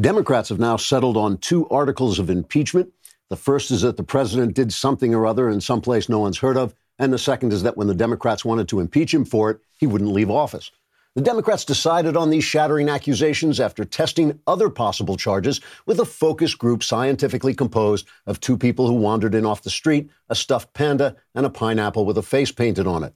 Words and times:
Democrats 0.00 0.48
have 0.48 0.58
now 0.58 0.76
settled 0.76 1.16
on 1.16 1.36
two 1.36 1.68
articles 1.68 2.18
of 2.18 2.30
impeachment. 2.30 2.90
The 3.28 3.36
first 3.36 3.70
is 3.70 3.82
that 3.82 3.96
the 3.96 4.02
president 4.02 4.54
did 4.54 4.72
something 4.72 5.14
or 5.14 5.26
other 5.26 5.50
in 5.50 5.60
some 5.60 5.80
place 5.80 6.08
no 6.08 6.20
one's 6.20 6.38
heard 6.38 6.56
of. 6.56 6.74
And 6.98 7.12
the 7.12 7.18
second 7.18 7.52
is 7.52 7.62
that 7.64 7.76
when 7.76 7.86
the 7.86 7.94
Democrats 7.94 8.44
wanted 8.44 8.68
to 8.68 8.80
impeach 8.80 9.12
him 9.12 9.24
for 9.24 9.50
it, 9.50 9.60
he 9.78 9.86
wouldn't 9.86 10.12
leave 10.12 10.30
office. 10.30 10.70
The 11.16 11.22
Democrats 11.22 11.64
decided 11.64 12.16
on 12.16 12.30
these 12.30 12.44
shattering 12.44 12.88
accusations 12.88 13.58
after 13.58 13.84
testing 13.84 14.38
other 14.46 14.70
possible 14.70 15.16
charges 15.16 15.60
with 15.84 15.98
a 15.98 16.04
focus 16.04 16.54
group 16.54 16.82
scientifically 16.82 17.52
composed 17.52 18.06
of 18.26 18.40
two 18.40 18.56
people 18.56 18.86
who 18.86 18.94
wandered 18.94 19.34
in 19.34 19.44
off 19.44 19.64
the 19.64 19.70
street, 19.70 20.08
a 20.28 20.34
stuffed 20.34 20.72
panda, 20.72 21.16
and 21.34 21.44
a 21.44 21.50
pineapple 21.50 22.06
with 22.06 22.16
a 22.16 22.22
face 22.22 22.52
painted 22.52 22.86
on 22.86 23.02
it. 23.02 23.12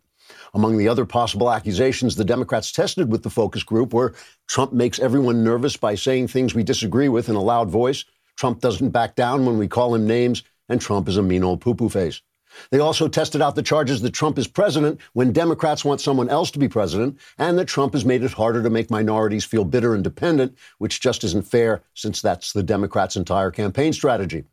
Among 0.54 0.76
the 0.78 0.86
other 0.88 1.04
possible 1.04 1.50
accusations 1.50 2.14
the 2.14 2.24
Democrats 2.24 2.70
tested 2.70 3.10
with 3.10 3.24
the 3.24 3.30
focus 3.30 3.64
group 3.64 3.92
were 3.92 4.14
Trump 4.46 4.72
makes 4.72 5.00
everyone 5.00 5.42
nervous 5.42 5.76
by 5.76 5.96
saying 5.96 6.28
things 6.28 6.54
we 6.54 6.62
disagree 6.62 7.08
with 7.08 7.28
in 7.28 7.34
a 7.34 7.42
loud 7.42 7.68
voice, 7.68 8.04
Trump 8.36 8.60
doesn't 8.60 8.90
back 8.90 9.16
down 9.16 9.44
when 9.44 9.58
we 9.58 9.66
call 9.66 9.96
him 9.96 10.06
names, 10.06 10.44
and 10.68 10.80
Trump 10.80 11.08
is 11.08 11.16
a 11.16 11.22
mean 11.22 11.42
old 11.42 11.60
poo 11.60 11.74
poo 11.74 11.88
face. 11.88 12.22
They 12.70 12.78
also 12.78 13.08
tested 13.08 13.42
out 13.42 13.56
the 13.56 13.64
charges 13.64 14.00
that 14.02 14.12
Trump 14.12 14.38
is 14.38 14.46
president 14.46 15.00
when 15.12 15.32
Democrats 15.32 15.84
want 15.84 16.00
someone 16.00 16.28
else 16.28 16.52
to 16.52 16.60
be 16.60 16.68
president, 16.68 17.18
and 17.36 17.58
that 17.58 17.66
Trump 17.66 17.92
has 17.94 18.04
made 18.04 18.22
it 18.22 18.32
harder 18.32 18.62
to 18.62 18.70
make 18.70 18.92
minorities 18.92 19.44
feel 19.44 19.64
bitter 19.64 19.92
and 19.92 20.04
dependent, 20.04 20.56
which 20.78 21.00
just 21.00 21.24
isn't 21.24 21.48
fair 21.48 21.82
since 21.94 22.22
that's 22.22 22.52
the 22.52 22.62
Democrats' 22.62 23.16
entire 23.16 23.50
campaign 23.50 23.92
strategy. 23.92 24.44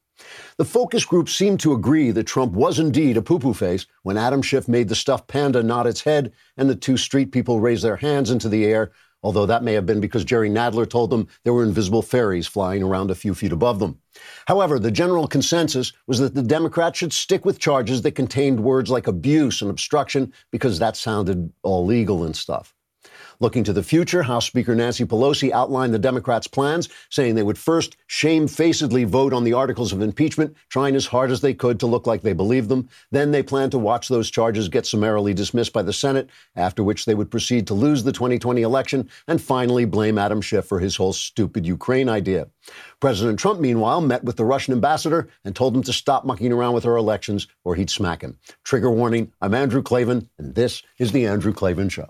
The 0.57 0.65
focus 0.65 1.05
group 1.05 1.29
seemed 1.29 1.59
to 1.61 1.73
agree 1.73 2.11
that 2.11 2.27
Trump 2.27 2.53
was 2.53 2.79
indeed 2.79 3.17
a 3.17 3.21
poo 3.21 3.39
poo 3.39 3.53
face 3.53 3.85
when 4.03 4.17
Adam 4.17 4.41
Schiff 4.41 4.67
made 4.67 4.89
the 4.89 4.95
stuffed 4.95 5.27
panda 5.27 5.63
nod 5.63 5.87
its 5.87 6.01
head 6.01 6.31
and 6.57 6.69
the 6.69 6.75
two 6.75 6.97
street 6.97 7.31
people 7.31 7.59
raised 7.59 7.83
their 7.83 7.97
hands 7.97 8.31
into 8.31 8.49
the 8.49 8.65
air 8.65 8.91
although 9.23 9.45
that 9.45 9.63
may 9.63 9.73
have 9.73 9.85
been 9.85 10.01
because 10.01 10.25
Jerry 10.25 10.49
Nadler 10.49 10.89
told 10.89 11.09
them 11.09 11.27
there 11.43 11.53
were 11.53 11.63
invisible 11.63 12.01
fairies 12.01 12.47
flying 12.47 12.81
around 12.81 13.11
a 13.11 13.15
few 13.15 13.33
feet 13.33 13.51
above 13.51 13.79
them. 13.79 13.99
However, 14.47 14.79
the 14.79 14.91
general 14.91 15.27
consensus 15.27 15.93
was 16.07 16.19
that 16.19 16.35
the 16.35 16.43
Democrats 16.43 16.97
should 16.97 17.13
stick 17.13 17.45
with 17.45 17.59
charges 17.59 18.01
that 18.01 18.13
contained 18.13 18.59
words 18.59 18.89
like 18.89 19.07
abuse 19.07 19.61
and 19.61 19.69
obstruction 19.69 20.33
because 20.51 20.79
that 20.79 20.97
sounded 20.97 21.51
all 21.63 21.85
legal 21.85 22.23
and 22.23 22.35
stuff. 22.35 22.73
Looking 23.41 23.63
to 23.63 23.73
the 23.73 23.81
future, 23.81 24.21
House 24.21 24.45
Speaker 24.45 24.75
Nancy 24.75 25.03
Pelosi 25.03 25.51
outlined 25.51 25.95
the 25.95 25.99
Democrats' 25.99 26.45
plans, 26.45 26.89
saying 27.09 27.33
they 27.33 27.41
would 27.41 27.57
first 27.57 27.97
shamefacedly 28.05 29.03
vote 29.03 29.33
on 29.33 29.43
the 29.43 29.53
articles 29.53 29.91
of 29.91 29.99
impeachment, 29.99 30.55
trying 30.69 30.95
as 30.95 31.07
hard 31.07 31.31
as 31.31 31.41
they 31.41 31.55
could 31.55 31.79
to 31.79 31.87
look 31.87 32.05
like 32.05 32.21
they 32.21 32.33
believed 32.33 32.69
them. 32.69 32.87
Then 33.09 33.31
they 33.31 33.41
plan 33.41 33.71
to 33.71 33.79
watch 33.79 34.09
those 34.09 34.29
charges 34.29 34.69
get 34.69 34.85
summarily 34.85 35.33
dismissed 35.33 35.73
by 35.73 35.81
the 35.81 35.91
Senate, 35.91 36.29
after 36.55 36.83
which 36.83 37.05
they 37.05 37.15
would 37.15 37.31
proceed 37.31 37.65
to 37.65 37.73
lose 37.73 38.03
the 38.03 38.11
2020 38.11 38.61
election 38.61 39.09
and 39.27 39.41
finally 39.41 39.85
blame 39.85 40.19
Adam 40.19 40.39
Schiff 40.39 40.65
for 40.65 40.79
his 40.79 40.95
whole 40.95 41.11
stupid 41.11 41.65
Ukraine 41.65 42.09
idea. 42.09 42.47
President 42.99 43.39
Trump, 43.39 43.59
meanwhile, 43.59 44.01
met 44.01 44.23
with 44.23 44.35
the 44.35 44.45
Russian 44.45 44.75
ambassador 44.75 45.29
and 45.45 45.55
told 45.55 45.75
him 45.75 45.81
to 45.81 45.93
stop 45.93 46.25
mucking 46.25 46.53
around 46.53 46.75
with 46.75 46.85
our 46.85 46.95
elections 46.95 47.47
or 47.63 47.73
he'd 47.73 47.89
smack 47.89 48.21
him. 48.21 48.37
Trigger 48.63 48.91
warning 48.91 49.33
I'm 49.41 49.55
Andrew 49.55 49.81
Klavan, 49.81 50.29
and 50.37 50.53
this 50.53 50.83
is 50.99 51.11
The 51.11 51.25
Andrew 51.25 51.53
Klavan 51.53 51.89
Show 51.89 52.07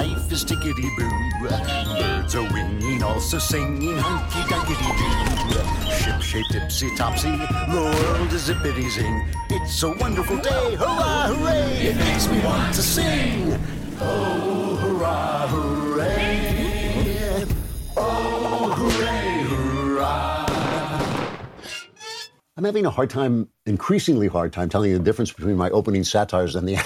life 0.00 0.30
is 0.30 0.44
tickety 0.44 0.88
boo. 0.96 1.10
Birds 1.40 2.34
are 2.34 2.48
winging, 2.52 3.02
also 3.02 3.38
singing 3.38 3.96
hunky 3.96 4.42
dunky 4.50 4.76
doo. 5.00 5.90
Ship 5.90 6.20
shape 6.20 6.48
tipsy 6.52 6.94
topsy, 6.96 7.30
the 7.30 7.82
world 7.98 8.30
is 8.32 8.50
a 8.50 8.54
zippity 8.54 8.90
zing. 8.90 9.26
It's 9.48 9.82
a 9.82 9.90
wonderful 9.92 10.36
day, 10.36 10.74
hurrah, 10.74 11.28
hooray! 11.32 11.86
It 11.88 11.96
makes 11.96 12.28
me 12.28 12.38
want 12.44 12.74
to 12.74 12.82
sing. 12.82 13.58
Oh, 13.98 14.76
hurrah, 14.82 15.46
hooray! 15.48 17.46
Oh, 17.96 18.74
hooray, 18.78 19.30
hurrah! 19.50 20.46
I'm 22.58 22.64
having 22.64 22.84
a 22.84 22.90
hard 22.90 23.08
time, 23.08 23.48
increasingly 23.64 24.28
hard 24.28 24.52
time, 24.52 24.68
telling 24.68 24.92
the 24.92 24.98
difference 24.98 25.32
between 25.32 25.56
my 25.56 25.70
opening 25.70 26.04
satires 26.04 26.54
and 26.54 26.68
the 26.68 26.76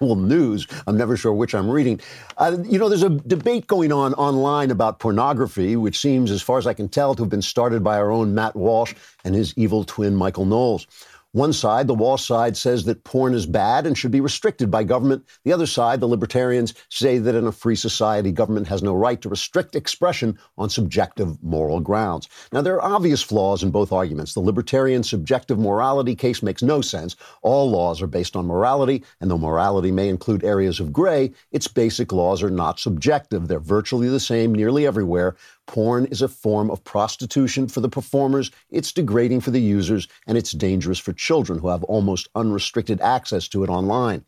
actual 0.00 0.16
news. 0.16 0.66
I'm 0.86 0.96
never 0.96 1.14
sure 1.14 1.34
which 1.34 1.54
I'm 1.54 1.68
reading. 1.68 2.00
Uh, 2.38 2.56
you 2.64 2.78
know, 2.78 2.88
there's 2.88 3.02
a 3.02 3.10
debate 3.10 3.66
going 3.66 3.92
on 3.92 4.14
online 4.14 4.70
about 4.70 4.98
pornography, 4.98 5.76
which 5.76 5.98
seems, 5.98 6.30
as 6.30 6.40
far 6.40 6.56
as 6.56 6.66
I 6.66 6.72
can 6.72 6.88
tell, 6.88 7.14
to 7.14 7.22
have 7.22 7.28
been 7.28 7.42
started 7.42 7.84
by 7.84 7.98
our 7.98 8.10
own 8.10 8.34
Matt 8.34 8.56
Walsh 8.56 8.94
and 9.24 9.34
his 9.34 9.52
evil 9.58 9.84
twin, 9.84 10.16
Michael 10.16 10.46
Knowles. 10.46 10.86
One 11.32 11.52
side, 11.52 11.86
the 11.86 11.94
wall 11.94 12.18
side, 12.18 12.56
says 12.56 12.84
that 12.86 13.04
porn 13.04 13.34
is 13.34 13.46
bad 13.46 13.86
and 13.86 13.96
should 13.96 14.10
be 14.10 14.20
restricted 14.20 14.68
by 14.68 14.82
government. 14.82 15.24
The 15.44 15.52
other 15.52 15.66
side, 15.66 16.00
the 16.00 16.08
libertarians, 16.08 16.74
say 16.88 17.18
that 17.18 17.36
in 17.36 17.46
a 17.46 17.52
free 17.52 17.76
society, 17.76 18.32
government 18.32 18.66
has 18.66 18.82
no 18.82 18.94
right 18.94 19.20
to 19.22 19.28
restrict 19.28 19.76
expression 19.76 20.36
on 20.58 20.70
subjective 20.70 21.40
moral 21.40 21.78
grounds. 21.78 22.28
Now, 22.52 22.62
there 22.62 22.80
are 22.80 22.94
obvious 22.96 23.22
flaws 23.22 23.62
in 23.62 23.70
both 23.70 23.92
arguments. 23.92 24.34
The 24.34 24.40
libertarian 24.40 25.04
subjective 25.04 25.56
morality 25.56 26.16
case 26.16 26.42
makes 26.42 26.64
no 26.64 26.80
sense. 26.80 27.14
All 27.42 27.70
laws 27.70 28.02
are 28.02 28.08
based 28.08 28.34
on 28.34 28.46
morality, 28.46 29.04
and 29.20 29.30
though 29.30 29.38
morality 29.38 29.92
may 29.92 30.08
include 30.08 30.42
areas 30.42 30.80
of 30.80 30.92
gray, 30.92 31.30
its 31.52 31.68
basic 31.68 32.12
laws 32.12 32.42
are 32.42 32.50
not 32.50 32.80
subjective. 32.80 33.46
They're 33.46 33.60
virtually 33.60 34.08
the 34.08 34.18
same 34.18 34.52
nearly 34.52 34.84
everywhere. 34.84 35.36
Porn 35.70 36.06
is 36.06 36.20
a 36.20 36.26
form 36.26 36.68
of 36.68 36.82
prostitution 36.82 37.68
for 37.68 37.80
the 37.80 37.88
performers, 37.88 38.50
it's 38.70 38.90
degrading 38.90 39.40
for 39.40 39.52
the 39.52 39.60
users, 39.60 40.08
and 40.26 40.36
it's 40.36 40.50
dangerous 40.50 40.98
for 40.98 41.12
children 41.12 41.60
who 41.60 41.68
have 41.68 41.84
almost 41.84 42.28
unrestricted 42.34 43.00
access 43.00 43.46
to 43.46 43.62
it 43.62 43.70
online. 43.70 44.24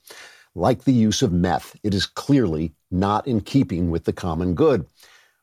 Like 0.55 0.85
the 0.85 0.93
use 0.93 1.21
of 1.21 1.33
meth, 1.33 1.75
it 1.83 1.95
is 1.95 2.07
clearly 2.07 2.75
not 2.93 3.27
in 3.27 3.41
keeping 3.41 3.91
with 3.91 4.05
the 4.05 4.13
common 4.13 4.55
good. 4.55 4.87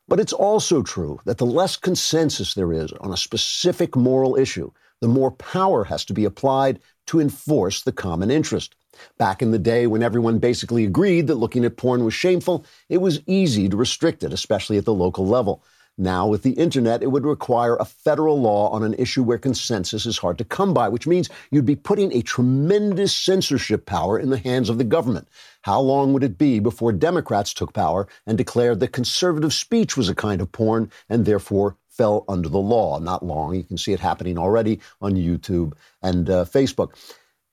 But 0.08 0.20
it's 0.20 0.32
also 0.32 0.82
true 0.82 1.20
that 1.26 1.36
the 1.36 1.44
less 1.44 1.76
consensus 1.76 2.54
there 2.54 2.72
is 2.72 2.92
on 2.92 3.12
a 3.12 3.16
specific 3.18 3.94
moral 3.94 4.36
issue, 4.36 4.70
the 5.02 5.08
more 5.08 5.32
power 5.32 5.84
has 5.84 6.06
to 6.06 6.14
be 6.14 6.24
applied 6.24 6.80
to 7.08 7.20
enforce 7.20 7.82
the 7.82 7.92
common 7.92 8.30
interest. 8.30 8.74
Back 9.18 9.42
in 9.42 9.50
the 9.50 9.58
day 9.58 9.86
when 9.86 10.02
everyone 10.02 10.38
basically 10.38 10.86
agreed 10.86 11.26
that 11.26 11.34
looking 11.34 11.66
at 11.66 11.76
porn 11.76 12.06
was 12.06 12.14
shameful, 12.14 12.64
it 12.88 13.02
was 13.02 13.20
easy 13.26 13.68
to 13.68 13.76
restrict 13.76 14.24
it, 14.24 14.32
especially 14.32 14.78
at 14.78 14.86
the 14.86 14.94
local 14.94 15.26
level. 15.26 15.62
Now, 16.00 16.26
with 16.26 16.44
the 16.44 16.52
internet, 16.52 17.02
it 17.02 17.08
would 17.08 17.26
require 17.26 17.76
a 17.76 17.84
federal 17.84 18.40
law 18.40 18.70
on 18.70 18.82
an 18.82 18.94
issue 18.94 19.22
where 19.22 19.36
consensus 19.36 20.06
is 20.06 20.16
hard 20.16 20.38
to 20.38 20.44
come 20.44 20.72
by, 20.72 20.88
which 20.88 21.06
means 21.06 21.28
you'd 21.50 21.66
be 21.66 21.76
putting 21.76 22.10
a 22.14 22.22
tremendous 22.22 23.14
censorship 23.14 23.84
power 23.84 24.18
in 24.18 24.30
the 24.30 24.38
hands 24.38 24.70
of 24.70 24.78
the 24.78 24.84
government. 24.84 25.28
How 25.60 25.78
long 25.78 26.14
would 26.14 26.24
it 26.24 26.38
be 26.38 26.58
before 26.58 26.92
Democrats 26.92 27.52
took 27.52 27.74
power 27.74 28.08
and 28.26 28.38
declared 28.38 28.80
that 28.80 28.92
conservative 28.92 29.52
speech 29.52 29.94
was 29.94 30.08
a 30.08 30.14
kind 30.14 30.40
of 30.40 30.50
porn 30.50 30.90
and 31.10 31.26
therefore 31.26 31.76
fell 31.90 32.24
under 32.30 32.48
the 32.48 32.56
law? 32.56 32.98
Not 32.98 33.22
long. 33.22 33.54
You 33.54 33.62
can 33.62 33.76
see 33.76 33.92
it 33.92 34.00
happening 34.00 34.38
already 34.38 34.80
on 35.02 35.16
YouTube 35.16 35.74
and 36.00 36.30
uh, 36.30 36.46
Facebook. 36.46 36.94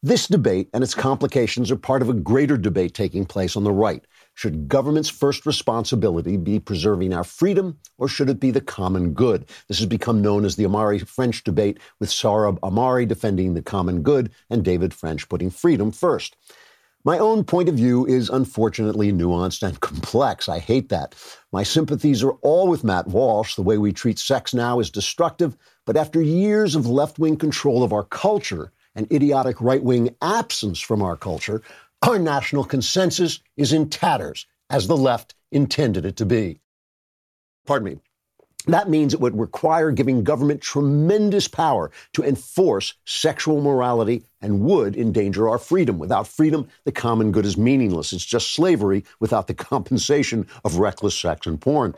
This 0.01 0.25
debate 0.25 0.69
and 0.73 0.85
its 0.85 0.95
complications 0.95 1.69
are 1.69 1.75
part 1.75 2.01
of 2.01 2.07
a 2.07 2.13
greater 2.13 2.55
debate 2.55 2.93
taking 2.93 3.25
place 3.25 3.57
on 3.57 3.65
the 3.65 3.73
right. 3.73 4.05
Should 4.37 4.67
government's 4.67 5.09
first 5.09 5.47
responsibility 5.47 6.37
be 6.37 6.59
preserving 6.59 7.11
our 7.11 7.23
freedom, 7.23 7.79
or 7.97 8.07
should 8.07 8.29
it 8.29 8.39
be 8.39 8.51
the 8.51 8.61
common 8.61 9.13
good? 9.13 9.47
This 9.67 9.79
has 9.79 9.87
become 9.87 10.21
known 10.21 10.45
as 10.45 10.55
the 10.55 10.63
Ahmari 10.63 11.07
French 11.07 11.43
debate, 11.43 11.79
with 11.99 12.11
Sohrab 12.11 12.59
Ahmari 12.59 13.07
defending 13.07 13.55
the 13.55 13.63
common 13.63 14.03
good 14.03 14.29
and 14.51 14.63
David 14.63 14.93
French 14.93 15.27
putting 15.27 15.49
freedom 15.49 15.89
first. 15.91 16.37
My 17.03 17.17
own 17.17 17.45
point 17.45 17.67
of 17.67 17.73
view 17.73 18.05
is 18.05 18.29
unfortunately 18.29 19.11
nuanced 19.11 19.67
and 19.67 19.79
complex. 19.79 20.47
I 20.47 20.59
hate 20.59 20.89
that. 20.89 21.15
My 21.51 21.63
sympathies 21.63 22.21
are 22.21 22.33
all 22.43 22.67
with 22.67 22.83
Matt 22.83 23.07
Walsh. 23.07 23.55
The 23.55 23.63
way 23.63 23.79
we 23.79 23.91
treat 23.91 24.19
sex 24.19 24.53
now 24.53 24.79
is 24.79 24.91
destructive, 24.91 25.57
but 25.87 25.97
after 25.97 26.21
years 26.21 26.75
of 26.75 26.85
left 26.85 27.17
wing 27.17 27.37
control 27.37 27.81
of 27.81 27.91
our 27.91 28.03
culture 28.03 28.71
and 28.93 29.11
idiotic 29.11 29.59
right 29.61 29.83
wing 29.83 30.15
absence 30.21 30.79
from 30.79 31.01
our 31.01 31.15
culture, 31.15 31.63
our 32.01 32.19
national 32.19 32.63
consensus 32.63 33.39
is 33.55 33.73
in 33.73 33.89
tatters, 33.89 34.45
as 34.69 34.87
the 34.87 34.97
left 34.97 35.35
intended 35.51 36.05
it 36.05 36.17
to 36.17 36.25
be. 36.25 36.59
Pardon 37.65 37.85
me. 37.85 37.99
That 38.67 38.89
means 38.89 39.13
it 39.13 39.21
would 39.21 39.39
require 39.39 39.91
giving 39.91 40.25
government 40.25 40.61
tremendous 40.61 41.47
power 41.47 41.89
to 42.13 42.23
enforce 42.23 42.95
sexual 43.05 43.61
morality 43.61 44.25
and 44.41 44.59
would 44.61 44.97
endanger 44.97 45.47
our 45.47 45.57
freedom. 45.57 45.97
Without 45.97 46.27
freedom, 46.27 46.67
the 46.83 46.91
common 46.91 47.31
good 47.31 47.45
is 47.45 47.57
meaningless. 47.57 48.11
It's 48.11 48.25
just 48.25 48.53
slavery 48.53 49.05
without 49.21 49.47
the 49.47 49.53
compensation 49.71 50.47
of 50.65 50.79
reckless 50.79 51.17
sex 51.17 51.47
and 51.47 51.59
porn. 51.59 51.95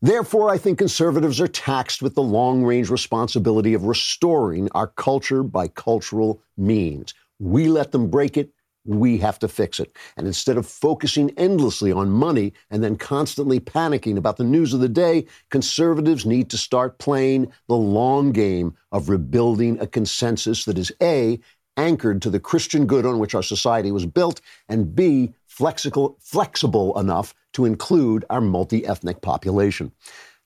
Therefore, 0.00 0.50
I 0.50 0.58
think 0.58 0.78
conservatives 0.78 1.40
are 1.40 1.48
taxed 1.48 2.02
with 2.02 2.14
the 2.14 2.22
long 2.22 2.62
range 2.62 2.88
responsibility 2.88 3.74
of 3.74 3.84
restoring 3.84 4.68
our 4.72 4.86
culture 4.86 5.42
by 5.42 5.68
cultural 5.68 6.40
means. 6.56 7.14
We 7.40 7.68
let 7.68 7.92
them 7.92 8.08
break 8.08 8.36
it, 8.36 8.52
we 8.86 9.18
have 9.18 9.38
to 9.40 9.48
fix 9.48 9.80
it. 9.80 9.94
And 10.16 10.26
instead 10.26 10.56
of 10.56 10.66
focusing 10.66 11.30
endlessly 11.36 11.92
on 11.92 12.10
money 12.10 12.52
and 12.70 12.82
then 12.82 12.96
constantly 12.96 13.60
panicking 13.60 14.16
about 14.16 14.36
the 14.36 14.44
news 14.44 14.72
of 14.72 14.80
the 14.80 14.88
day, 14.88 15.26
conservatives 15.50 16.24
need 16.24 16.50
to 16.50 16.58
start 16.58 16.98
playing 16.98 17.52
the 17.68 17.76
long 17.76 18.32
game 18.32 18.74
of 18.92 19.08
rebuilding 19.08 19.80
a 19.80 19.86
consensus 19.86 20.64
that 20.64 20.78
is 20.78 20.92
A, 21.02 21.40
anchored 21.76 22.22
to 22.22 22.30
the 22.30 22.40
Christian 22.40 22.86
good 22.86 23.04
on 23.04 23.18
which 23.18 23.34
our 23.34 23.42
society 23.42 23.92
was 23.92 24.06
built, 24.06 24.40
and 24.68 24.94
B, 24.94 25.34
flexible, 25.46 26.16
flexible 26.20 26.98
enough 26.98 27.34
to 27.52 27.64
include 27.64 28.24
our 28.30 28.40
multi 28.40 28.86
ethnic 28.86 29.20
population. 29.20 29.92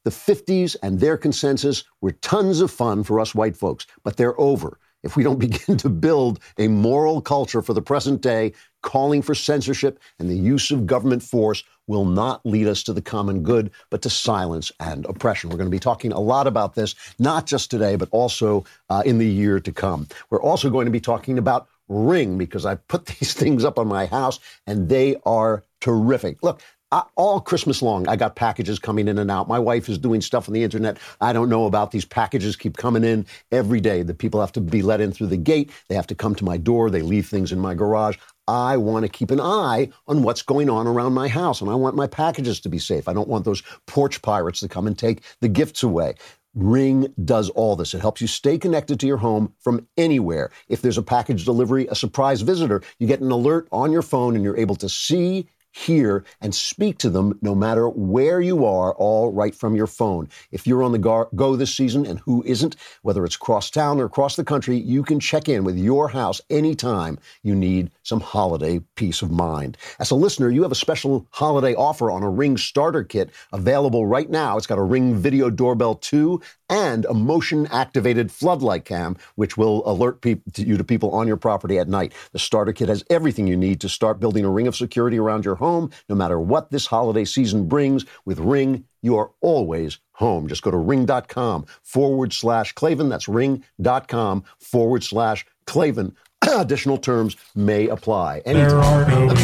The 0.04 0.10
50s 0.10 0.76
and 0.82 0.98
their 0.98 1.16
consensus 1.16 1.84
were 2.00 2.12
tons 2.12 2.60
of 2.60 2.70
fun 2.70 3.04
for 3.04 3.20
us 3.20 3.34
white 3.34 3.56
folks, 3.56 3.86
but 4.02 4.16
they're 4.16 4.40
over. 4.40 4.78
If 5.02 5.16
we 5.16 5.22
don't 5.22 5.38
begin 5.50 5.76
to 5.78 5.88
build 5.88 6.40
a 6.58 6.68
moral 6.68 7.20
culture 7.20 7.62
for 7.62 7.74
the 7.74 7.82
present 7.82 8.20
day, 8.20 8.52
calling 8.82 9.22
for 9.22 9.34
censorship 9.34 9.98
and 10.18 10.28
the 10.28 10.36
use 10.36 10.70
of 10.70 10.86
government 10.86 11.22
force 11.22 11.62
will 11.86 12.04
not 12.04 12.44
lead 12.46 12.66
us 12.66 12.82
to 12.84 12.92
the 12.92 13.02
common 13.02 13.42
good, 13.42 13.70
but 13.90 14.02
to 14.02 14.10
silence 14.10 14.70
and 14.80 15.04
oppression. 15.06 15.50
We're 15.50 15.56
going 15.56 15.66
to 15.66 15.70
be 15.70 15.80
talking 15.80 16.12
a 16.12 16.20
lot 16.20 16.46
about 16.46 16.74
this, 16.74 16.94
not 17.18 17.46
just 17.46 17.70
today, 17.70 17.96
but 17.96 18.08
also 18.12 18.64
uh, 18.88 19.02
in 19.04 19.18
the 19.18 19.26
year 19.26 19.60
to 19.60 19.72
come. 19.72 20.06
We're 20.30 20.42
also 20.42 20.70
going 20.70 20.86
to 20.86 20.92
be 20.92 21.00
talking 21.00 21.36
about 21.36 21.68
Ring 21.88 22.38
because 22.38 22.64
I 22.64 22.76
put 22.76 23.06
these 23.18 23.34
things 23.34 23.64
up 23.64 23.78
on 23.78 23.88
my 23.88 24.06
house 24.06 24.38
and 24.66 24.88
they 24.88 25.16
are 25.26 25.64
terrific. 25.80 26.42
Look, 26.42 26.62
I, 26.92 27.04
all 27.16 27.40
Christmas 27.40 27.82
long, 27.82 28.08
I 28.08 28.16
got 28.16 28.36
packages 28.36 28.78
coming 28.78 29.08
in 29.08 29.18
and 29.18 29.30
out. 29.30 29.48
My 29.48 29.58
wife 29.58 29.88
is 29.88 29.98
doing 29.98 30.20
stuff 30.20 30.48
on 30.48 30.54
the 30.54 30.64
internet 30.64 30.98
I 31.20 31.32
don't 31.32 31.48
know 31.48 31.66
about. 31.66 31.90
These 31.90 32.04
packages 32.04 32.56
keep 32.56 32.76
coming 32.76 33.04
in 33.04 33.26
every 33.52 33.80
day. 33.80 34.02
The 34.02 34.14
people 34.14 34.40
have 34.40 34.52
to 34.52 34.60
be 34.60 34.82
let 34.82 35.00
in 35.00 35.12
through 35.12 35.28
the 35.28 35.36
gate. 35.36 35.70
They 35.88 35.94
have 35.94 36.06
to 36.08 36.14
come 36.14 36.34
to 36.36 36.44
my 36.44 36.56
door. 36.56 36.90
They 36.90 37.02
leave 37.02 37.28
things 37.28 37.52
in 37.52 37.58
my 37.58 37.74
garage. 37.74 38.16
I 38.48 38.76
want 38.76 39.04
to 39.04 39.08
keep 39.08 39.30
an 39.30 39.40
eye 39.40 39.90
on 40.08 40.22
what's 40.22 40.42
going 40.42 40.68
on 40.68 40.88
around 40.88 41.12
my 41.14 41.28
house, 41.28 41.60
and 41.60 41.70
I 41.70 41.74
want 41.74 41.94
my 41.94 42.08
packages 42.08 42.58
to 42.60 42.68
be 42.68 42.78
safe. 42.78 43.06
I 43.06 43.12
don't 43.12 43.28
want 43.28 43.44
those 43.44 43.62
porch 43.86 44.22
pirates 44.22 44.60
to 44.60 44.68
come 44.68 44.88
and 44.88 44.98
take 44.98 45.22
the 45.40 45.48
gifts 45.48 45.84
away. 45.84 46.14
Ring 46.54 47.14
does 47.24 47.48
all 47.50 47.76
this. 47.76 47.94
It 47.94 48.00
helps 48.00 48.20
you 48.20 48.26
stay 48.26 48.58
connected 48.58 48.98
to 49.00 49.06
your 49.06 49.18
home 49.18 49.54
from 49.60 49.86
anywhere. 49.96 50.50
If 50.68 50.82
there's 50.82 50.98
a 50.98 51.02
package 51.02 51.44
delivery, 51.44 51.86
a 51.86 51.94
surprise 51.94 52.40
visitor, 52.40 52.82
you 52.98 53.06
get 53.06 53.20
an 53.20 53.30
alert 53.30 53.68
on 53.70 53.92
your 53.92 54.02
phone 54.02 54.34
and 54.34 54.42
you're 54.42 54.56
able 54.56 54.74
to 54.76 54.88
see 54.88 55.46
hear, 55.72 56.24
and 56.40 56.54
speak 56.54 56.98
to 56.98 57.10
them 57.10 57.38
no 57.42 57.54
matter 57.54 57.88
where 57.88 58.40
you 58.40 58.64
are, 58.64 58.94
all 58.94 59.32
right 59.32 59.54
from 59.54 59.74
your 59.74 59.86
phone. 59.86 60.28
If 60.50 60.66
you're 60.66 60.82
on 60.82 60.92
the 60.92 60.98
go 61.34 61.56
this 61.56 61.74
season 61.74 62.06
and 62.06 62.18
who 62.20 62.42
isn't, 62.44 62.76
whether 63.02 63.24
it's 63.24 63.36
cross 63.36 63.70
town 63.70 64.00
or 64.00 64.04
across 64.04 64.36
the 64.36 64.44
country, 64.44 64.76
you 64.76 65.02
can 65.02 65.20
check 65.20 65.48
in 65.48 65.64
with 65.64 65.76
your 65.76 66.08
house 66.08 66.40
anytime 66.50 67.18
you 67.42 67.54
need 67.54 67.90
some 68.02 68.20
holiday 68.20 68.80
peace 68.96 69.22
of 69.22 69.30
mind. 69.30 69.76
As 69.98 70.10
a 70.10 70.14
listener, 70.14 70.50
you 70.50 70.62
have 70.62 70.72
a 70.72 70.76
special 70.76 71.26
holiday 71.30 71.74
offer 71.74 72.10
on 72.10 72.22
a 72.22 72.30
Ring 72.30 72.56
starter 72.56 73.04
kit 73.04 73.30
available 73.52 74.06
right 74.06 74.30
now. 74.30 74.56
It's 74.56 74.66
got 74.66 74.78
a 74.78 74.82
Ring 74.82 75.14
Video 75.14 75.50
Doorbell 75.50 75.96
2 75.96 76.40
and 76.70 77.04
a 77.06 77.14
motion 77.14 77.66
activated 77.66 78.30
floodlight 78.30 78.84
cam, 78.84 79.16
which 79.34 79.56
will 79.56 79.82
alert 79.90 80.20
pe- 80.22 80.40
to 80.52 80.62
you 80.62 80.76
to 80.76 80.84
people 80.84 81.10
on 81.10 81.26
your 81.26 81.36
property 81.36 81.78
at 81.78 81.88
night. 81.88 82.12
The 82.32 82.38
starter 82.38 82.72
kit 82.72 82.88
has 82.88 83.04
everything 83.10 83.46
you 83.46 83.56
need 83.56 83.80
to 83.80 83.88
start 83.88 84.20
building 84.20 84.44
a 84.44 84.50
ring 84.50 84.68
of 84.68 84.76
security 84.76 85.18
around 85.18 85.44
your 85.44 85.56
home, 85.60 85.90
no 86.08 86.16
matter 86.16 86.40
what 86.40 86.70
this 86.70 86.86
holiday 86.86 87.24
season 87.24 87.68
brings. 87.68 88.04
With 88.24 88.40
Ring, 88.40 88.84
you 89.02 89.16
are 89.16 89.30
always 89.40 89.98
home. 90.12 90.48
Just 90.48 90.62
go 90.62 90.70
to 90.70 90.76
ring.com 90.76 91.66
forward 91.82 92.32
slash 92.32 92.72
Klavan. 92.72 93.08
That's 93.08 93.28
ring.com 93.28 94.44
forward 94.58 95.04
slash 95.04 95.46
Klavan. 95.66 96.16
Additional 96.56 96.98
terms 96.98 97.36
may 97.54 97.88
apply. 97.88 98.38
Anytime. 98.46 99.08
No 99.10 99.34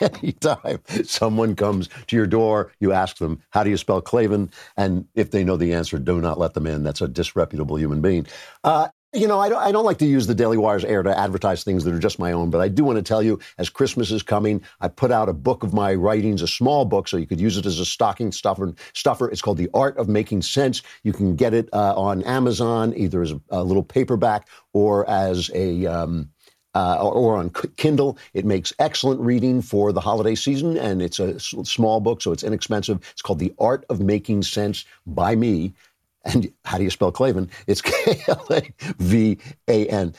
Anytime 0.00 0.80
someone 1.04 1.56
comes 1.56 1.88
to 2.06 2.16
your 2.16 2.26
door, 2.26 2.72
you 2.80 2.92
ask 2.92 3.18
them, 3.18 3.40
How 3.50 3.64
do 3.64 3.70
you 3.70 3.76
spell 3.76 4.00
Klavan? 4.00 4.50
And 4.76 5.06
if 5.14 5.30
they 5.30 5.44
know 5.44 5.56
the 5.56 5.74
answer, 5.74 5.98
do 5.98 6.20
not 6.20 6.38
let 6.38 6.54
them 6.54 6.66
in. 6.66 6.84
That's 6.84 7.00
a 7.00 7.08
disreputable 7.08 7.78
human 7.78 8.00
being. 8.00 8.26
Uh, 8.62 8.88
you 9.14 9.28
know, 9.28 9.38
I 9.38 9.48
don't, 9.48 9.62
I 9.62 9.72
don't 9.72 9.84
like 9.84 9.98
to 9.98 10.06
use 10.06 10.26
the 10.26 10.34
Daily 10.34 10.56
Wire's 10.56 10.84
air 10.84 11.02
to 11.02 11.18
advertise 11.18 11.62
things 11.62 11.84
that 11.84 11.94
are 11.94 11.98
just 11.98 12.18
my 12.18 12.32
own, 12.32 12.50
but 12.50 12.60
I 12.60 12.68
do 12.68 12.84
want 12.84 12.96
to 12.96 13.02
tell 13.02 13.22
you, 13.22 13.38
as 13.58 13.70
Christmas 13.70 14.10
is 14.10 14.22
coming, 14.22 14.60
I 14.80 14.88
put 14.88 15.12
out 15.12 15.28
a 15.28 15.32
book 15.32 15.62
of 15.62 15.72
my 15.72 15.94
writings, 15.94 16.42
a 16.42 16.48
small 16.48 16.84
book, 16.84 17.06
so 17.06 17.16
you 17.16 17.26
could 17.26 17.40
use 17.40 17.56
it 17.56 17.66
as 17.66 17.78
a 17.78 17.84
stocking 17.84 18.32
stuffer. 18.32 18.74
stuffer. 18.92 19.30
It's 19.30 19.40
called 19.40 19.58
The 19.58 19.70
Art 19.72 19.96
of 19.98 20.08
Making 20.08 20.42
Sense. 20.42 20.82
You 21.04 21.12
can 21.12 21.36
get 21.36 21.54
it 21.54 21.68
uh, 21.72 21.94
on 21.94 22.22
Amazon, 22.24 22.92
either 22.96 23.22
as 23.22 23.32
a, 23.50 23.62
little 23.64 23.84
paperback 23.84 24.48
or 24.72 25.08
as 25.08 25.50
a 25.54 25.86
um, 25.86 26.30
uh, 26.74 26.98
or 27.00 27.36
on 27.36 27.50
Kindle. 27.76 28.18
It 28.34 28.44
makes 28.44 28.72
excellent 28.78 29.20
reading 29.20 29.62
for 29.62 29.92
the 29.92 30.00
holiday 30.00 30.34
season, 30.34 30.76
and 30.76 31.00
it's 31.00 31.20
a 31.20 31.38
small 31.38 32.00
book, 32.00 32.20
so 32.20 32.32
it's 32.32 32.42
inexpensive. 32.42 32.98
It's 33.12 33.22
called 33.22 33.38
The 33.38 33.54
Art 33.58 33.84
of 33.88 34.00
Making 34.00 34.42
Sense 34.42 34.84
by 35.06 35.36
me. 35.36 35.72
And 36.24 36.52
how 36.64 36.78
do 36.78 36.84
you 36.84 36.90
spell 36.90 37.12
Klavan? 37.12 37.50
It's 37.66 37.80
K 37.82 38.22
L 38.28 38.46
A 38.50 38.62
V 38.98 39.38
A 39.68 39.86
N. 39.88 40.14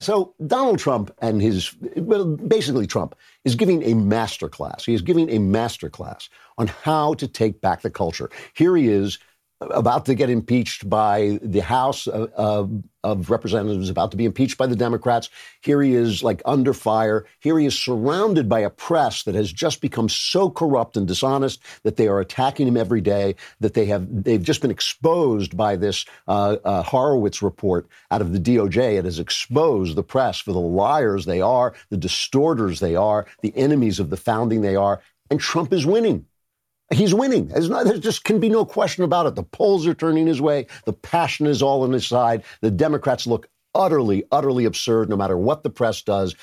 So 0.00 0.34
Donald 0.46 0.78
Trump 0.78 1.10
and 1.20 1.42
his, 1.42 1.74
well, 1.96 2.36
basically 2.36 2.86
Trump 2.86 3.16
is 3.44 3.56
giving 3.56 3.82
a 3.82 3.94
master 3.94 4.48
class. 4.48 4.84
He 4.84 4.94
is 4.94 5.02
giving 5.02 5.28
a 5.30 5.38
master 5.38 5.90
class 5.90 6.28
on 6.56 6.68
how 6.68 7.14
to 7.14 7.26
take 7.26 7.60
back 7.60 7.82
the 7.82 7.90
culture. 7.90 8.30
Here 8.54 8.76
he 8.76 8.88
is 8.88 9.18
about 9.60 10.06
to 10.06 10.14
get 10.14 10.30
impeached 10.30 10.88
by 10.88 11.40
the 11.42 11.60
House 11.60 12.06
of, 12.06 12.84
of, 13.12 13.30
Representatives, 13.30 13.90
about 13.90 14.10
to 14.10 14.16
be 14.16 14.24
impeached 14.24 14.58
by 14.58 14.66
the 14.66 14.76
Democrats. 14.76 15.28
Here 15.60 15.82
he 15.82 15.94
is, 15.94 16.22
like 16.22 16.42
under 16.44 16.72
fire. 16.72 17.26
Here 17.40 17.58
he 17.58 17.66
is 17.66 17.78
surrounded 17.78 18.48
by 18.48 18.60
a 18.60 18.70
press 18.70 19.22
that 19.24 19.34
has 19.34 19.52
just 19.52 19.80
become 19.80 20.08
so 20.08 20.50
corrupt 20.50 20.96
and 20.96 21.06
dishonest 21.06 21.60
that 21.82 21.96
they 21.96 22.08
are 22.08 22.20
attacking 22.20 22.68
him 22.68 22.76
every 22.76 23.00
day. 23.00 23.34
That 23.60 23.74
they 23.74 23.86
have 23.86 24.06
they've 24.24 24.42
just 24.42 24.62
been 24.62 24.70
exposed 24.70 25.56
by 25.56 25.76
this 25.76 26.04
uh, 26.26 26.56
uh, 26.64 26.82
Horowitz 26.82 27.42
report 27.42 27.88
out 28.10 28.20
of 28.20 28.32
the 28.32 28.40
DOJ. 28.40 28.98
It 28.98 29.04
has 29.04 29.18
exposed 29.18 29.96
the 29.96 30.02
press 30.02 30.38
for 30.38 30.52
the 30.52 30.60
liars 30.60 31.24
they 31.24 31.40
are, 31.40 31.74
the 31.90 31.96
distorters 31.96 32.80
they 32.80 32.96
are, 32.96 33.26
the 33.42 33.56
enemies 33.56 34.00
of 34.00 34.10
the 34.10 34.16
founding 34.16 34.60
they 34.60 34.76
are, 34.76 35.00
and 35.30 35.40
Trump 35.40 35.72
is 35.72 35.86
winning. 35.86 36.26
He's 36.92 37.14
winning. 37.14 37.48
Not, 37.48 37.84
there 37.84 37.98
just 37.98 38.24
can 38.24 38.40
be 38.40 38.48
no 38.48 38.64
question 38.64 39.04
about 39.04 39.26
it. 39.26 39.34
The 39.34 39.42
polls 39.42 39.86
are 39.86 39.94
turning 39.94 40.26
his 40.26 40.40
way. 40.40 40.66
The 40.86 40.92
passion 40.94 41.46
is 41.46 41.62
all 41.62 41.82
on 41.82 41.92
his 41.92 42.06
side. 42.06 42.44
The 42.62 42.70
Democrats 42.70 43.26
look 43.26 43.48
utterly, 43.74 44.24
utterly 44.32 44.64
absurd 44.64 45.10
no 45.10 45.16
matter 45.16 45.36
what 45.36 45.62
the 45.62 45.70
press 45.70 46.00
does. 46.02 46.34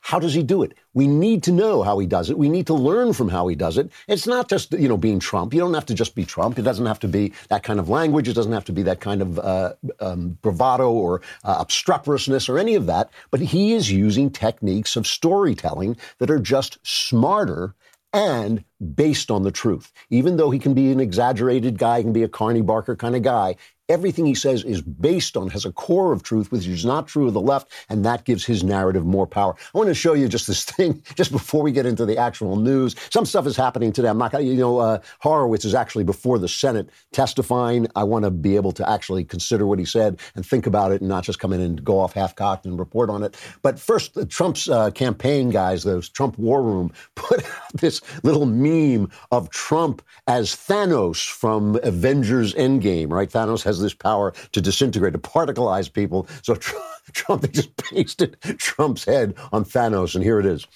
How 0.00 0.18
does 0.18 0.34
he 0.34 0.42
do 0.42 0.62
it? 0.62 0.74
We 0.92 1.06
need 1.06 1.42
to 1.44 1.52
know 1.52 1.82
how 1.82 1.98
he 1.98 2.06
does 2.06 2.28
it. 2.28 2.36
We 2.36 2.50
need 2.50 2.66
to 2.66 2.74
learn 2.74 3.14
from 3.14 3.30
how 3.30 3.48
he 3.48 3.56
does 3.56 3.78
it. 3.78 3.90
It's 4.06 4.26
not 4.26 4.50
just, 4.50 4.72
you 4.72 4.86
know, 4.86 4.98
being 4.98 5.18
Trump. 5.18 5.54
You 5.54 5.60
don't 5.60 5.72
have 5.72 5.86
to 5.86 5.94
just 5.94 6.14
be 6.14 6.26
Trump. 6.26 6.58
It 6.58 6.62
doesn't 6.62 6.84
have 6.84 7.00
to 7.00 7.08
be 7.08 7.32
that 7.48 7.62
kind 7.62 7.80
of 7.80 7.88
language. 7.88 8.28
It 8.28 8.34
doesn't 8.34 8.52
have 8.52 8.66
to 8.66 8.72
be 8.72 8.82
that 8.82 9.00
kind 9.00 9.22
of 9.22 9.38
uh, 9.38 9.72
um, 10.00 10.36
bravado 10.42 10.90
or 10.92 11.22
uh, 11.44 11.64
obstreperousness 11.64 12.50
or 12.50 12.58
any 12.58 12.74
of 12.74 12.84
that. 12.84 13.08
But 13.30 13.40
he 13.40 13.72
is 13.72 13.90
using 13.90 14.28
techniques 14.28 14.94
of 14.94 15.06
storytelling 15.06 15.96
that 16.18 16.30
are 16.30 16.38
just 16.38 16.76
smarter 16.82 17.74
and 18.14 18.64
based 18.94 19.30
on 19.30 19.42
the 19.42 19.50
truth. 19.50 19.92
Even 20.08 20.36
though 20.36 20.50
he 20.50 20.60
can 20.60 20.72
be 20.72 20.92
an 20.92 21.00
exaggerated 21.00 21.78
guy, 21.78 21.98
he 21.98 22.04
can 22.04 22.12
be 22.12 22.22
a 22.22 22.28
Carney 22.28 22.62
Barker 22.62 22.96
kind 22.96 23.16
of 23.16 23.22
guy, 23.22 23.56
everything 23.88 24.24
he 24.24 24.34
says 24.34 24.64
is 24.64 24.80
based 24.82 25.36
on, 25.36 25.48
has 25.50 25.64
a 25.64 25.72
core 25.72 26.12
of 26.12 26.22
truth, 26.22 26.50
which 26.50 26.66
is 26.66 26.84
not 26.84 27.06
true 27.06 27.26
of 27.26 27.34
the 27.34 27.40
left, 27.40 27.70
and 27.88 28.04
that 28.04 28.24
gives 28.24 28.44
his 28.44 28.64
narrative 28.64 29.04
more 29.04 29.26
power. 29.26 29.54
I 29.74 29.78
want 29.78 29.88
to 29.88 29.94
show 29.94 30.14
you 30.14 30.28
just 30.28 30.46
this 30.46 30.64
thing, 30.74 31.02
just 31.14 31.32
before 31.32 31.62
we 31.62 31.72
get 31.72 31.86
into 31.86 32.06
the 32.06 32.16
actual 32.16 32.56
news. 32.56 32.94
Some 33.10 33.26
stuff 33.26 33.46
is 33.46 33.56
happening 33.56 33.92
today. 33.92 34.08
I'm 34.08 34.18
not 34.18 34.32
going 34.32 34.44
to, 34.44 34.50
you 34.50 34.58
know, 34.58 34.78
uh, 34.78 34.98
Horowitz 35.20 35.64
is 35.64 35.74
actually 35.74 36.04
before 36.04 36.38
the 36.38 36.48
Senate 36.48 36.88
testifying. 37.12 37.86
I 37.96 38.04
want 38.04 38.24
to 38.24 38.30
be 38.30 38.56
able 38.56 38.72
to 38.72 38.88
actually 38.88 39.24
consider 39.24 39.66
what 39.66 39.78
he 39.78 39.84
said 39.84 40.20
and 40.34 40.44
think 40.46 40.66
about 40.66 40.92
it 40.92 41.00
and 41.00 41.08
not 41.08 41.24
just 41.24 41.38
come 41.38 41.52
in 41.52 41.60
and 41.60 41.84
go 41.84 42.00
off 42.00 42.14
half 42.14 42.34
cocked 42.34 42.66
and 42.66 42.78
report 42.78 43.10
on 43.10 43.22
it. 43.22 43.36
But 43.62 43.78
first, 43.78 44.16
Trump's 44.30 44.68
uh, 44.68 44.90
campaign 44.90 45.50
guys, 45.50 45.84
those 45.84 46.08
Trump 46.08 46.38
War 46.38 46.62
Room, 46.62 46.92
put 47.14 47.44
out 47.44 47.72
this 47.74 48.00
little 48.22 48.46
meme 48.46 49.10
of 49.30 49.50
Trump 49.50 50.02
as 50.26 50.52
Thanos 50.52 51.28
from 51.28 51.78
Avengers 51.82 52.54
Endgame, 52.54 53.10
right? 53.10 53.30
Thanos 53.30 53.62
has 53.62 53.73
has 53.74 53.82
this 53.82 53.94
power 53.94 54.32
to 54.52 54.60
disintegrate, 54.60 55.12
to 55.12 55.18
particleize 55.18 55.92
people. 55.92 56.28
So 56.42 56.54
Trump, 57.12 57.42
they 57.42 57.48
just 57.48 57.76
pasted 57.76 58.36
Trump's 58.58 59.04
head 59.04 59.34
on 59.52 59.64
Thanos, 59.64 60.14
and 60.14 60.22
here 60.24 60.38
it 60.40 60.46
is. 60.46 60.66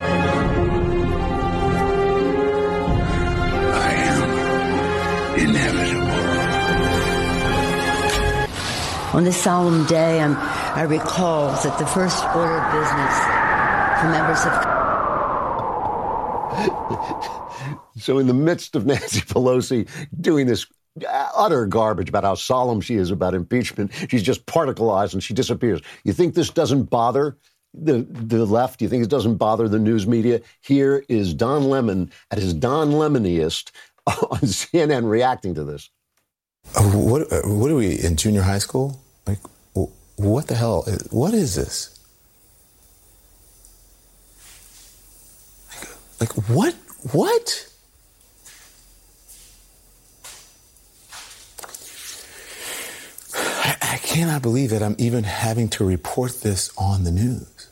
I 0.00 0.08
am 3.94 5.38
inevitable. 5.38 6.06
On 9.16 9.24
this 9.24 9.36
solemn 9.36 9.86
day, 9.86 10.20
I'm, 10.20 10.36
I 10.36 10.82
recall 10.82 11.52
that 11.62 11.78
the 11.78 11.86
first 11.86 12.24
order 12.34 12.58
of 12.58 12.72
business 12.72 13.16
for 14.00 14.08
members 14.08 14.44
of 14.44 14.76
so, 17.98 18.18
in 18.18 18.26
the 18.26 18.34
midst 18.34 18.76
of 18.76 18.86
Nancy 18.86 19.20
Pelosi 19.20 19.88
doing 20.20 20.46
this 20.46 20.66
utter 21.08 21.66
garbage 21.66 22.08
about 22.08 22.24
how 22.24 22.34
solemn 22.34 22.80
she 22.80 22.94
is 22.94 23.10
about 23.10 23.34
impeachment. 23.34 23.92
She's 24.08 24.22
just 24.22 24.46
particleized 24.46 25.12
and 25.12 25.22
she 25.22 25.34
disappears. 25.34 25.80
You 26.04 26.12
think 26.12 26.34
this 26.34 26.50
doesn't 26.50 26.84
bother 26.84 27.36
the 27.74 28.06
the 28.10 28.46
left? 28.46 28.80
You 28.80 28.88
think 28.88 29.04
it 29.04 29.10
doesn't 29.10 29.36
bother 29.36 29.68
the 29.68 29.78
news 29.78 30.06
media? 30.06 30.40
Here 30.62 31.04
is 31.08 31.34
Don 31.34 31.64
Lemon 31.64 32.10
at 32.30 32.38
his 32.38 32.54
Don 32.54 32.92
Lemoniest 32.92 33.70
on 34.06 34.40
CNN 34.40 35.08
reacting 35.08 35.54
to 35.54 35.64
this. 35.64 35.90
Uh, 36.74 36.82
what 36.82 37.32
uh, 37.32 37.42
what 37.44 37.70
are 37.70 37.76
we 37.76 37.98
in 37.98 38.16
junior 38.16 38.42
high 38.42 38.58
school? 38.58 39.00
Like, 39.26 39.38
what 40.16 40.48
the 40.48 40.54
hell? 40.54 40.86
What 41.10 41.34
is 41.34 41.54
this? 41.54 41.92
Like, 46.20 46.32
what? 46.48 46.74
What? 47.12 47.68
I, 53.34 53.76
I 53.82 53.98
cannot 54.16 54.40
believe 54.42 54.70
that 54.70 54.82
I'm 54.82 54.96
even 54.98 55.24
having 55.24 55.68
to 55.70 55.84
report 55.84 56.40
this 56.40 56.70
on 56.78 57.04
the 57.04 57.10
news. 57.10 57.68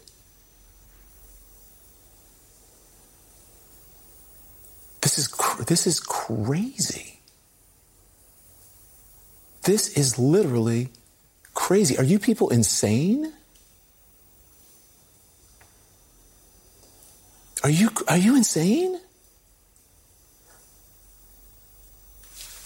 This 5.00 5.18
is 5.18 5.28
this 5.66 5.86
is 5.86 6.00
crazy. 6.00 7.20
This 9.62 9.96
is 9.96 10.18
literally 10.18 10.90
crazy. 11.54 11.96
Are 11.96 12.04
you 12.04 12.18
people 12.18 12.50
insane? 12.50 13.32
Are 17.62 17.70
you 17.70 17.90
are 18.08 18.18
you 18.18 18.36
insane? 18.36 19.00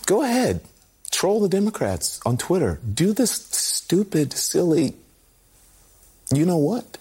Go 0.07 0.23
ahead. 0.23 0.63
Troll 1.11 1.41
the 1.41 1.49
Democrats 1.49 2.21
on 2.25 2.37
Twitter. 2.37 2.81
Do 2.95 3.13
this 3.13 3.33
stupid, 3.33 4.33
silly 4.33 4.95
you 6.33 6.45
know 6.45 6.59
what? 6.59 6.99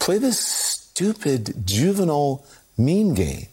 Play 0.00 0.18
this 0.18 0.38
stupid 0.38 1.66
juvenile 1.66 2.44
meme 2.76 3.14
game. 3.14 3.46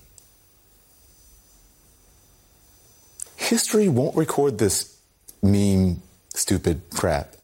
History 3.38 3.88
won't 3.88 4.16
record 4.16 4.58
this 4.58 4.98
meme 5.44 6.02
stupid 6.34 6.82
crap. 6.92 7.36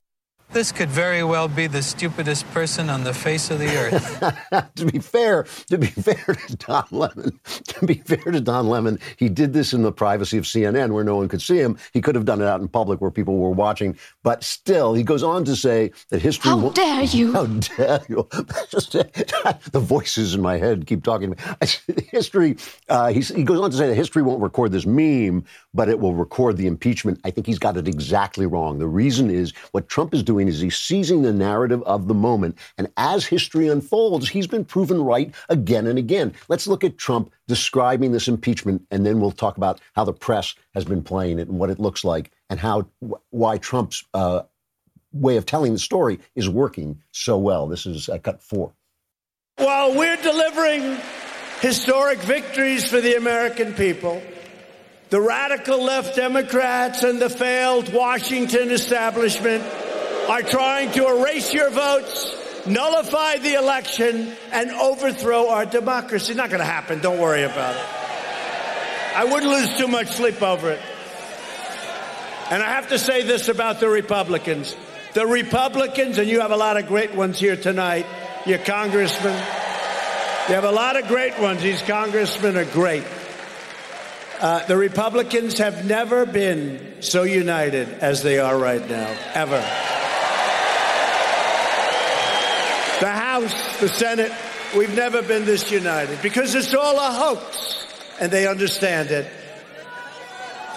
This 0.53 0.71
could 0.71 0.89
very 0.89 1.23
well 1.23 1.49
be 1.49 1.67
the 1.67 1.83
stupidest 1.83 2.49
person 2.51 2.89
on 2.89 3.03
the 3.03 3.13
face 3.13 3.51
of 3.51 3.59
the 3.59 3.67
earth. 3.75 4.71
to 4.75 4.85
be 4.85 4.99
fair, 4.99 5.45
to 5.69 5.77
be 5.77 5.87
fair 5.87 6.35
to 6.47 6.55
Don 6.55 6.87
Lemon, 6.89 7.37
to 7.65 7.85
be 7.85 7.95
fair 7.95 8.31
to 8.31 8.39
Don 8.39 8.69
Lemon, 8.69 8.97
he 9.17 9.27
did 9.27 9.51
this 9.51 9.73
in 9.73 9.81
the 9.81 9.91
privacy 9.91 10.37
of 10.37 10.45
CNN 10.45 10.91
where 10.91 11.03
no 11.03 11.17
one 11.17 11.27
could 11.27 11.41
see 11.41 11.57
him. 11.57 11.77
He 11.91 11.99
could 11.99 12.15
have 12.15 12.23
done 12.23 12.41
it 12.41 12.47
out 12.47 12.61
in 12.61 12.69
public 12.69 13.01
where 13.01 13.11
people 13.11 13.37
were 13.37 13.51
watching, 13.51 13.97
but 14.23 14.41
still, 14.41 14.93
he 14.93 15.03
goes 15.03 15.21
on 15.21 15.43
to 15.45 15.55
say 15.55 15.91
that 16.09 16.21
history. 16.21 16.51
How 16.51 16.69
dare 16.69 17.03
you? 17.03 17.33
How 17.33 17.45
dare 17.45 17.99
you? 18.07 18.27
Just 18.69 18.91
the 19.71 19.79
voices 19.79 20.33
in 20.33 20.41
my 20.41 20.57
head 20.57 20.87
keep 20.87 21.03
talking 21.03 21.33
to 21.33 21.57
me. 21.91 22.07
History. 22.09 22.55
Uh, 22.87 23.11
he 23.11 23.43
goes 23.43 23.59
on 23.59 23.69
to 23.69 23.77
say 23.77 23.89
that 23.89 23.95
history 23.95 24.21
won't 24.21 24.41
record 24.41 24.71
this 24.71 24.85
meme, 24.85 25.43
but 25.73 25.89
it 25.89 25.99
will 25.99 26.13
record 26.13 26.55
the 26.55 26.67
impeachment. 26.67 27.19
I 27.25 27.31
think 27.31 27.45
he's 27.45 27.59
got 27.59 27.75
it 27.75 27.87
exactly 27.87 28.45
wrong. 28.45 28.79
The 28.79 28.87
reason 28.87 29.29
is 29.29 29.51
what 29.71 29.89
Trump 29.89 30.13
is 30.13 30.23
doing 30.23 30.36
is 30.45 30.61
he's 30.61 30.77
seizing 30.77 31.23
the 31.23 31.33
narrative 31.33 31.81
of 31.83 32.07
the 32.07 32.13
moment. 32.13 32.57
And 32.77 32.89
as 32.97 33.25
history 33.25 33.67
unfolds, 33.69 34.29
he's 34.29 34.47
been 34.47 34.65
proven 34.65 35.01
right 35.01 35.33
again 35.49 35.87
and 35.87 35.97
again. 35.97 36.33
Let's 36.49 36.67
look 36.67 36.83
at 36.83 36.97
Trump 36.97 37.33
describing 37.47 38.11
this 38.11 38.27
impeachment, 38.27 38.85
and 38.91 39.05
then 39.05 39.19
we'll 39.19 39.31
talk 39.31 39.57
about 39.57 39.81
how 39.95 40.03
the 40.03 40.13
press 40.13 40.53
has 40.75 40.85
been 40.85 41.01
playing 41.01 41.39
it 41.39 41.47
and 41.47 41.57
what 41.57 41.69
it 41.69 41.79
looks 41.79 42.03
like 42.03 42.31
and 42.49 42.59
how 42.59 42.87
why 43.29 43.57
Trump's 43.57 44.03
uh, 44.13 44.41
way 45.11 45.37
of 45.37 45.45
telling 45.45 45.73
the 45.73 45.79
story 45.79 46.19
is 46.35 46.49
working 46.49 47.01
so 47.11 47.37
well. 47.37 47.67
This 47.67 47.85
is 47.85 48.09
uh, 48.09 48.17
cut 48.19 48.41
four. 48.41 48.73
While 49.57 49.95
we're 49.95 50.17
delivering 50.17 50.97
historic 51.61 52.19
victories 52.19 52.87
for 52.87 53.01
the 53.01 53.15
American 53.15 53.73
people, 53.73 54.21
the 55.09 55.21
radical 55.21 55.81
left 55.81 56.15
Democrats 56.15 57.03
and 57.03 57.19
the 57.19 57.29
failed 57.29 57.91
Washington 57.93 58.71
establishment 58.71 59.63
are 60.29 60.41
trying 60.41 60.91
to 60.91 61.07
erase 61.07 61.53
your 61.53 61.69
votes, 61.69 62.65
nullify 62.67 63.37
the 63.37 63.53
election, 63.53 64.33
and 64.51 64.71
overthrow 64.71 65.49
our 65.49 65.65
democracy. 65.65 66.33
Not 66.33 66.49
going 66.49 66.59
to 66.59 66.65
happen. 66.65 66.99
Don't 66.99 67.19
worry 67.19 67.43
about 67.43 67.75
it. 67.75 67.81
I 69.15 69.23
wouldn't 69.23 69.51
lose 69.51 69.77
too 69.77 69.87
much 69.87 70.09
sleep 70.09 70.41
over 70.41 70.71
it. 70.71 70.81
And 72.51 72.61
I 72.61 72.67
have 72.75 72.89
to 72.89 72.99
say 72.99 73.23
this 73.23 73.49
about 73.49 73.79
the 73.79 73.89
Republicans. 73.89 74.75
The 75.13 75.25
Republicans, 75.25 76.17
and 76.17 76.29
you 76.29 76.41
have 76.41 76.51
a 76.51 76.57
lot 76.57 76.77
of 76.77 76.87
great 76.87 77.15
ones 77.15 77.39
here 77.39 77.55
tonight, 77.55 78.05
your 78.45 78.59
congressmen. 78.59 79.33
You 79.33 80.55
have 80.55 80.63
a 80.63 80.71
lot 80.71 80.95
of 81.01 81.07
great 81.07 81.39
ones. 81.39 81.61
These 81.61 81.81
congressmen 81.81 82.57
are 82.57 82.65
great. 82.65 83.03
Uh, 84.39 84.65
the 84.67 84.77
Republicans 84.77 85.57
have 85.57 85.85
never 85.85 86.25
been 86.25 87.01
so 87.01 87.23
united 87.23 87.89
as 88.01 88.23
they 88.23 88.39
are 88.39 88.57
right 88.57 88.87
now, 88.87 89.17
ever. 89.33 89.96
House, 93.41 93.79
the 93.79 93.87
Senate, 93.87 94.31
we've 94.75 94.95
never 94.95 95.21
been 95.21 95.45
this 95.45 95.69
united 95.69 96.19
because 96.23 96.55
it's 96.55 96.73
all 96.73 96.97
a 96.97 97.11
hoax 97.11 97.85
and 98.19 98.31
they 98.31 98.47
understand 98.47 99.11
it. 99.11 99.27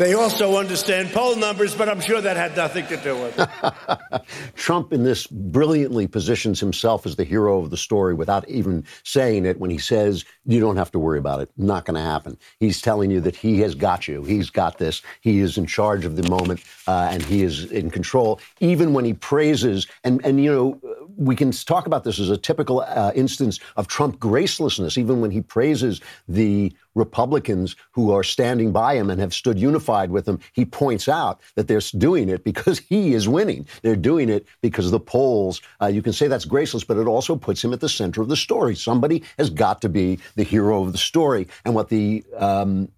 They 0.01 0.15
also 0.15 0.57
understand 0.57 1.11
poll 1.11 1.37
numbers, 1.37 1.75
but 1.75 1.87
I'm 1.87 2.01
sure 2.01 2.23
that 2.23 2.35
had 2.35 2.57
nothing 2.57 2.87
to 2.87 2.97
do 2.97 3.15
with 3.17 3.39
it. 3.39 4.23
Trump, 4.55 4.95
in 4.95 5.05
this, 5.05 5.27
brilliantly 5.27 6.07
positions 6.07 6.59
himself 6.59 7.05
as 7.05 7.17
the 7.17 7.25
hero 7.25 7.59
of 7.59 7.69
the 7.69 7.77
story 7.77 8.15
without 8.15 8.49
even 8.49 8.87
saying 9.05 9.45
it 9.45 9.61
when 9.61 9.69
he 9.69 9.77
says, 9.77 10.25
You 10.47 10.59
don't 10.59 10.79
have 10.79 10.91
to 10.93 10.99
worry 10.99 11.19
about 11.19 11.43
it. 11.43 11.51
Not 11.59 11.85
going 11.85 11.97
to 11.97 12.01
happen. 12.01 12.39
He's 12.61 12.81
telling 12.81 13.11
you 13.11 13.21
that 13.21 13.37
he 13.37 13.61
has 13.61 13.75
got 13.75 14.09
you. 14.09 14.25
He's 14.25 14.49
got 14.49 14.79
this. 14.79 15.03
He 15.21 15.41
is 15.41 15.59
in 15.59 15.67
charge 15.67 16.07
of 16.07 16.17
the 16.17 16.27
moment 16.31 16.65
uh, 16.89 17.11
and 17.13 17.23
he 17.23 17.43
is 17.43 17.71
in 17.71 17.91
control, 17.91 18.41
even 18.61 18.95
when 18.95 19.05
he 19.05 19.13
praises. 19.13 19.87
And, 20.03 20.25
and 20.25 20.43
you 20.43 20.51
know, 20.51 20.81
we 21.19 21.37
can 21.37 21.53
talk 21.53 21.87
about 21.87 22.05
this 22.05 22.19
as 22.19 22.31
a 22.31 22.39
typical 22.39 22.81
uh, 22.81 23.13
instance 23.15 23.61
of 23.77 23.87
Trump 23.87 24.19
gracelessness, 24.19 24.97
even 24.97 25.21
when 25.21 25.31
he 25.31 25.43
praises 25.43 26.01
the 26.27 26.73
Republicans 27.01 27.75
who 27.91 28.13
are 28.13 28.23
standing 28.23 28.71
by 28.71 28.95
him 28.95 29.11
and 29.11 29.21
have 29.21 29.35
stood 29.35 29.59
unified 29.59 30.11
with 30.11 30.29
him. 30.29 30.39
He 30.53 30.65
points 30.65 31.09
out 31.09 31.41
that 31.57 31.67
they're 31.67 31.81
doing 31.99 32.29
it 32.29 32.45
because 32.45 32.79
he 32.79 33.15
is 33.15 33.29
winning. 33.29 33.67
They're 33.83 33.97
doing 33.97 34.29
it 34.29 34.47
because 34.61 34.87
of 34.87 34.93
the 34.93 35.01
polls. 35.01 35.61
Uh, 35.83 35.87
you 35.87 36.03
can 36.03 36.13
say 36.13 36.29
that's 36.29 36.45
graceless, 36.45 36.85
but 36.85 36.99
it 36.99 37.07
also 37.07 37.35
puts 37.37 37.65
him 37.65 37.73
at 37.73 37.81
the 37.81 37.89
center 37.89 38.23
of 38.23 38.29
the 38.29 38.37
story. 38.37 38.77
Somebody 38.77 39.25
has 39.39 39.51
got 39.51 39.81
to 39.83 39.89
be 39.89 40.19
the 40.37 40.45
hero 40.45 40.85
of 40.85 40.93
the 40.93 40.99
story. 40.99 41.49
And 41.65 41.75
what 41.75 41.89
the 41.89 42.25
um, 42.37 42.89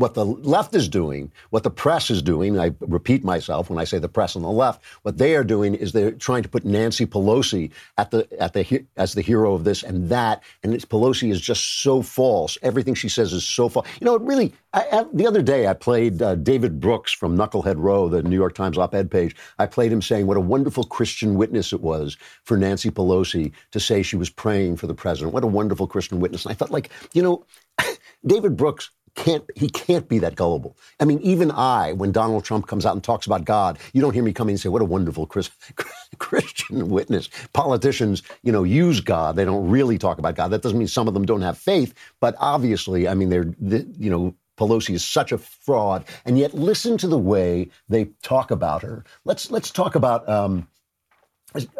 what 0.00 0.14
the 0.14 0.24
left 0.24 0.74
is 0.74 0.88
doing, 0.88 1.30
what 1.50 1.62
the 1.62 1.70
press 1.70 2.10
is 2.10 2.22
doing, 2.22 2.58
I 2.58 2.72
repeat 2.80 3.22
myself 3.22 3.68
when 3.68 3.78
I 3.78 3.84
say 3.84 3.98
the 3.98 4.08
press 4.08 4.34
on 4.34 4.40
the 4.40 4.50
left, 4.50 4.82
what 5.02 5.18
they 5.18 5.36
are 5.36 5.44
doing 5.44 5.74
is 5.74 5.92
they're 5.92 6.12
trying 6.12 6.42
to 6.42 6.48
put 6.48 6.64
Nancy 6.64 7.04
Pelosi 7.04 7.70
at 7.98 8.10
the 8.10 8.26
at 8.40 8.54
the 8.54 8.86
as 8.96 9.12
the 9.12 9.20
hero 9.20 9.52
of 9.52 9.64
this 9.64 9.82
and 9.82 10.08
that, 10.08 10.42
and 10.62 10.72
Pelosi 10.88 11.30
is 11.30 11.38
just 11.38 11.82
so 11.82 12.00
false. 12.00 12.56
Everything 12.62 12.94
she 12.94 13.10
says 13.10 13.34
is 13.34 13.44
so 13.44 13.68
false. 13.68 13.86
You 14.00 14.06
know, 14.06 14.14
it 14.14 14.22
really. 14.22 14.54
I, 14.72 15.04
the 15.12 15.26
other 15.26 15.42
day, 15.42 15.66
I 15.66 15.74
played 15.74 16.22
uh, 16.22 16.36
David 16.36 16.78
Brooks 16.80 17.12
from 17.12 17.36
Knucklehead 17.36 17.74
Row, 17.76 18.08
the 18.08 18.22
New 18.22 18.36
York 18.36 18.54
Times 18.54 18.78
op-ed 18.78 19.10
page. 19.10 19.34
I 19.58 19.66
played 19.66 19.90
him 19.90 20.00
saying 20.00 20.28
what 20.28 20.36
a 20.36 20.40
wonderful 20.40 20.84
Christian 20.84 21.34
witness 21.34 21.72
it 21.72 21.80
was 21.80 22.16
for 22.44 22.56
Nancy 22.56 22.88
Pelosi 22.88 23.52
to 23.72 23.80
say 23.80 24.02
she 24.02 24.16
was 24.16 24.30
praying 24.30 24.76
for 24.76 24.86
the 24.86 24.94
president. 24.94 25.34
What 25.34 25.42
a 25.42 25.48
wonderful 25.48 25.88
Christian 25.88 26.20
witness. 26.20 26.44
And 26.44 26.52
I 26.52 26.54
thought, 26.54 26.70
like, 26.70 26.90
you 27.12 27.22
know, 27.22 27.44
David 28.26 28.56
Brooks 28.56 28.90
can't 29.16 29.44
he 29.56 29.68
can't 29.68 30.08
be 30.08 30.18
that 30.20 30.36
gullible. 30.36 30.76
I 31.00 31.04
mean, 31.04 31.20
even 31.20 31.50
I, 31.50 31.92
when 31.92 32.12
Donald 32.12 32.44
Trump 32.44 32.66
comes 32.66 32.86
out 32.86 32.94
and 32.94 33.04
talks 33.04 33.26
about 33.26 33.44
God, 33.44 33.78
you 33.92 34.00
don't 34.02 34.14
hear 34.14 34.22
me 34.22 34.32
come 34.32 34.48
in 34.48 34.54
and 34.54 34.60
say, 34.60 34.68
"What 34.70 34.82
a 34.82 34.86
wonderful 34.86 35.26
Chris, 35.26 35.50
Christian 36.18 36.88
witness." 36.90 37.30
Politicians, 37.52 38.22
you 38.42 38.52
know, 38.52 38.64
use 38.64 39.00
God. 39.00 39.36
They 39.36 39.44
don't 39.44 39.68
really 39.68 39.98
talk 39.98 40.18
about 40.18 40.36
God. 40.36 40.48
That 40.48 40.62
doesn't 40.62 40.78
mean 40.78 40.88
some 40.88 41.08
of 41.08 41.14
them 41.14 41.26
don't 41.26 41.42
have 41.42 41.58
faith, 41.58 41.94
but 42.20 42.34
obviously, 42.38 43.08
I 43.08 43.14
mean, 43.14 43.30
they're 43.30 43.54
you 43.98 44.10
know. 44.10 44.34
Pelosi 44.58 44.94
is 44.94 45.04
such 45.04 45.32
a 45.32 45.38
fraud, 45.38 46.04
and 46.26 46.38
yet 46.38 46.54
listen 46.54 46.98
to 46.98 47.08
the 47.08 47.18
way 47.18 47.70
they 47.88 48.06
talk 48.22 48.50
about 48.50 48.82
her. 48.82 49.04
Let's 49.24 49.50
let's 49.50 49.70
talk 49.70 49.94
about 49.94 50.28
um, 50.28 50.68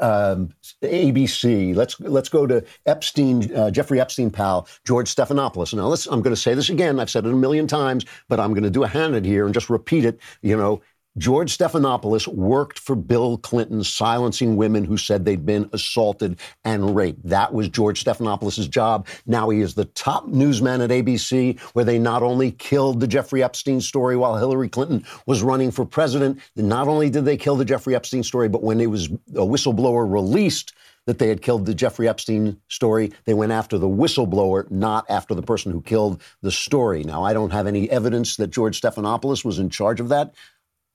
um, 0.00 0.50
ABC. 0.83 1.75
Let's 1.75 1.99
let's 2.00 2.29
go 2.29 2.47
to 2.47 2.65
Epstein, 2.87 3.55
uh, 3.55 3.71
Jeffrey 3.71 4.00
Epstein 4.00 4.31
pal 4.31 4.69
George 4.85 5.15
Stephanopoulos. 5.15 5.75
Now. 5.75 5.91
I'm 6.12 6.23
going 6.23 6.35
to 6.35 6.41
say 6.41 6.55
this 6.55 6.69
again. 6.69 7.00
I've 7.00 7.11
said 7.11 7.27
it 7.27 7.33
a 7.33 7.37
million 7.37 7.67
times, 7.67 8.05
but 8.29 8.41
I'm 8.41 8.53
going 8.53 8.65
to 8.65 8.71
do 8.71 8.85
a 8.85 8.89
handed 8.89 9.25
here 9.25 9.45
and 9.45 9.55
just 9.55 9.71
repeat 9.71 10.05
it. 10.05 10.19
You 10.43 10.57
know, 10.57 10.81
George 11.19 11.57
Stephanopoulos 11.57 12.29
worked 12.29 12.79
for 12.79 12.95
Bill 12.95 13.37
Clinton, 13.38 13.83
silencing 13.83 14.57
women 14.57 14.85
who 14.85 14.97
said 14.97 15.25
they'd 15.25 15.45
been 15.45 15.69
assaulted 15.73 16.38
and 16.64 16.95
raped. 16.95 17.26
That 17.29 17.52
was 17.52 17.69
George 17.69 18.05
Stephanopoulos' 18.05 18.71
job. 18.71 19.09
Now 19.26 19.50
he 19.50 19.61
is 19.61 19.75
the 19.75 19.87
top 19.87 20.29
newsman 20.29 20.81
at 20.81 20.90
ABC, 20.90 21.59
where 21.75 21.85
they 21.85 21.99
not 21.99 22.23
only 22.23 22.52
killed 22.52 23.00
the 23.00 23.09
Jeffrey 23.09 23.43
Epstein 23.43 23.81
story 23.81 24.17
while 24.17 24.37
Hillary 24.37 24.69
Clinton 24.69 25.05
was 25.26 25.43
running 25.43 25.73
for 25.73 25.85
president, 25.85 26.38
not 26.55 26.87
only 26.87 27.11
did 27.11 27.25
they 27.25 27.37
kill 27.37 27.57
the 27.57 27.64
Jeffrey 27.64 27.97
Epstein 27.97 28.23
story, 28.23 28.49
but 28.49 28.62
when 28.62 28.81
it 28.81 28.87
was 28.87 29.07
a 29.07 29.45
whistleblower 29.45 30.11
released 30.11 30.73
that 31.07 31.19
they 31.19 31.29
had 31.29 31.43
killed 31.43 31.67
the 31.67 31.75
Jeffrey 31.75 32.09
Epstein 32.09 32.61
story. 32.69 33.11
They 33.25 33.35
went 33.35 33.52
after 33.52 33.79
the 33.79 33.88
whistleblower, 33.88 34.71
not 34.71 35.07
after 35.09 35.35
the 35.35 35.43
person 35.43 35.73
who 35.73 35.81
killed 35.81 36.23
the 36.43 36.52
story. 36.52 37.02
Now, 37.02 37.25
I 37.25 37.33
don't 37.33 37.50
have 37.50 37.67
any 37.67 37.90
evidence 37.90 38.37
that 38.37 38.50
George 38.50 38.81
Stephanopoulos 38.81 39.45
was 39.45 39.59
in 39.59 39.71
charge 39.71 39.99
of 39.99 40.11
that. 40.11 40.35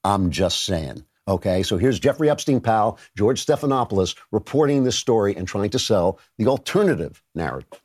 I'm 0.06 0.30
just 0.30 0.66
saying. 0.66 1.04
Okay, 1.28 1.64
so 1.64 1.78
here's 1.78 2.00
Jeffrey 2.00 2.30
Epstein 2.30 2.62
pal, 2.62 3.00
George 3.18 3.44
Stephanopoulos, 3.44 4.16
reporting 4.32 4.84
this 4.84 4.96
story 4.96 5.36
and 5.36 5.48
trying 5.48 5.72
to 5.72 5.80
sell 5.80 6.20
the 6.38 6.46
alternative 6.46 7.24
narrative. 7.34 7.82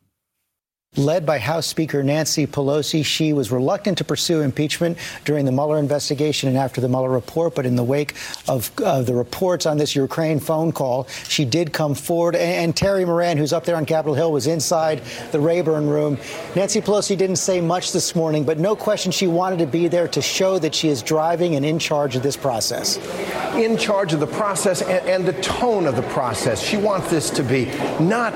Led 0.97 1.25
by 1.25 1.38
House 1.38 1.68
Speaker 1.68 2.02
Nancy 2.02 2.49
Pelosi, 2.49 3.04
she 3.04 3.32
was 3.32 3.52
reluctant 3.52 3.97
to 3.99 4.04
pursue 4.04 4.40
impeachment 4.40 4.99
during 5.25 5.44
the 5.44 5.52
Mueller 5.52 5.78
investigation 5.78 6.49
and 6.49 6.59
after 6.59 6.80
the 6.80 6.88
Mueller 6.88 7.11
report. 7.11 7.54
But 7.54 7.64
in 7.64 7.76
the 7.76 7.85
wake 7.85 8.16
of 8.49 8.73
uh, 8.82 9.00
the 9.02 9.14
reports 9.14 9.66
on 9.66 9.78
this 9.78 9.94
Ukraine 9.94 10.40
phone 10.40 10.73
call, 10.73 11.06
she 11.28 11.44
did 11.44 11.73
come 11.73 11.94
forward. 11.94 12.35
And, 12.35 12.64
and, 12.64 12.76
Terry 12.76 13.04
Moran, 13.04 13.37
who's 13.37 13.52
up 13.52 13.64
there 13.64 13.76
on 13.76 13.87
Capitol 13.87 14.16
Hill, 14.16 14.32
was 14.32 14.49
inside 14.49 15.00
the 15.30 15.38
Rayburn 15.38 15.88
room. 15.88 16.18
Nancy 16.56 16.80
Pelosi 16.80 17.16
didn't 17.16 17.37
say 17.37 17.61
much 17.61 17.92
this 17.92 18.16
morning, 18.16 18.42
but 18.42 18.59
no 18.59 18.75
question 18.75 19.12
she 19.12 19.28
wanted 19.28 19.61
to 19.61 19.66
be 19.66 19.87
there 19.87 20.09
to 20.09 20.20
show 20.20 20.59
that 20.59 20.75
she 20.75 20.88
is 20.88 21.02
driving 21.02 21.54
and 21.54 21.64
in 21.64 21.78
charge 21.78 22.16
of 22.16 22.25
this 22.25 22.37
process. 22.37 22.97
In 23.54 23.78
charge 23.78 24.12
of 24.12 24.18
the 24.18 24.26
process 24.26 24.82
and, 24.82 25.09
and 25.09 25.25
the 25.25 25.40
tone 25.40 25.87
of 25.87 25.94
the 25.94 26.02
process. 26.02 26.61
She 26.61 26.76
wants 26.76 27.11
this 27.11 27.30
to 27.30 27.44
be 27.44 27.66
not 28.00 28.35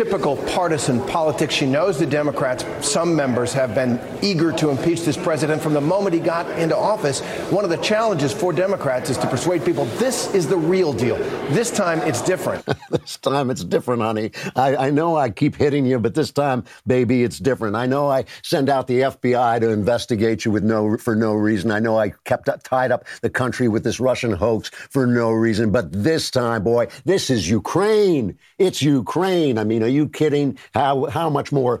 typical 0.00 0.38
partisan 0.54 0.98
politics. 1.08 1.52
She 1.52 1.66
knows 1.66 1.98
the 1.98 2.06
Democrats, 2.06 2.64
some 2.80 3.14
members, 3.14 3.52
have 3.52 3.74
been 3.74 4.00
eager 4.22 4.50
to 4.52 4.70
impeach 4.70 5.02
this 5.02 5.14
president 5.14 5.60
from 5.60 5.74
the 5.74 5.80
moment 5.82 6.14
he 6.14 6.20
got 6.20 6.48
into 6.58 6.74
office. 6.74 7.20
One 7.50 7.64
of 7.64 7.70
the 7.70 7.76
challenges 7.76 8.32
for 8.32 8.50
Democrats 8.50 9.10
is 9.10 9.18
to 9.18 9.26
persuade 9.26 9.62
people 9.62 9.84
this 9.98 10.34
is 10.34 10.48
the 10.48 10.56
real 10.56 10.94
deal. 10.94 11.16
This 11.50 11.70
time 11.70 11.98
it's 12.00 12.22
different. 12.22 12.64
this 12.90 13.18
time 13.18 13.50
it's 13.50 13.62
different, 13.62 14.00
honey. 14.00 14.30
I, 14.56 14.86
I 14.86 14.90
know 14.90 15.16
I 15.16 15.28
keep 15.28 15.54
hitting 15.54 15.84
you, 15.84 15.98
but 15.98 16.14
this 16.14 16.30
time, 16.30 16.64
baby, 16.86 17.22
it's 17.22 17.38
different. 17.38 17.76
I 17.76 17.84
know 17.84 18.08
I 18.08 18.24
send 18.40 18.70
out 18.70 18.86
the 18.86 19.00
FBI 19.00 19.60
to 19.60 19.68
investigate 19.68 20.46
you 20.46 20.50
with 20.50 20.64
no 20.64 20.96
for 20.96 21.14
no 21.14 21.34
reason. 21.34 21.70
I 21.70 21.78
know 21.78 21.98
I 21.98 22.14
kept 22.24 22.48
tied 22.64 22.90
up 22.90 23.04
the 23.20 23.28
country 23.28 23.68
with 23.68 23.84
this 23.84 24.00
Russian 24.00 24.32
hoax 24.32 24.70
for 24.70 25.06
no 25.06 25.30
reason. 25.30 25.70
But 25.70 25.92
this 25.92 26.30
time, 26.30 26.64
boy, 26.64 26.88
this 27.04 27.28
is 27.28 27.50
Ukraine. 27.50 28.38
It's 28.56 28.80
Ukraine. 28.80 29.58
I 29.58 29.64
mean, 29.64 29.89
you 29.90 30.08
kidding? 30.08 30.58
How 30.74 31.06
how 31.06 31.30
much 31.30 31.52
more 31.52 31.80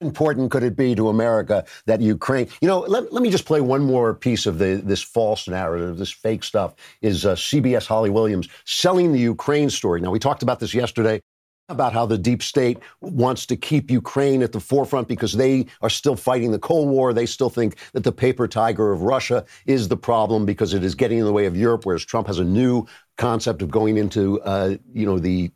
important 0.00 0.50
could 0.50 0.62
it 0.62 0.76
be 0.76 0.94
to 0.94 1.08
America 1.08 1.64
that 1.86 2.00
Ukraine? 2.00 2.48
You 2.60 2.68
know, 2.68 2.80
let, 2.80 3.12
let 3.12 3.22
me 3.22 3.30
just 3.30 3.44
play 3.44 3.60
one 3.60 3.82
more 3.82 4.14
piece 4.14 4.46
of 4.46 4.58
the 4.58 4.80
this 4.84 5.02
false 5.02 5.48
narrative, 5.48 5.98
this 5.98 6.12
fake 6.12 6.44
stuff. 6.44 6.74
Is 7.02 7.26
uh, 7.26 7.34
CBS 7.34 7.86
Holly 7.86 8.10
Williams 8.10 8.48
selling 8.64 9.12
the 9.12 9.18
Ukraine 9.18 9.70
story? 9.70 10.00
Now 10.00 10.10
we 10.10 10.18
talked 10.18 10.42
about 10.42 10.60
this 10.60 10.74
yesterday 10.74 11.20
about 11.68 11.92
how 11.92 12.06
the 12.06 12.16
deep 12.16 12.42
state 12.42 12.78
wants 13.02 13.44
to 13.44 13.56
keep 13.56 13.90
Ukraine 13.90 14.42
at 14.42 14.52
the 14.52 14.60
forefront 14.60 15.06
because 15.06 15.34
they 15.34 15.66
are 15.82 15.90
still 15.90 16.16
fighting 16.16 16.50
the 16.50 16.58
Cold 16.58 16.88
War. 16.88 17.12
They 17.12 17.26
still 17.26 17.50
think 17.50 17.76
that 17.92 18.04
the 18.04 18.12
paper 18.12 18.48
tiger 18.48 18.90
of 18.90 19.02
Russia 19.02 19.44
is 19.66 19.88
the 19.88 19.96
problem 19.96 20.46
because 20.46 20.72
it 20.72 20.82
is 20.82 20.94
getting 20.94 21.18
in 21.18 21.24
the 21.26 21.32
way 21.32 21.44
of 21.44 21.56
Europe, 21.56 21.84
whereas 21.84 22.04
Trump 22.04 22.26
has 22.26 22.38
a 22.38 22.44
new 22.44 22.86
concept 23.18 23.60
of 23.62 23.70
going 23.70 23.98
into, 23.98 24.40
uh, 24.42 24.76
you 24.94 25.04
know, 25.04 25.18
the 25.18 25.50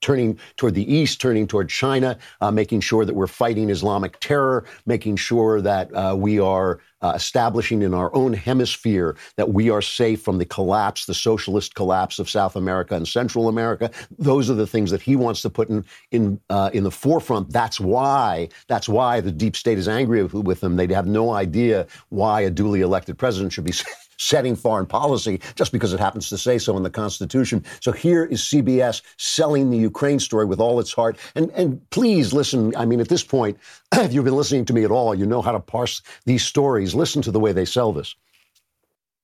turning 0.00 0.38
toward 0.56 0.74
the 0.74 0.92
east, 0.92 1.20
turning 1.20 1.46
toward 1.46 1.68
China, 1.68 2.16
uh, 2.40 2.50
making 2.50 2.80
sure 2.80 3.04
that 3.04 3.14
we're 3.14 3.26
fighting 3.26 3.68
Islamic 3.68 4.18
terror, 4.20 4.64
making 4.86 5.16
sure 5.16 5.60
that 5.60 5.94
uh, 5.94 6.14
we 6.16 6.40
are 6.40 6.80
uh, 7.02 7.12
establishing 7.14 7.82
in 7.82 7.92
our 7.92 8.14
own 8.14 8.32
hemisphere 8.32 9.14
that 9.36 9.52
we 9.52 9.68
are 9.68 9.82
safe 9.82 10.22
from 10.22 10.38
the 10.38 10.44
collapse, 10.46 11.04
the 11.04 11.12
socialist 11.12 11.74
collapse 11.74 12.18
of 12.18 12.30
South 12.30 12.56
America 12.56 12.94
and 12.94 13.06
Central 13.06 13.48
America. 13.48 13.90
Those 14.18 14.48
are 14.48 14.54
the 14.54 14.66
things 14.66 14.90
that 14.90 15.02
he 15.02 15.14
wants 15.14 15.42
to 15.42 15.50
put 15.50 15.68
in 15.68 15.84
in 16.12 16.40
uh, 16.48 16.70
in 16.72 16.82
the 16.82 16.90
forefront. 16.90 17.50
That's 17.50 17.78
why 17.78 18.48
that's 18.68 18.88
why 18.88 19.20
the 19.20 19.32
deep 19.32 19.54
state 19.54 19.76
is 19.76 19.86
angry 19.86 20.22
with, 20.22 20.32
with 20.32 20.62
him. 20.62 20.76
They 20.76 20.86
have 20.94 21.06
no 21.06 21.32
idea 21.32 21.86
why 22.08 22.40
a 22.40 22.50
duly 22.50 22.80
elected 22.80 23.18
president 23.18 23.52
should 23.52 23.64
be 23.64 23.72
setting 24.18 24.56
foreign 24.56 24.86
policy 24.86 25.40
just 25.54 25.72
because 25.72 25.92
it 25.92 26.00
happens 26.00 26.28
to 26.28 26.38
say 26.38 26.58
so 26.58 26.76
in 26.76 26.82
the 26.82 26.90
Constitution. 26.90 27.64
So 27.80 27.92
here 27.92 28.24
is 28.24 28.42
CBS 28.42 29.02
selling 29.16 29.70
the 29.70 29.78
Ukraine 29.78 30.18
story 30.18 30.44
with 30.44 30.60
all 30.60 30.80
its 30.80 30.92
heart. 30.92 31.18
And, 31.34 31.50
and 31.52 31.90
please 31.90 32.32
listen. 32.32 32.74
I 32.76 32.84
mean, 32.84 33.00
at 33.00 33.08
this 33.08 33.24
point, 33.24 33.58
if 33.94 34.12
you've 34.12 34.24
been 34.24 34.36
listening 34.36 34.64
to 34.66 34.72
me 34.72 34.84
at 34.84 34.90
all, 34.90 35.14
you 35.14 35.26
know 35.26 35.42
how 35.42 35.52
to 35.52 35.60
parse 35.60 36.02
these 36.24 36.44
stories. 36.44 36.94
Listen 36.94 37.22
to 37.22 37.30
the 37.30 37.40
way 37.40 37.52
they 37.52 37.64
sell 37.64 37.92
this. 37.92 38.14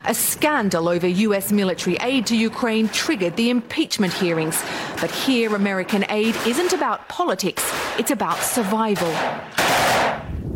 A 0.07 0.15
scandal 0.15 0.89
over 0.89 1.07
US 1.07 1.53
military 1.53 1.99
aid 2.01 2.25
to 2.29 2.37
Ukraine 2.37 2.89
triggered 2.89 3.37
the 3.37 3.51
impeachment 3.51 4.15
hearings. 4.15 4.63
But 4.99 5.11
here, 5.11 5.55
American 5.55 6.07
aid 6.09 6.35
isn't 6.47 6.73
about 6.73 7.07
politics, 7.09 7.63
it's 7.99 8.11
about 8.11 8.39
survival. 8.39 9.13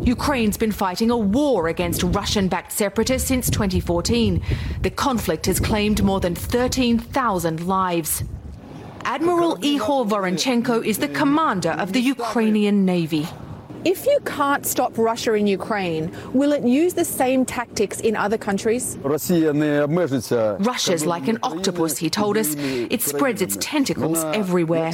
Ukraine's 0.05 0.55
been 0.55 0.71
fighting 0.71 1.09
a 1.09 1.17
war 1.17 1.67
against 1.67 2.03
Russian 2.03 2.47
backed 2.47 2.71
separatists 2.71 3.27
since 3.27 3.49
2014. 3.49 4.39
The 4.83 4.91
conflict 4.91 5.47
has 5.47 5.59
claimed 5.59 6.03
more 6.03 6.19
than 6.19 6.35
13,000 6.35 7.65
lives. 7.65 8.23
Admiral 9.03 9.57
Ihor 9.57 10.07
Voronchenko 10.07 10.85
is 10.85 10.99
the 10.99 11.07
commander 11.07 11.71
of 11.71 11.93
the 11.93 12.01
Ukrainian 12.01 12.85
Navy. 12.85 13.27
If 13.83 14.05
you 14.05 14.19
can't 14.25 14.65
stop 14.65 14.97
Russia 14.97 15.33
in 15.33 15.47
Ukraine, 15.47 16.15
will 16.33 16.53
it 16.53 16.63
use 16.63 16.93
the 16.93 17.05
same 17.05 17.45
tactics 17.45 17.99
in 17.99 18.15
other 18.15 18.37
countries? 18.37 18.97
Russia's 19.03 21.05
like 21.05 21.27
an 21.27 21.39
octopus, 21.41 21.97
he 21.97 22.11
told 22.11 22.37
us. 22.37 22.55
It 22.57 23.01
spreads 23.01 23.41
its 23.41 23.57
tentacles 23.59 24.23
everywhere. 24.23 24.93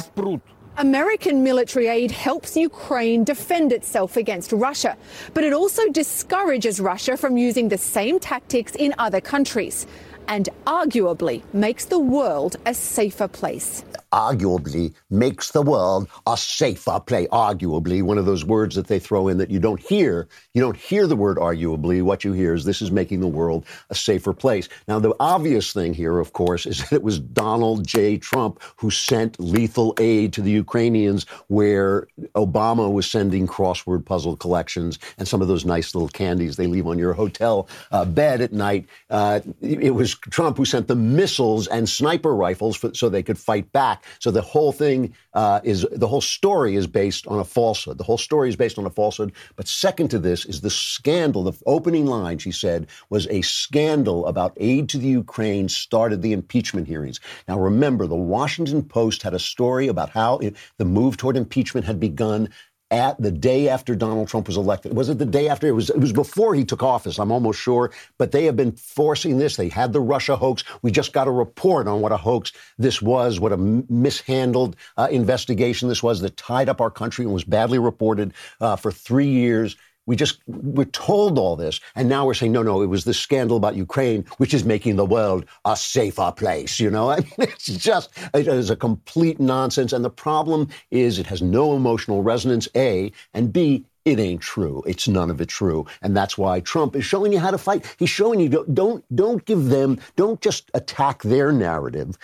American 0.78 1.42
military 1.42 1.86
aid 1.86 2.10
helps 2.10 2.56
Ukraine 2.56 3.24
defend 3.24 3.72
itself 3.72 4.16
against 4.16 4.52
Russia, 4.52 4.96
but 5.34 5.44
it 5.44 5.52
also 5.52 5.86
discourages 5.90 6.80
Russia 6.80 7.14
from 7.16 7.36
using 7.36 7.68
the 7.68 7.76
same 7.76 8.18
tactics 8.18 8.74
in 8.76 8.94
other 8.98 9.20
countries 9.20 9.86
and 10.28 10.48
arguably 10.66 11.42
makes 11.52 11.84
the 11.84 11.98
world 11.98 12.56
a 12.64 12.72
safer 12.72 13.28
place 13.28 13.84
arguably 14.12 14.94
makes 15.10 15.50
the 15.50 15.62
world 15.62 16.08
a 16.26 16.36
safer 16.36 17.00
place. 17.00 17.28
Arguably, 17.32 18.02
one 18.02 18.18
of 18.18 18.26
those 18.26 18.44
words 18.44 18.74
that 18.76 18.86
they 18.86 18.98
throw 18.98 19.28
in 19.28 19.38
that 19.38 19.50
you 19.50 19.58
don't 19.58 19.80
hear. 19.80 20.28
You 20.54 20.62
don't 20.62 20.76
hear 20.76 21.06
the 21.06 21.16
word 21.16 21.38
arguably. 21.38 22.02
What 22.02 22.24
you 22.24 22.32
hear 22.32 22.54
is 22.54 22.64
this 22.64 22.82
is 22.82 22.90
making 22.90 23.20
the 23.20 23.28
world 23.28 23.64
a 23.90 23.94
safer 23.94 24.32
place. 24.32 24.68
Now, 24.88 24.98
the 24.98 25.14
obvious 25.20 25.72
thing 25.72 25.94
here, 25.94 26.18
of 26.18 26.32
course, 26.32 26.66
is 26.66 26.78
that 26.90 26.92
it 26.92 27.02
was 27.02 27.18
Donald 27.18 27.86
J. 27.86 28.18
Trump 28.18 28.60
who 28.76 28.90
sent 28.90 29.38
lethal 29.40 29.94
aid 29.98 30.32
to 30.34 30.42
the 30.42 30.50
Ukrainians, 30.50 31.26
where 31.48 32.06
Obama 32.34 32.92
was 32.92 33.10
sending 33.10 33.46
crossword 33.46 34.04
puzzle 34.04 34.36
collections 34.36 34.98
and 35.18 35.26
some 35.26 35.42
of 35.42 35.48
those 35.48 35.64
nice 35.64 35.94
little 35.94 36.08
candies 36.08 36.56
they 36.56 36.66
leave 36.66 36.86
on 36.86 36.98
your 36.98 37.12
hotel 37.12 37.68
uh, 37.90 38.04
bed 38.04 38.40
at 38.40 38.52
night. 38.52 38.86
Uh, 39.10 39.40
it 39.60 39.94
was 39.94 40.14
Trump 40.14 40.56
who 40.56 40.64
sent 40.64 40.88
the 40.88 40.94
missiles 40.94 41.66
and 41.68 41.88
sniper 41.88 42.34
rifles 42.34 42.76
for, 42.76 42.92
so 42.94 43.08
they 43.08 43.22
could 43.22 43.38
fight 43.38 43.70
back. 43.72 44.01
So 44.18 44.30
the 44.30 44.42
whole 44.42 44.72
thing 44.72 45.14
uh, 45.34 45.60
is 45.64 45.86
the 45.92 46.08
whole 46.08 46.20
story 46.20 46.76
is 46.76 46.86
based 46.86 47.26
on 47.26 47.38
a 47.38 47.44
falsehood. 47.44 47.98
The 47.98 48.04
whole 48.04 48.18
story 48.18 48.48
is 48.48 48.56
based 48.56 48.78
on 48.78 48.86
a 48.86 48.90
falsehood. 48.90 49.32
But 49.56 49.68
second 49.68 50.08
to 50.08 50.18
this 50.18 50.44
is 50.44 50.60
the 50.60 50.70
scandal. 50.70 51.44
The 51.44 51.58
opening 51.66 52.06
line 52.06 52.38
she 52.38 52.52
said 52.52 52.88
was 53.10 53.26
a 53.28 53.42
scandal 53.42 54.26
about 54.26 54.56
aid 54.58 54.88
to 54.90 54.98
the 54.98 55.08
Ukraine 55.08 55.68
started 55.68 56.22
the 56.22 56.32
impeachment 56.32 56.86
hearings. 56.86 57.20
Now 57.48 57.58
remember, 57.58 58.06
the 58.06 58.14
Washington 58.14 58.82
Post 58.82 59.22
had 59.22 59.34
a 59.34 59.38
story 59.38 59.88
about 59.88 60.10
how 60.10 60.38
it, 60.38 60.56
the 60.78 60.84
move 60.84 61.16
toward 61.16 61.36
impeachment 61.36 61.86
had 61.86 62.00
begun 62.00 62.48
at 62.92 63.20
the 63.20 63.30
day 63.30 63.70
after 63.70 63.94
Donald 63.96 64.28
Trump 64.28 64.46
was 64.46 64.58
elected. 64.58 64.94
Was 64.94 65.08
it 65.08 65.18
the 65.18 65.24
day 65.24 65.48
after? 65.48 65.66
It 65.66 65.72
was. 65.72 65.88
It 65.90 65.98
was 65.98 66.12
before 66.12 66.54
he 66.54 66.64
took 66.64 66.82
office. 66.82 67.18
I'm 67.18 67.32
almost 67.32 67.58
sure. 67.58 67.90
But 68.18 68.30
they 68.30 68.44
have 68.44 68.56
been 68.56 68.72
forcing 68.72 69.38
this. 69.38 69.56
They 69.56 69.70
had 69.70 69.92
the 69.92 70.00
Russia 70.00 70.36
hoax. 70.36 70.62
We 70.82 70.92
just 70.92 71.14
got 71.14 71.26
a 71.26 71.30
report 71.30 71.88
on 71.88 72.02
what 72.02 72.12
a 72.12 72.16
hoax 72.18 72.52
this 72.78 73.00
was, 73.00 73.40
what 73.40 73.52
a 73.52 73.56
mishandled 73.56 74.76
uh, 74.98 75.08
investigation 75.10 75.88
this 75.88 76.02
was 76.02 76.20
that 76.20 76.36
tied 76.36 76.68
up 76.68 76.80
our 76.82 76.90
country 76.90 77.24
and 77.24 77.32
was 77.32 77.44
badly 77.44 77.78
reported 77.78 78.34
uh, 78.60 78.76
for 78.76 78.92
three 78.92 79.26
years. 79.26 79.76
We 80.06 80.16
just 80.16 80.40
we're 80.46 80.84
told 80.86 81.38
all 81.38 81.54
this, 81.56 81.80
and 81.94 82.08
now 82.08 82.26
we're 82.26 82.34
saying 82.34 82.52
no, 82.52 82.62
no. 82.62 82.82
It 82.82 82.86
was 82.86 83.04
this 83.04 83.18
scandal 83.18 83.56
about 83.56 83.76
Ukraine, 83.76 84.24
which 84.38 84.52
is 84.52 84.64
making 84.64 84.96
the 84.96 85.06
world 85.06 85.44
a 85.64 85.76
safer 85.76 86.32
place. 86.32 86.80
You 86.80 86.90
know, 86.90 87.10
I 87.16 87.18
mean, 87.18 87.32
it's 87.38 87.66
just 87.66 88.10
it 88.34 88.48
is 88.48 88.70
a 88.70 88.76
complete 88.76 89.38
nonsense. 89.38 89.92
And 89.92 90.04
the 90.04 90.10
problem 90.10 90.68
is, 90.90 91.18
it 91.18 91.26
has 91.26 91.42
no 91.42 91.76
emotional 91.76 92.22
resonance. 92.22 92.68
A 92.74 93.12
and 93.32 93.52
B, 93.52 93.84
it 94.04 94.18
ain't 94.18 94.40
true. 94.40 94.82
It's 94.86 95.06
none 95.06 95.30
of 95.30 95.40
it 95.40 95.48
true, 95.48 95.86
and 96.02 96.16
that's 96.16 96.36
why 96.36 96.60
Trump 96.60 96.96
is 96.96 97.04
showing 97.04 97.32
you 97.32 97.38
how 97.38 97.52
to 97.52 97.58
fight. 97.58 97.94
He's 97.98 98.10
showing 98.10 98.40
you 98.40 98.48
don't 98.48 98.74
don't, 98.74 99.04
don't 99.14 99.44
give 99.44 99.66
them 99.66 100.00
don't 100.16 100.40
just 100.40 100.70
attack 100.74 101.22
their 101.22 101.52
narrative 101.52 102.18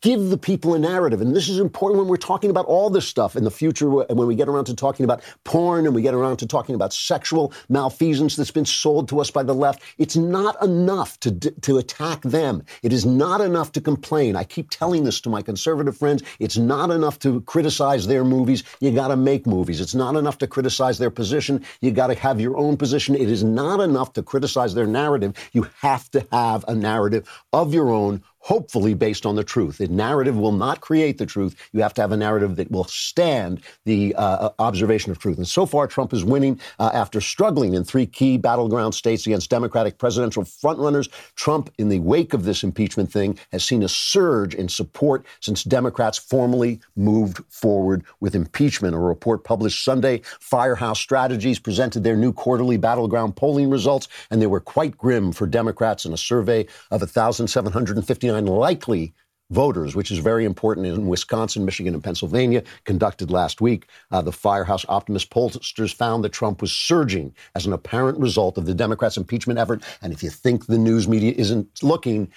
give 0.00 0.28
the 0.28 0.36
people 0.38 0.74
a 0.74 0.78
narrative. 0.78 1.20
And 1.20 1.34
this 1.34 1.48
is 1.48 1.58
important 1.58 1.98
when 1.98 2.08
we're 2.08 2.16
talking 2.16 2.50
about 2.50 2.66
all 2.66 2.90
this 2.90 3.06
stuff 3.06 3.36
in 3.36 3.44
the 3.44 3.50
future, 3.50 3.88
when 3.88 4.26
we 4.26 4.34
get 4.34 4.48
around 4.48 4.66
to 4.66 4.74
talking 4.74 5.04
about 5.04 5.22
porn 5.44 5.86
and 5.86 5.94
we 5.94 6.02
get 6.02 6.14
around 6.14 6.36
to 6.38 6.46
talking 6.46 6.74
about 6.74 6.92
sexual 6.92 7.52
malfeasance 7.68 8.36
that's 8.36 8.50
been 8.50 8.66
sold 8.66 9.08
to 9.08 9.20
us 9.20 9.30
by 9.30 9.42
the 9.42 9.54
left. 9.54 9.82
It's 9.98 10.16
not 10.16 10.62
enough 10.62 11.18
to, 11.20 11.32
to 11.32 11.78
attack 11.78 12.22
them. 12.22 12.62
It 12.82 12.92
is 12.92 13.06
not 13.06 13.40
enough 13.40 13.72
to 13.72 13.80
complain. 13.80 14.36
I 14.36 14.44
keep 14.44 14.70
telling 14.70 15.04
this 15.04 15.20
to 15.22 15.30
my 15.30 15.42
conservative 15.42 15.96
friends. 15.96 16.22
It's 16.38 16.56
not 16.56 16.90
enough 16.90 17.18
to 17.20 17.40
criticize 17.42 18.06
their 18.06 18.24
movies. 18.24 18.64
You 18.80 18.90
got 18.90 19.08
to 19.08 19.16
make 19.16 19.46
movies. 19.46 19.80
It's 19.80 19.94
not 19.94 20.16
enough 20.16 20.38
to 20.38 20.46
criticize 20.46 20.98
their 20.98 21.10
position. 21.10 21.64
You 21.80 21.90
got 21.90 22.08
to 22.08 22.14
have 22.14 22.40
your 22.40 22.56
own 22.56 22.76
position. 22.76 23.14
It 23.14 23.30
is 23.30 23.42
not 23.42 23.80
enough 23.80 24.12
to 24.14 24.22
criticize 24.22 24.74
their 24.74 24.86
narrative. 24.86 25.34
You 25.52 25.66
have 25.80 26.10
to 26.10 26.26
have 26.32 26.64
a 26.68 26.74
narrative 26.74 27.28
of 27.52 27.72
your 27.72 27.90
own 27.90 28.22
hopefully 28.40 28.94
based 28.94 29.26
on 29.26 29.36
the 29.36 29.44
truth. 29.44 29.78
The 29.78 29.88
narrative 29.88 30.36
will 30.36 30.52
not 30.52 30.80
create 30.80 31.18
the 31.18 31.26
truth. 31.26 31.54
You 31.72 31.82
have 31.82 31.94
to 31.94 32.00
have 32.00 32.10
a 32.10 32.16
narrative 32.16 32.56
that 32.56 32.70
will 32.70 32.84
stand 32.84 33.60
the 33.84 34.14
uh, 34.16 34.50
observation 34.58 35.12
of 35.12 35.18
truth. 35.18 35.36
And 35.36 35.46
so 35.46 35.66
far, 35.66 35.86
Trump 35.86 36.12
is 36.12 36.24
winning 36.24 36.58
uh, 36.78 36.90
after 36.94 37.20
struggling 37.20 37.74
in 37.74 37.84
three 37.84 38.06
key 38.06 38.38
battleground 38.38 38.94
states 38.94 39.26
against 39.26 39.50
Democratic 39.50 39.98
presidential 39.98 40.42
frontrunners. 40.42 41.10
Trump, 41.36 41.70
in 41.78 41.90
the 41.90 42.00
wake 42.00 42.32
of 42.32 42.44
this 42.44 42.64
impeachment 42.64 43.12
thing, 43.12 43.38
has 43.52 43.62
seen 43.62 43.82
a 43.82 43.88
surge 43.88 44.54
in 44.54 44.68
support 44.68 45.26
since 45.40 45.62
Democrats 45.62 46.18
formally 46.18 46.80
moved 46.96 47.40
forward 47.50 48.04
with 48.20 48.34
impeachment. 48.34 48.94
A 48.94 48.98
report 48.98 49.44
published 49.44 49.84
Sunday, 49.84 50.22
Firehouse 50.40 50.98
Strategies 50.98 51.58
presented 51.58 52.04
their 52.04 52.16
new 52.16 52.32
quarterly 52.32 52.78
battleground 52.78 53.36
polling 53.36 53.68
results, 53.68 54.08
and 54.30 54.40
they 54.40 54.46
were 54.46 54.60
quite 54.60 54.96
grim 54.96 55.30
for 55.30 55.46
Democrats 55.46 56.06
in 56.06 56.12
a 56.14 56.16
survey 56.16 56.66
of 56.90 57.02
1,759 57.02 58.29
likely 58.38 59.14
voters, 59.50 59.96
which 59.96 60.10
is 60.10 60.18
very 60.18 60.44
important 60.44 60.86
in 60.86 61.08
Wisconsin, 61.08 61.64
Michigan, 61.64 61.94
and 61.94 62.02
Pennsylvania, 62.02 62.62
conducted 62.84 63.30
last 63.30 63.60
week. 63.60 63.86
Uh, 64.10 64.22
the 64.22 64.32
Firehouse 64.32 64.86
Optimus 64.88 65.24
pollsters 65.24 65.92
found 65.92 66.24
that 66.24 66.32
Trump 66.32 66.60
was 66.62 66.72
surging 66.72 67.34
as 67.54 67.66
an 67.66 67.72
apparent 67.72 68.18
result 68.18 68.56
of 68.56 68.66
the 68.66 68.74
Democrats' 68.74 69.16
impeachment 69.16 69.58
effort. 69.58 69.82
And 70.02 70.12
if 70.12 70.22
you 70.22 70.30
think 70.30 70.66
the 70.66 70.78
news 70.78 71.08
media 71.08 71.32
isn't 71.36 71.82
looking, 71.82 72.30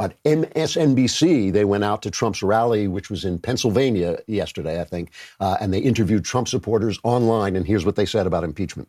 on 0.00 0.14
MSNBC, 0.24 1.52
they 1.52 1.64
went 1.64 1.82
out 1.82 2.02
to 2.02 2.10
Trump's 2.10 2.40
rally, 2.40 2.86
which 2.86 3.10
was 3.10 3.24
in 3.24 3.38
Pennsylvania 3.38 4.20
yesterday, 4.28 4.80
I 4.80 4.84
think, 4.84 5.10
uh, 5.40 5.56
and 5.60 5.74
they 5.74 5.80
interviewed 5.80 6.24
Trump 6.24 6.46
supporters 6.46 7.00
online. 7.02 7.56
And 7.56 7.66
here's 7.66 7.84
what 7.84 7.96
they 7.96 8.06
said 8.06 8.24
about 8.24 8.44
impeachment. 8.44 8.88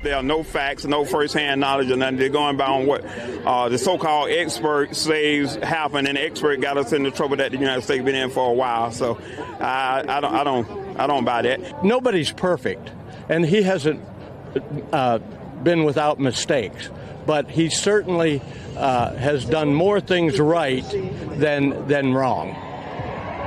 There 0.00 0.14
are 0.14 0.22
no 0.22 0.44
facts, 0.44 0.84
no 0.84 1.04
firsthand 1.04 1.60
knowledge, 1.60 1.90
or 1.90 1.96
nothing. 1.96 2.18
They're 2.18 2.28
going 2.28 2.56
by 2.56 2.66
on 2.66 2.86
what 2.86 3.04
uh, 3.04 3.68
the 3.68 3.78
so-called 3.78 4.30
expert 4.30 4.94
says 4.94 5.56
happened, 5.56 6.06
and 6.06 6.16
the 6.16 6.22
expert 6.22 6.60
got 6.60 6.76
us 6.76 6.92
into 6.92 7.10
trouble 7.10 7.36
that 7.38 7.50
the 7.50 7.58
United 7.58 7.82
States 7.82 8.04
been 8.04 8.14
in 8.14 8.30
for 8.30 8.48
a 8.48 8.52
while. 8.52 8.92
So 8.92 9.18
I, 9.58 10.04
I 10.06 10.20
don't, 10.20 10.34
I 10.34 10.44
don't, 10.44 11.00
I 11.00 11.06
don't 11.08 11.24
buy 11.24 11.42
that. 11.42 11.84
Nobody's 11.84 12.30
perfect, 12.30 12.92
and 13.28 13.44
he 13.44 13.62
hasn't 13.62 14.00
uh, 14.92 15.18
been 15.64 15.82
without 15.82 16.20
mistakes, 16.20 16.90
but 17.26 17.50
he 17.50 17.68
certainly 17.68 18.40
uh, 18.76 19.16
has 19.16 19.44
done 19.44 19.74
more 19.74 20.00
things 20.00 20.38
right 20.38 20.84
than 21.38 21.88
than 21.88 22.14
wrong 22.14 22.67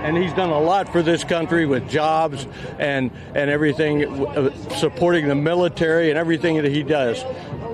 and 0.03 0.17
he's 0.17 0.33
done 0.33 0.49
a 0.49 0.59
lot 0.59 0.91
for 0.91 1.01
this 1.01 1.23
country 1.23 1.65
with 1.65 1.89
jobs 1.89 2.47
and 2.79 3.11
and 3.35 3.49
everything, 3.49 4.25
uh, 4.27 4.51
supporting 4.77 5.27
the 5.27 5.35
military 5.35 6.09
and 6.09 6.17
everything 6.17 6.57
that 6.57 6.71
he 6.71 6.83
does 6.83 7.23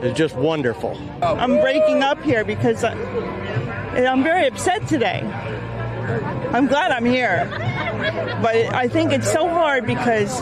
is 0.04 0.16
just 0.16 0.36
wonderful. 0.36 0.98
I'm 1.22 1.60
breaking 1.60 2.04
up 2.04 2.22
here 2.24 2.44
because 2.44 2.84
I, 2.84 2.94
I'm 4.06 4.24
very 4.24 4.48
upset 4.48 4.88
today. 4.88 5.22
I'm 6.54 6.68
glad 6.68 6.92
I'm 6.92 7.06
here. 7.06 7.48
But 8.42 8.56
I 8.74 8.88
think 8.88 9.12
it's 9.12 9.32
so 9.32 9.50
hard 9.50 9.86
because, 9.86 10.42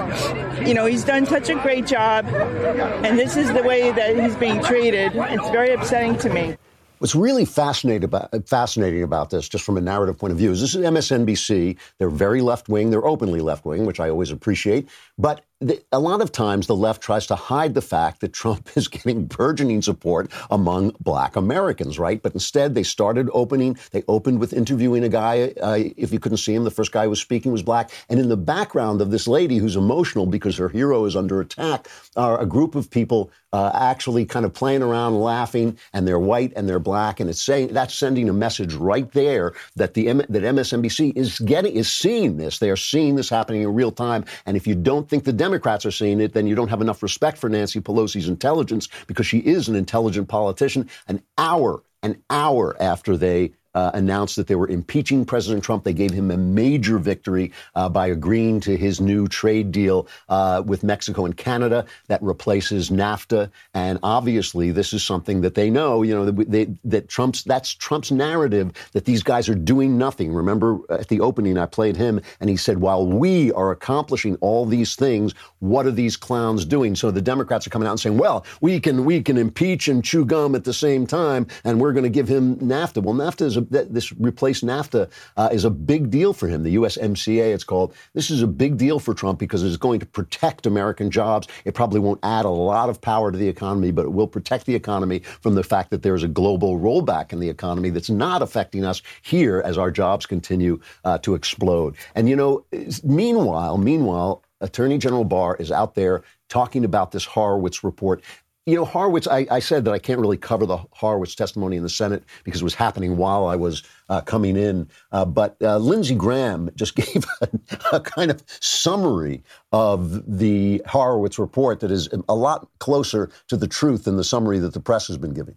you 0.68 0.74
know, 0.74 0.86
he's 0.86 1.06
done 1.06 1.26
such 1.26 1.50
a 1.50 1.56
great 1.56 1.88
job, 1.88 2.26
and 2.26 3.18
this 3.18 3.38
is 3.38 3.52
the 3.54 3.64
way 3.64 3.92
that 3.92 4.18
he's 4.18 4.36
being 4.36 4.62
treated. 4.62 5.14
It's 5.16 5.50
very 5.50 5.74
upsetting 5.74 6.18
to 6.18 6.30
me. 6.30 6.58
What's 7.06 7.14
really 7.14 7.46
fascinating 7.46 8.04
about, 8.04 8.32
fascinating 8.50 9.04
about 9.04 9.30
this, 9.30 9.48
just 9.48 9.64
from 9.64 9.78
a 9.78 9.82
narrative 9.82 10.18
point 10.18 10.32
of 10.32 10.40
view, 10.40 10.50
is 10.50 10.60
this 10.60 10.74
is 10.74 10.84
MSNBC. 10.84 11.78
They're 12.00 12.10
very 12.10 12.42
left 12.42 12.68
wing. 12.68 12.90
They're 12.90 13.06
openly 13.06 13.42
left 13.42 13.64
wing, 13.64 13.86
which 13.86 14.00
I 14.00 14.10
always 14.10 14.32
appreciate. 14.32 14.90
But 15.16 15.46
the, 15.62 15.82
a 15.92 16.00
lot 16.00 16.22
of 16.22 16.32
times 16.32 16.68
the 16.68 16.76
left 16.76 17.02
tries 17.02 17.28
to 17.28 17.36
hide 17.36 17.74
the 17.74 17.82
fact 17.82 18.22
that 18.22 18.34
Trump 18.34 18.70
is 18.76 18.88
getting 18.88 19.26
burgeoning 19.26 19.82
support 19.82 20.32
among 20.52 20.96
black 21.00 21.36
Americans, 21.36 21.98
right? 21.98 22.22
But 22.22 22.34
instead, 22.34 22.76
they 22.76 22.84
started 22.84 23.30
opening, 23.34 23.78
they 23.92 24.04
opened 24.08 24.40
with 24.40 24.54
interviewing 24.54 25.04
a 25.04 25.10
guy. 25.10 25.54
Uh, 25.62 25.80
if 25.98 26.12
you 26.12 26.20
couldn't 26.20 26.40
see 26.40 26.54
him, 26.54 26.64
the 26.64 26.72
first 26.72 26.92
guy 26.92 27.04
who 27.04 27.10
was 27.10 27.22
speaking 27.22 27.52
was 27.52 27.64
black. 27.64 27.92
And 28.10 28.20
in 28.20 28.30
the 28.30 28.38
background 28.38 29.02
of 29.02 29.12
this 29.12 29.28
lady 29.28 29.58
who's 29.58 29.76
emotional 29.76 30.26
because 30.26 30.58
her 30.58 30.70
hero 30.70 31.06
is 31.06 31.16
under 31.16 31.40
attack 31.40 31.88
are 32.16 32.40
a 32.40 32.46
group 32.46 32.76
of 32.76 32.90
people 32.90 33.32
uh, 33.56 33.72
actually 33.74 34.26
kind 34.26 34.46
of 34.46 34.54
playing 34.54 34.82
around, 34.82 35.18
laughing, 35.18 35.78
and 35.94 36.06
they're 36.06 36.20
white 36.20 36.52
and 36.58 36.68
they're 36.68 36.78
black. 36.78 37.22
And 37.22 37.30
it's 37.30 37.42
saying 37.42 37.70
that's 37.70 37.94
sending 37.94 38.28
a 38.28 38.34
message 38.34 38.74
right 38.74 39.10
there 39.14 39.54
that 39.78 39.94
the 39.94 40.12
that 40.12 40.44
MSNBC 40.44 41.16
is 41.16 41.40
getting, 41.40 41.74
is 41.74 41.90
seeing 41.90 42.36
this. 42.36 42.60
They 42.60 42.70
are 42.70 42.76
seeing 42.76 43.16
this 43.16 43.30
happening 43.30 43.62
in 43.62 43.74
real 43.74 43.94
time. 43.94 44.26
And 44.46 44.58
if 44.58 44.68
you 44.68 44.76
don't 44.76 45.08
think 45.08 45.24
the 45.24 45.32
Democrats 45.46 45.86
are 45.86 45.92
seeing 45.92 46.22
it, 46.22 46.34
then 46.34 46.48
you 46.48 46.56
don't 46.56 46.70
have 46.70 46.82
enough 46.82 47.04
respect 47.04 47.38
for 47.38 47.50
Nancy 47.50 47.80
Pelosi's 47.80 48.28
intelligence 48.28 48.90
because 49.06 49.28
she 49.28 49.38
is 49.38 49.68
an 49.68 49.76
intelligent 49.76 50.28
politician. 50.28 50.90
An 51.08 51.22
hour, 51.38 51.84
an 52.02 52.20
hour 52.32 52.76
after 52.82 53.16
they 53.16 53.52
uh, 53.76 53.92
announced 53.94 54.38
that 54.38 54.48
they 54.48 54.56
were 54.56 54.68
impeaching 54.70 55.26
President 55.26 55.64
Trump. 55.64 55.84
They 55.84 55.94
gave 55.94 56.12
him 56.12 56.32
a 56.32 56.38
major 56.38 56.98
victory 56.98 57.52
uh, 57.76 57.90
by 57.90 58.08
agreeing 58.08 58.62
to 58.62 58.76
his 58.76 59.00
new 59.00 59.28
trade 59.28 59.72
deal 59.72 60.08
uh, 60.30 60.64
with 60.66 60.84
Mexico 60.84 61.26
and 61.26 61.36
Canada 61.36 61.86
that 62.08 62.24
replaces 62.24 62.90
NAFTA. 62.90 63.52
And 63.74 64.00
obviously, 64.02 64.72
this 64.72 64.94
is 64.94 65.04
something 65.04 65.42
that 65.42 65.56
they 65.56 65.70
know. 65.70 66.02
You 66.02 66.16
know 66.16 66.26
that, 66.26 66.50
they, 66.50 66.68
that 66.86 67.10
Trump's 67.10 67.44
that's 67.44 67.74
Trump's 67.74 68.12
narrative 68.12 68.72
that 68.94 69.06
these 69.06 69.22
guys 69.22 69.50
are 69.50 69.56
doing 69.56 69.98
nothing. 69.98 70.34
Remember 70.34 70.80
at 70.90 71.10
the 71.10 71.20
opening, 71.20 71.58
I 71.58 71.66
played 71.66 71.98
him, 71.98 72.22
and 72.40 72.50
he 72.50 72.58
said, 72.58 72.80
"While 72.80 73.06
we 73.06 73.52
are 73.52 73.72
accomplishing 73.72 74.38
all 74.38 74.66
these 74.66 74.96
things, 74.96 75.34
what 75.60 75.86
are 75.86 75.92
these 75.92 76.16
clowns 76.16 76.64
doing?" 76.66 76.96
So 76.96 77.12
the 77.12 77.22
Democrats 77.22 77.68
are 77.68 77.70
coming 77.70 77.88
out 77.88 77.92
and 77.92 78.00
saying, 78.00 78.18
"Well, 78.18 78.46
we 78.62 78.80
can 78.80 79.04
we 79.04 79.22
can 79.22 79.38
impeach 79.38 79.90
and 79.90 80.04
chew 80.04 80.24
gum 80.24 80.56
at 80.56 80.64
the 80.64 80.74
same 80.74 81.06
time, 81.06 81.48
and 81.66 81.82
we're 81.82 81.94
going 81.94 82.04
to 82.04 82.10
give 82.10 82.30
him 82.30 82.56
NAFTA." 82.58 83.04
Well, 83.04 83.16
NAFTA 83.16 83.42
is 83.42 83.58
a 83.58 83.65
that 83.72 83.94
this 83.94 84.12
replace 84.14 84.62
NAFTA 84.62 85.10
uh, 85.38 85.50
is 85.52 85.66
a 85.66 85.70
big 85.70 86.10
deal 86.10 86.34
for 86.34 86.48
him. 86.48 86.64
The 86.64 86.76
USMCA, 86.76 87.54
it's 87.54 87.64
called. 87.64 87.94
This 88.14 88.30
is 88.30 88.42
a 88.42 88.48
big 88.48 88.78
deal 88.78 89.00
for 89.00 89.14
Trump 89.14 89.40
because 89.40 89.64
it's 89.64 89.78
going 89.78 90.00
to 90.00 90.06
protect 90.06 90.66
American 90.66 91.12
jobs. 91.12 91.48
It 91.66 91.74
probably 91.74 92.00
won't 92.00 92.20
add 92.24 92.46
a 92.46 92.50
lot 92.50 92.90
of 92.90 93.02
power 93.02 93.32
to 93.32 93.38
the 93.38 93.48
economy, 93.48 93.92
but 93.92 94.06
it 94.06 94.14
will 94.14 94.28
protect 94.28 94.66
the 94.66 94.76
economy 94.76 95.20
from 95.20 95.56
the 95.56 95.64
fact 95.64 95.90
that 95.92 96.04
there's 96.04 96.24
a 96.24 96.28
global 96.28 96.80
rollback 96.80 97.34
in 97.34 97.40
the 97.40 97.50
economy 97.50 97.90
that's 97.90 98.10
not 98.10 98.42
affecting 98.42 98.86
us 98.86 99.02
here 99.22 99.62
as 99.66 99.78
our 99.78 99.92
jobs 99.92 100.26
continue 100.26 100.80
uh, 101.04 101.18
to 101.20 101.36
explode. 101.36 101.96
And 102.16 102.30
you 102.30 102.36
know, 102.36 102.66
meanwhile, 103.04 103.78
meanwhile, 103.78 104.44
Attorney 104.62 104.98
General 104.98 105.26
Barr 105.26 105.56
is 105.58 105.72
out 105.72 105.96
there 105.96 106.24
talking 106.50 106.86
about 106.86 107.12
this 107.12 107.26
Horowitz 107.26 107.84
report. 107.84 108.22
You 108.68 108.76
know, 108.76 108.86
Horowitz, 108.86 109.28
I, 109.28 109.46
I, 109.52 109.60
said 109.60 109.86
that 109.86 109.92
I 109.92 110.00
can't 110.00 110.20
really 110.20 110.38
cover 110.38 110.66
the 110.66 110.78
Horowitz 110.90 111.36
testimony 111.36 111.78
in 111.78 111.84
the 111.84 111.90
Senate 111.90 112.24
because 112.44 112.62
it 112.62 112.64
was 112.64 112.74
happening 112.74 113.16
while 113.16 113.46
I 113.46 113.56
was 113.56 113.84
uh, 114.10 114.22
coming 114.22 114.58
in. 114.58 114.90
Uh, 115.12 115.24
but 115.24 115.56
uh, 115.62 115.78
Lindsey 115.78 116.16
Graham 116.16 116.72
just 116.74 116.96
gave 116.96 117.26
a, 117.42 117.50
a, 117.94 118.00
kind 118.00 118.32
of 118.32 118.44
summary 118.48 119.44
of 119.72 120.40
the 120.40 120.82
Horowitz 120.88 121.38
report 121.38 121.80
that 121.82 121.92
is 121.92 122.10
a 122.28 122.34
lot 122.34 122.68
closer 122.80 123.30
to 123.50 123.58
the 123.58 123.68
truth 123.68 124.06
than 124.06 124.18
the 124.18 124.24
summary 124.24 124.58
that 124.58 124.74
the 124.74 124.80
press 124.80 125.06
has 125.08 125.18
been 125.20 125.36
giving. 125.36 125.56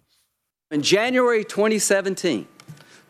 In 0.71 0.83
January 0.83 1.45
2017, 1.45 2.47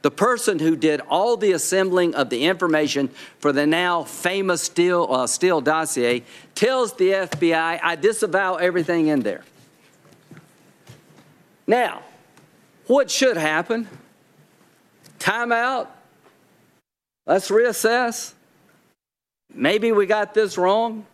the 0.02 0.12
person 0.12 0.60
who 0.60 0.76
did 0.76 1.00
all 1.08 1.36
the 1.36 1.50
assembling 1.50 2.14
of 2.14 2.30
the 2.30 2.44
information 2.44 3.10
for 3.40 3.50
the 3.50 3.66
now 3.66 4.04
famous 4.04 4.62
Steele, 4.62 5.08
uh, 5.10 5.26
Steele 5.26 5.60
dossier 5.60 6.22
tells 6.54 6.92
the 6.92 7.10
FBI, 7.10 7.80
I 7.82 7.96
disavow 7.96 8.54
everything 8.54 9.08
in 9.08 9.22
there. 9.22 9.42
Now, 11.68 12.02
what 12.86 13.10
should 13.10 13.36
happen? 13.36 13.86
Time 15.18 15.52
out. 15.52 15.94
Let's 17.26 17.50
reassess. 17.50 18.32
Maybe 19.54 19.92
we 19.92 20.06
got 20.06 20.32
this 20.32 20.56
wrong. 20.56 21.04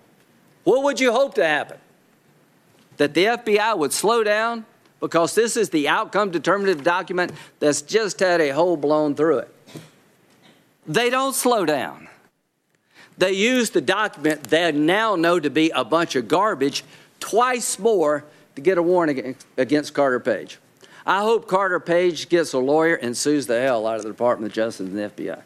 What 0.63 0.85
would 0.85 1.01
you 1.01 1.11
hope 1.11 1.35
to 1.35 1.45
happen? 1.45 1.79
That 2.99 3.15
the 3.15 3.25
FBI 3.25 3.77
would 3.77 3.93
slow 3.93 4.23
down 4.23 4.65
because 5.01 5.35
this 5.35 5.57
is 5.57 5.71
the 5.71 5.89
outcome 5.89 6.31
determinative 6.31 6.85
document 6.85 7.33
that's 7.59 7.83
just 7.83 8.21
had 8.21 8.41
a 8.41 8.51
hole 8.51 8.77
blown 8.77 9.17
through 9.17 9.39
it. 9.39 9.55
They 10.87 11.11
don't 11.11 11.35
slow 11.35 11.65
down. 11.65 12.09
They 13.19 13.33
use 13.33 13.71
the 13.71 13.81
document 13.81 14.45
they 14.45 14.71
now 14.71 15.17
know 15.17 15.41
to 15.41 15.51
be 15.51 15.71
a 15.71 15.85
bunch 15.85 16.15
of 16.15 16.29
garbage 16.29 16.85
twice 17.19 17.79
more 17.79 18.25
to 18.55 18.61
get 18.61 18.79
a 18.79 18.83
warrant 18.83 19.37
against 19.57 19.95
Carter 19.95 20.21
Page. 20.21 20.59
I 21.07 21.21
hope 21.21 21.49
Carter 21.49 21.81
Page 21.81 22.29
gets 22.29 22.53
a 22.53 22.59
lawyer 22.59 22.95
and 22.95 23.17
sues 23.17 23.47
the 23.47 23.61
hell 23.61 23.87
out 23.87 23.97
of 23.97 24.03
the 24.03 24.09
Department 24.09 24.53
of 24.53 24.55
Justice 24.55 24.87
and 24.87 24.97
the 24.97 25.11
FBI. 25.11 25.43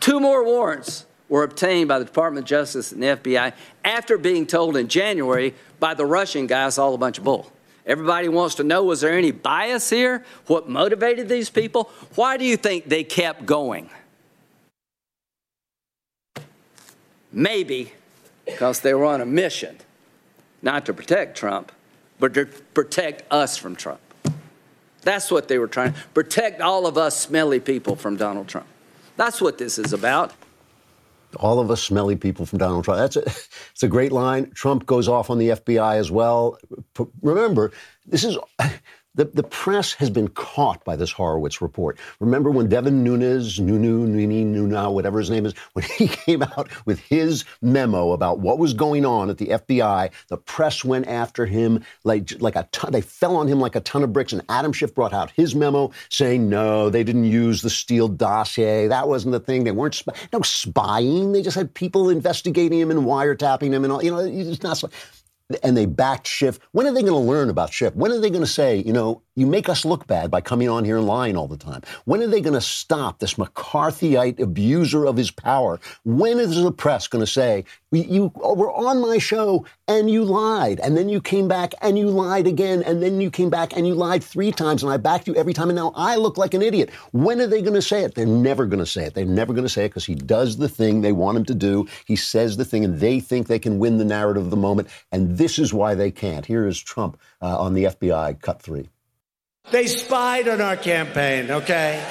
Two 0.00 0.20
more 0.20 0.44
warrants 0.44 1.06
were 1.28 1.44
obtained 1.44 1.88
by 1.88 1.98
the 1.98 2.04
Department 2.04 2.44
of 2.44 2.48
Justice 2.48 2.92
and 2.92 3.02
the 3.02 3.06
FBI 3.06 3.54
after 3.84 4.18
being 4.18 4.46
told 4.46 4.76
in 4.76 4.88
January 4.88 5.54
by 5.80 5.94
the 5.94 6.04
Russian 6.04 6.46
guy 6.46 6.66
it's 6.66 6.78
all 6.78 6.94
a 6.94 6.98
bunch 6.98 7.18
of 7.18 7.24
bull. 7.24 7.50
Everybody 7.86 8.28
wants 8.28 8.56
to 8.56 8.64
know 8.64 8.84
was 8.84 9.00
there 9.00 9.16
any 9.16 9.30
bias 9.30 9.88
here? 9.88 10.24
What 10.46 10.68
motivated 10.68 11.28
these 11.28 11.48
people? 11.48 11.90
Why 12.14 12.36
do 12.36 12.44
you 12.44 12.56
think 12.56 12.88
they 12.88 13.04
kept 13.04 13.46
going? 13.46 13.88
Maybe 17.32 17.92
because 18.44 18.80
they 18.80 18.94
were 18.94 19.06
on 19.06 19.20
a 19.20 19.26
mission 19.26 19.78
not 20.64 20.86
to 20.86 20.94
protect 20.94 21.36
Trump, 21.36 21.70
but 22.18 22.34
to 22.34 22.46
protect 22.46 23.30
us 23.32 23.56
from 23.56 23.76
Trump. 23.76 24.00
That's 25.02 25.30
what 25.30 25.48
they 25.48 25.58
were 25.58 25.68
trying 25.68 25.92
to 25.92 26.00
protect 26.14 26.60
all 26.60 26.86
of 26.86 26.96
us 26.96 27.16
smelly 27.18 27.60
people 27.60 27.94
from 27.94 28.16
Donald 28.16 28.48
Trump. 28.48 28.66
That's 29.16 29.40
what 29.40 29.58
this 29.58 29.78
is 29.78 29.92
about. 29.92 30.32
All 31.36 31.60
of 31.60 31.70
us 31.70 31.82
smelly 31.82 32.16
people 32.16 32.46
from 32.46 32.58
Donald 32.58 32.84
Trump. 32.84 32.98
That's 32.98 33.16
a, 33.16 33.20
it's 33.72 33.82
a 33.82 33.88
great 33.88 34.12
line. 34.12 34.50
Trump 34.54 34.86
goes 34.86 35.08
off 35.08 35.30
on 35.30 35.38
the 35.38 35.50
FBI 35.50 35.96
as 35.96 36.10
well. 36.10 36.58
Remember, 37.22 37.72
this 38.06 38.24
is 38.24 38.38
the, 39.14 39.26
the 39.26 39.42
press 39.42 39.92
has 39.94 40.10
been 40.10 40.28
caught 40.28 40.84
by 40.84 40.96
this 40.96 41.12
Horowitz 41.12 41.62
report. 41.62 41.98
Remember 42.20 42.50
when 42.50 42.68
Devin 42.68 43.04
Nunes, 43.04 43.60
Nunu, 43.60 44.06
Nini, 44.06 44.44
Nuna, 44.44 44.92
whatever 44.92 45.18
his 45.18 45.30
name 45.30 45.46
is, 45.46 45.54
when 45.74 45.84
he 45.84 46.08
came 46.08 46.42
out 46.42 46.68
with 46.86 46.98
his 47.00 47.44
memo 47.62 48.12
about 48.12 48.40
what 48.40 48.58
was 48.58 48.74
going 48.74 49.04
on 49.06 49.30
at 49.30 49.38
the 49.38 49.46
FBI, 49.46 50.10
the 50.28 50.36
press 50.36 50.84
went 50.84 51.06
after 51.06 51.46
him 51.46 51.84
like, 52.02 52.30
like 52.40 52.56
a 52.56 52.68
ton, 52.72 52.92
they 52.92 53.00
fell 53.00 53.36
on 53.36 53.46
him 53.46 53.60
like 53.60 53.76
a 53.76 53.80
ton 53.80 54.02
of 54.02 54.12
bricks. 54.12 54.32
And 54.32 54.42
Adam 54.48 54.72
Schiff 54.72 54.94
brought 54.94 55.12
out 55.12 55.30
his 55.30 55.54
memo 55.54 55.92
saying, 56.08 56.48
no, 56.48 56.90
they 56.90 57.04
didn't 57.04 57.24
use 57.24 57.62
the 57.62 57.70
Steele 57.70 58.08
dossier. 58.08 58.88
That 58.88 59.08
wasn't 59.08 59.32
the 59.32 59.40
thing. 59.40 59.64
They 59.64 59.70
weren't, 59.70 59.94
sp- 59.94 60.16
no 60.32 60.42
spying. 60.42 61.32
They 61.32 61.42
just 61.42 61.56
had 61.56 61.72
people 61.72 62.08
investigating 62.08 62.80
him 62.80 62.90
and 62.90 63.00
wiretapping 63.00 63.72
him 63.72 63.84
and 63.84 63.92
all, 63.92 64.02
you 64.02 64.10
know, 64.10 64.18
it's 64.18 64.62
not, 64.62 64.82
and 65.62 65.76
they 65.76 65.86
backed 65.86 66.26
Schiff. 66.26 66.58
When 66.72 66.86
are 66.86 66.92
they 66.92 67.02
going 67.02 67.12
to 67.12 67.18
learn 67.18 67.50
about 67.50 67.72
Schiff? 67.72 67.94
When 67.94 68.10
are 68.12 68.18
they 68.18 68.30
going 68.30 68.42
to 68.42 68.46
say, 68.46 68.78
you 68.78 68.92
know, 68.92 69.22
you 69.36 69.46
make 69.46 69.68
us 69.68 69.84
look 69.84 70.06
bad 70.06 70.30
by 70.30 70.40
coming 70.40 70.68
on 70.68 70.84
here 70.84 70.96
and 70.96 71.06
lying 71.06 71.36
all 71.36 71.48
the 71.48 71.56
time? 71.56 71.82
When 72.04 72.22
are 72.22 72.26
they 72.26 72.40
going 72.40 72.54
to 72.54 72.60
stop 72.60 73.18
this 73.18 73.34
McCarthyite 73.34 74.40
abuser 74.40 75.04
of 75.04 75.16
his 75.16 75.30
power? 75.30 75.80
When 76.04 76.38
is 76.38 76.62
the 76.62 76.72
press 76.72 77.08
going 77.08 77.24
to 77.24 77.30
say, 77.30 77.64
you 77.92 78.32
were 78.34 78.72
on 78.72 79.00
my 79.00 79.18
show 79.18 79.66
and 79.86 80.10
you 80.10 80.24
lied, 80.24 80.80
and 80.80 80.96
then 80.96 81.08
you 81.08 81.20
came 81.20 81.46
back 81.46 81.74
and 81.82 81.98
you 81.98 82.08
lied 82.08 82.46
again, 82.46 82.82
and 82.82 83.02
then 83.02 83.20
you 83.20 83.30
came 83.30 83.50
back 83.50 83.76
and 83.76 83.86
you 83.86 83.94
lied 83.94 84.24
three 84.24 84.50
times, 84.50 84.82
and 84.82 84.90
I 84.90 84.96
backed 84.96 85.26
you 85.26 85.34
every 85.34 85.52
time, 85.52 85.68
and 85.68 85.76
now 85.76 85.92
I 85.94 86.16
look 86.16 86.38
like 86.38 86.54
an 86.54 86.62
idiot? 86.62 86.90
When 87.12 87.40
are 87.40 87.46
they 87.46 87.60
going 87.60 87.74
to 87.74 87.82
say 87.82 88.02
it? 88.02 88.14
They're 88.14 88.24
never 88.24 88.66
going 88.66 88.78
to 88.78 88.86
say 88.86 89.04
it. 89.04 89.14
They're 89.14 89.26
never 89.26 89.52
going 89.52 89.64
to 89.64 89.68
say 89.68 89.84
it 89.84 89.90
because 89.90 90.06
he 90.06 90.14
does 90.14 90.56
the 90.56 90.68
thing 90.68 91.00
they 91.00 91.12
want 91.12 91.36
him 91.36 91.44
to 91.46 91.54
do. 91.54 91.86
He 92.06 92.16
says 92.16 92.56
the 92.56 92.64
thing, 92.64 92.84
and 92.84 92.98
they 92.98 93.20
think 93.20 93.46
they 93.46 93.58
can 93.58 93.78
win 93.78 93.98
the 93.98 94.04
narrative 94.04 94.44
of 94.44 94.50
the 94.50 94.56
moment, 94.56 94.88
and 95.12 95.36
this 95.36 95.58
is 95.58 95.74
why 95.74 95.94
they 95.94 96.10
can't. 96.10 96.46
Here 96.46 96.66
is 96.66 96.80
Trump 96.80 97.18
uh, 97.42 97.58
on 97.58 97.74
the 97.74 97.84
FBI, 97.84 98.40
cut 98.40 98.62
three. 98.62 98.88
They 99.70 99.86
spied 99.86 100.48
on 100.48 100.60
our 100.60 100.76
campaign, 100.76 101.50
okay? 101.50 102.02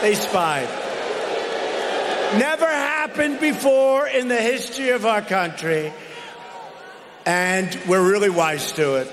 They 0.00 0.14
spied. 0.14 0.68
Never 2.38 2.66
happened 2.66 3.40
before 3.40 4.06
in 4.06 4.28
the 4.28 4.40
history 4.40 4.90
of 4.90 5.06
our 5.06 5.22
country. 5.22 5.92
And 7.28 7.78
we're 7.86 8.10
really 8.10 8.30
wise 8.30 8.72
to 8.72 8.94
it. 8.94 9.12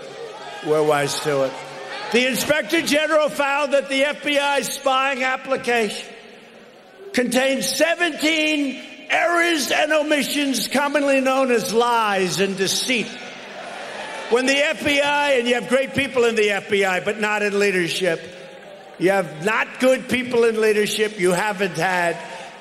We're 0.66 0.82
wise 0.82 1.20
to 1.20 1.44
it. 1.44 1.54
The 2.14 2.26
Inspector 2.28 2.82
General 2.84 3.28
found 3.28 3.74
that 3.74 3.90
the 3.90 4.04
FBI's 4.04 4.72
spying 4.72 5.22
application 5.22 6.14
contained 7.12 7.66
17 7.66 8.82
errors 9.10 9.70
and 9.70 9.92
omissions 9.92 10.70
commonly 10.70 11.20
known 11.20 11.52
as 11.52 11.74
lies 11.74 12.40
and 12.40 12.56
deceit. 12.56 13.08
When 14.30 14.46
the 14.46 14.54
FBI, 14.54 15.38
and 15.38 15.46
you 15.46 15.56
have 15.56 15.68
great 15.68 15.94
people 15.94 16.24
in 16.24 16.36
the 16.36 16.48
FBI, 16.48 17.04
but 17.04 17.20
not 17.20 17.42
in 17.42 17.60
leadership, 17.60 18.22
you 18.98 19.10
have 19.10 19.44
not 19.44 19.82
good 19.82 20.08
people 20.08 20.46
in 20.46 20.62
leadership, 20.62 21.20
you 21.20 21.32
haven't 21.32 21.76
had 21.76 22.16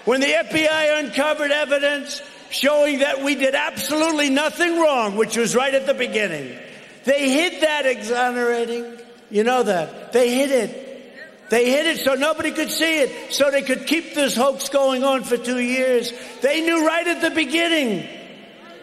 when 0.05 0.21
the 0.21 0.27
FBI 0.27 0.99
uncovered 0.99 1.53
evidence 1.53 2.21
showing 2.55 3.01
that 3.01 3.23
we 3.23 3.35
did 3.35 3.55
absolutely 3.55 4.31
nothing 4.31 4.79
wrong, 4.79 5.17
which 5.17 5.37
was 5.37 5.57
right 5.57 5.75
at 5.75 5.87
the 5.87 5.95
beginning, 5.95 6.57
they 7.05 7.29
hid 7.31 7.63
that 7.63 7.85
exonerating. 7.85 8.99
You 9.31 9.43
know 9.43 9.65
that. 9.65 10.13
They 10.13 10.35
hid 10.35 10.51
it. 10.51 11.51
They 11.51 11.71
hid 11.71 11.87
it 11.87 11.99
so 11.99 12.15
nobody 12.15 12.53
could 12.53 12.71
see 12.71 13.01
it, 13.01 13.33
so 13.33 13.51
they 13.51 13.63
could 13.63 13.87
keep 13.87 14.15
this 14.15 14.35
hoax 14.35 14.69
going 14.69 15.05
on 15.05 15.25
for 15.25 15.37
two 15.37 15.59
years. 15.59 16.13
They 16.41 16.63
knew 16.63 16.87
right 16.87 17.07
at 17.07 17.21
the 17.21 17.31
beginning 17.31 18.09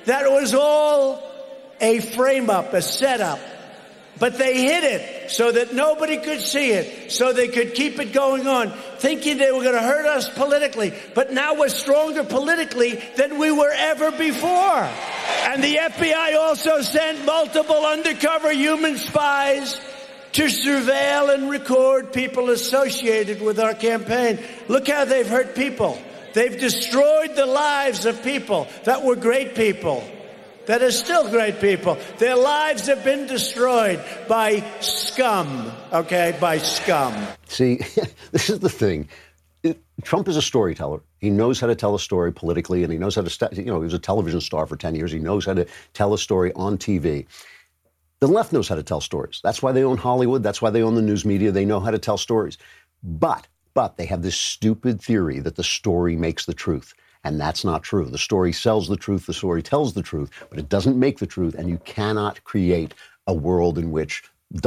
that 0.06 0.26
it 0.26 0.32
was 0.32 0.54
all 0.54 1.24
a 1.80 2.00
frame 2.00 2.50
up, 2.50 2.74
a 2.74 2.82
setup. 2.82 3.40
But 4.22 4.38
they 4.38 4.62
hid 4.62 4.84
it 4.84 5.32
so 5.32 5.52
that 5.52 5.74
nobody 5.74 6.18
could 6.18 6.42
see 6.42 6.74
it, 6.74 7.12
so 7.12 7.34
they 7.34 7.48
could 7.48 7.74
keep 7.74 8.00
it 8.00 8.14
going 8.14 8.46
on, 8.46 8.72
thinking 9.00 9.40
they 9.40 9.52
were 9.52 9.64
going 9.64 9.74
to 9.74 9.82
hurt 9.82 10.06
us 10.06 10.30
politically. 10.30 10.94
But 11.16 11.34
now 11.34 11.56
we're 11.56 11.70
stronger 11.70 12.24
politically 12.24 13.02
than 13.18 13.40
we 13.40 13.52
were 13.52 13.74
ever 13.76 14.12
before. 14.12 14.84
And 15.48 15.64
the 15.64 15.74
FBI 15.74 16.38
also 16.38 16.82
sent 16.82 17.26
multiple 17.26 17.84
undercover 17.84 18.54
human 18.54 18.98
spies 18.98 19.82
to 20.34 20.44
surveil 20.44 21.34
and 21.34 21.50
record 21.50 22.14
people 22.14 22.52
associated 22.52 23.42
with 23.42 23.60
our 23.60 23.74
campaign. 23.74 24.38
Look 24.68 24.88
how 24.88 25.06
they've 25.06 25.28
hurt 25.28 25.56
people. 25.56 26.00
They've 26.36 26.60
destroyed 26.60 27.36
the 27.36 27.48
lives 27.48 28.06
of 28.06 28.22
people 28.22 28.68
that 28.84 29.04
were 29.04 29.16
great 29.16 29.56
people 29.56 30.08
that 30.66 30.82
are 30.82 30.92
still 30.92 31.30
great 31.30 31.60
people. 31.60 31.98
Their 32.18 32.36
lives 32.36 32.88
have 32.88 33.04
been 33.04 33.28
destroyed 33.28 34.04
by 34.28 34.64
scum, 34.80 35.72
okay, 35.92 36.38
by 36.40 36.58
scum. 36.58 37.14
See, 37.48 37.76
this 38.32 38.50
is 38.50 38.60
the 38.60 38.70
thing. 38.70 39.10
It, 39.64 39.82
Trump 40.04 40.28
is 40.28 40.38
a 40.38 40.42
storyteller. 40.42 41.02
He 41.20 41.30
knows 41.30 41.60
how 41.60 41.68
to 41.68 41.76
tell 41.76 41.94
a 41.94 42.00
story 42.00 42.34
politically, 42.34 42.84
and 42.84 42.92
he 42.92 42.98
knows 42.98 43.16
how 43.16 43.22
to, 43.22 43.30
st- 43.30 43.54
you 43.54 43.66
know, 43.66 43.78
he 43.78 43.84
was 43.84 43.94
a 43.94 44.00
television 44.00 44.42
star 44.42 44.66
for 44.66 44.76
10 44.76 44.96
years. 44.96 45.12
He 45.12 45.20
knows 45.20 45.46
how 45.46 45.54
to 45.54 45.68
tell 45.94 46.14
a 46.14 46.18
story 46.18 46.52
on 46.54 46.78
TV. 46.78 47.28
The 48.20 48.28
left 48.28 48.54
knows 48.54 48.68
how 48.68 48.76
to 48.76 48.84
tell 48.84 49.02
stories. 49.02 49.40
That's 49.44 49.62
why 49.62 49.72
they 49.72 49.84
own 49.84 49.98
Hollywood. 49.98 50.44
That's 50.44 50.62
why 50.62 50.70
they 50.70 50.84
own 50.84 50.96
the 50.96 51.02
news 51.02 51.26
media. 51.26 51.52
They 51.52 51.66
know 51.66 51.80
how 51.80 51.92
to 51.92 52.00
tell 52.00 52.18
stories. 52.18 52.58
But, 53.04 53.48
but 53.74 53.98
they 53.98 54.06
have 54.06 54.22
this 54.22 54.38
stupid 54.38 55.02
theory 55.02 55.40
that 55.40 55.56
the 55.56 55.64
story 55.64 56.16
makes 56.16 56.46
the 56.46 56.54
truth. 56.54 56.94
And 57.24 57.40
that's 57.40 57.64
not 57.64 57.84
true. 57.84 58.06
The 58.06 58.18
story 58.18 58.52
sells 58.52 58.88
the 58.88 58.98
truth, 58.98 59.26
the 59.26 59.34
story 59.34 59.62
tells 59.62 59.94
the 59.94 60.02
truth, 60.02 60.32
but 60.50 60.60
it 60.60 60.70
doesn't 60.70 61.00
make 61.00 61.20
the 61.20 61.28
truth. 61.28 61.56
And 61.56 61.70
you 61.70 61.78
cannot 61.86 62.44
create 62.44 62.94
a 63.28 63.34
world 63.34 63.78
in 63.78 63.92
which 63.92 64.24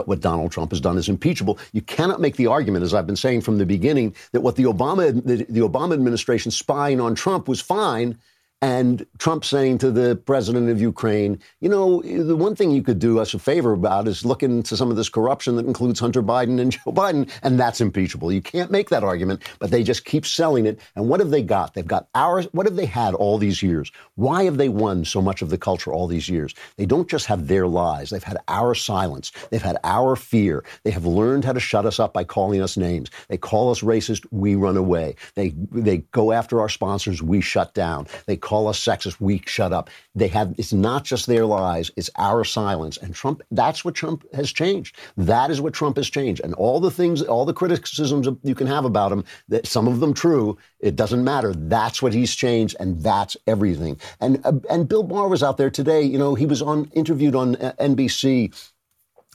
what 0.07 0.21
Donald 0.21 0.51
Trump 0.51 0.71
has 0.71 0.81
done 0.81 0.97
is 0.97 1.09
impeachable. 1.09 1.59
You 1.73 1.83
cannot 1.83 2.21
make 2.21 2.37
the 2.37 2.47
argument, 2.47 2.85
as 2.85 2.95
I've 2.95 3.07
been 3.07 3.17
saying 3.17 3.43
from 3.43 3.59
the 3.59 3.67
beginning, 3.67 4.14
that 4.33 4.40
what 4.40 4.57
the 4.57 4.64
Obama 4.64 5.12
the, 5.25 5.45
the 5.49 5.61
Obama 5.61 5.93
administration 5.93 6.51
spying 6.51 7.01
on 7.01 7.14
Trump 7.14 7.49
was 7.49 7.61
fine 7.61 8.19
and 8.64 9.05
Trump 9.18 9.44
saying 9.44 9.77
to 9.77 9.90
the 9.90 10.16
president 10.16 10.70
of 10.70 10.81
Ukraine, 10.81 11.38
you 11.61 11.68
know, 11.68 12.00
the 12.00 12.35
one 12.35 12.57
thing 12.57 12.70
you 12.70 12.83
could 12.83 12.98
do 12.98 13.18
us 13.18 13.35
a 13.35 13.38
favor 13.38 13.74
about 13.74 14.09
is 14.09 14.24
look 14.24 14.42
into 14.42 14.74
some 14.74 14.90
of 14.90 14.96
this 14.96 15.11
corruption 15.11 15.57
that 15.57 15.66
includes 15.66 16.00
Hunter 16.00 16.22
Biden 16.22 16.59
and 16.59 16.72
Joe 16.72 16.81
Biden, 16.87 17.31
and 17.42 17.61
that's 17.61 17.83
impeachable. 17.83 18.33
You 18.33 18.40
can't 18.40 18.70
make 18.70 18.88
that 18.88 19.05
argument, 19.05 19.42
but 19.59 19.70
they 19.70 19.83
just 19.83 20.07
keep 20.07 20.24
selling 20.24 20.64
it. 20.64 20.81
And 20.96 21.11
what 21.11 21.20
have 21.20 21.29
they 21.29 21.42
got? 21.42 21.74
They've 21.74 21.87
got 21.87 22.09
our, 22.14 22.40
what 22.53 22.64
have 22.64 22.77
they 22.77 22.87
had 22.87 23.12
all 23.12 23.37
these 23.37 23.62
years? 23.62 23.92
Why 24.14 24.44
have 24.44 24.57
they 24.57 24.70
won 24.70 25.05
so 25.05 25.20
much 25.20 25.42
of 25.42 25.50
the 25.50 25.59
culture 25.59 25.92
all 25.92 26.07
these 26.07 26.31
years? 26.31 26.55
They 26.79 26.87
don't 26.87 27.11
just 27.11 27.27
have 27.27 27.48
their 27.48 27.66
lies. 27.66 28.09
They've 28.09 28.24
had 28.24 28.38
our 28.48 28.74
silence. 28.74 29.31
They've 29.50 29.61
had 29.61 29.77
our 29.85 30.16
fear. 30.16 30.64
They 30.85 30.90
have 30.90 31.05
learned 31.05 31.44
how 31.44 31.53
to 31.53 31.61
shut 31.61 31.85
us 31.85 32.00
up 32.00 32.14
by 32.14 32.24
calling 32.24 32.62
us 32.62 32.79
names. 32.79 33.11
They 33.29 33.37
call 33.37 33.70
us 33.70 33.83
racist. 33.83 34.24
We 34.31 34.55
run 34.55 34.79
away. 34.79 35.16
They, 35.35 35.53
they 35.70 35.98
go 36.12 36.33
after 36.33 36.62
our 36.62 36.70
sponsors. 36.70 37.22
We 37.22 37.42
shut 37.42 37.74
down. 37.74 38.07
They 38.24 38.38
call 38.38 38.54
call 38.55 38.69
us 38.69 38.79
sexist, 38.79 39.21
we 39.21 39.43
shut 39.47 39.73
up. 39.73 39.90
They 40.14 40.29
have 40.29 40.55
it's 40.57 40.73
not 40.73 41.03
just 41.03 41.27
their 41.27 41.45
lies, 41.45 41.90
it's 41.97 42.09
our 42.17 42.45
silence. 42.45 42.97
And 42.99 43.12
Trump, 43.12 43.43
that's 43.51 43.85
what 43.85 43.97
Trump 43.97 44.25
has 44.33 44.53
changed. 44.53 44.97
That 45.17 45.51
is 45.51 45.61
what 45.61 45.75
Trump 45.75 45.97
has 45.97 46.09
changed. 46.09 46.40
And 46.45 46.55
all 46.55 46.79
the 46.79 46.90
things, 46.90 47.21
all 47.21 47.45
the 47.45 47.53
criticisms 47.53 48.29
you 48.45 48.55
can 48.55 48.69
have 48.69 48.85
about 48.85 49.11
him, 49.11 49.25
that 49.49 49.67
some 49.67 49.88
of 49.88 49.99
them 49.99 50.14
true, 50.14 50.57
it 50.79 50.95
doesn't 50.95 51.25
matter. 51.25 51.53
That's 51.53 52.01
what 52.01 52.14
he's 52.14 52.33
changed, 52.33 52.77
and 52.79 53.03
that's 53.03 53.37
everything. 53.49 53.99
And 54.21 54.40
uh, 54.45 54.53
and 54.71 54.88
Bill 54.88 55.03
Barr 55.03 55.29
was 55.29 55.43
out 55.43 55.57
there 55.57 55.71
today. 55.71 56.03
You 56.03 56.19
know, 56.19 56.37
he 56.37 56.47
was 56.47 56.62
on 56.62 56.85
interviewed 56.93 57.35
on 57.35 57.57
uh, 57.57 57.73
NBC. 57.81 58.55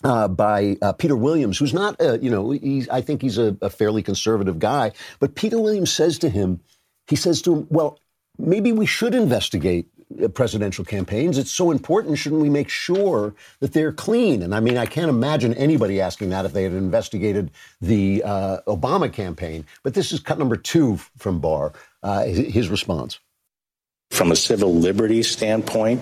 Uh, 0.01 0.29
by 0.29 0.77
uh, 0.81 0.93
Peter 0.93 1.17
Williams, 1.17 1.57
who's 1.57 1.73
not, 1.73 1.99
uh, 1.99 2.17
you 2.21 2.29
know, 2.29 2.51
he's 2.51 2.87
I 2.87 3.01
think 3.01 3.21
he's 3.21 3.37
a, 3.37 3.57
a, 3.61 3.69
fairly 3.69 4.01
conservative 4.01 4.57
guy. 4.57 4.93
But 5.19 5.35
Peter 5.35 5.59
Williams 5.59 5.91
says 5.91 6.17
to 6.19 6.29
him, 6.29 6.61
he 7.09 7.17
says 7.17 7.41
to 7.41 7.53
him, 7.53 7.67
well, 7.69 7.99
maybe 8.39 8.71
we 8.71 8.85
should 8.85 9.13
investigate 9.13 9.87
uh, 10.23 10.27
presidential 10.29 10.83
campaigns. 10.83 11.37
It's 11.37 11.51
so 11.51 11.69
important. 11.69 12.17
Shouldn't 12.17 12.41
we 12.41 12.49
make 12.49 12.69
sure 12.69 13.35
that 13.59 13.73
they're 13.73 13.91
clean? 13.91 14.41
And 14.41 14.55
I 14.55 14.59
mean, 14.59 14.77
I 14.77 14.85
can't 14.85 15.09
imagine 15.09 15.53
anybody 15.53 16.01
asking 16.01 16.29
that 16.29 16.45
if 16.45 16.53
they 16.53 16.63
had 16.63 16.73
investigated 16.73 17.51
the 17.81 18.23
uh, 18.23 18.57
Obama 18.67 19.11
campaign. 19.11 19.65
But 19.83 19.93
this 19.93 20.11
is 20.11 20.19
cut 20.19 20.39
number 20.39 20.55
two 20.55 20.97
from 21.17 21.39
Barr, 21.39 21.73
uh, 22.01 22.23
his 22.23 22.69
response. 22.69 23.19
From 24.19 24.33
a 24.33 24.35
civil 24.35 24.75
liberties 24.75 25.31
standpoint, 25.31 26.01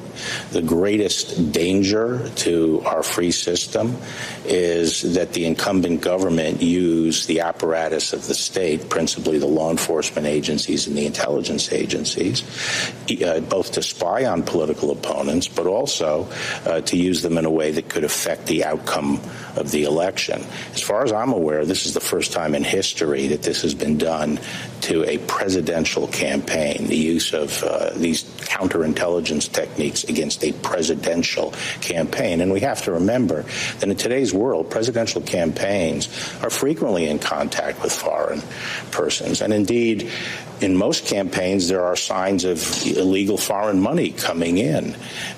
the 0.52 0.64
greatest 0.64 1.52
danger 1.52 2.28
to 2.38 2.82
our 2.84 3.04
free 3.04 3.30
system 3.30 3.96
is 4.44 5.14
that 5.14 5.34
the 5.34 5.46
incumbent 5.46 6.02
government 6.02 6.60
use 6.60 7.28
the 7.28 7.42
apparatus 7.42 8.14
of 8.14 8.26
the 8.26 8.34
state, 8.34 8.90
principally 8.90 9.38
the 9.38 9.46
law 9.46 9.70
enforcement 9.70 10.26
agencies 10.26 10.88
and 10.88 10.98
the 10.98 11.06
intelligence 11.06 11.72
agencies, 11.72 12.44
uh, 13.24 13.40
both 13.42 13.74
to 13.74 13.84
spy 13.84 14.26
on 14.26 14.42
political 14.42 14.90
opponents, 14.90 15.48
but 15.48 15.68
also 15.68 16.28
uh, 16.66 16.82
to 16.82 16.98
use 16.98 17.22
them 17.22 17.38
in 17.38 17.46
a 17.46 17.52
way 17.52 17.70
that 17.70 17.88
could 17.88 18.04
affect 18.04 18.48
the 18.48 18.64
outcome 18.64 19.22
of 19.58 19.70
the 19.70 19.84
election. 19.84 20.42
As 20.74 20.82
far 20.82 21.04
as 21.04 21.12
I'm 21.12 21.34
aware, 21.34 21.66
this 21.66 21.86
is 21.86 21.94
the 21.94 22.00
first 22.00 22.32
time 22.32 22.56
in 22.56 22.64
history 22.64 23.28
that 23.28 23.44
this 23.44 23.62
has 23.62 23.76
been 23.76 24.00
done 24.00 24.40
to 24.82 25.04
a 25.08 25.18
presidential 25.20 26.08
campaign, 26.08 26.88
the 26.88 26.96
use 26.96 27.34
of 27.34 27.62
uh, 27.64 27.92
these 27.98 28.24
counterintelligence 28.24 29.52
techniques 29.52 30.04
against 30.04 30.44
a 30.44 30.52
presidential 30.52 31.54
campaign. 31.82 32.42
And 32.42 32.52
we 32.52 32.62
have 32.62 32.84
to 32.84 32.94
remember 32.94 33.44
that 33.80 33.90
in 33.90 33.96
today's 33.96 34.34
world, 34.34 34.70
presidential 34.70 35.22
campaigns 35.22 36.08
are 36.42 36.50
frequently 36.50 37.08
in 37.08 37.20
contact 37.20 37.82
with 37.82 37.92
foreign 37.92 38.42
persons. 38.92 39.42
And 39.42 39.54
indeed, 39.54 40.12
in 40.62 40.76
most 40.76 41.06
campaigns, 41.06 41.68
there 41.68 41.84
are 41.84 41.96
signs 41.96 42.44
of 42.44 42.86
illegal 42.86 43.38
foreign 43.38 43.80
money 43.80 44.12
coming 44.12 44.58
in. 44.58 44.96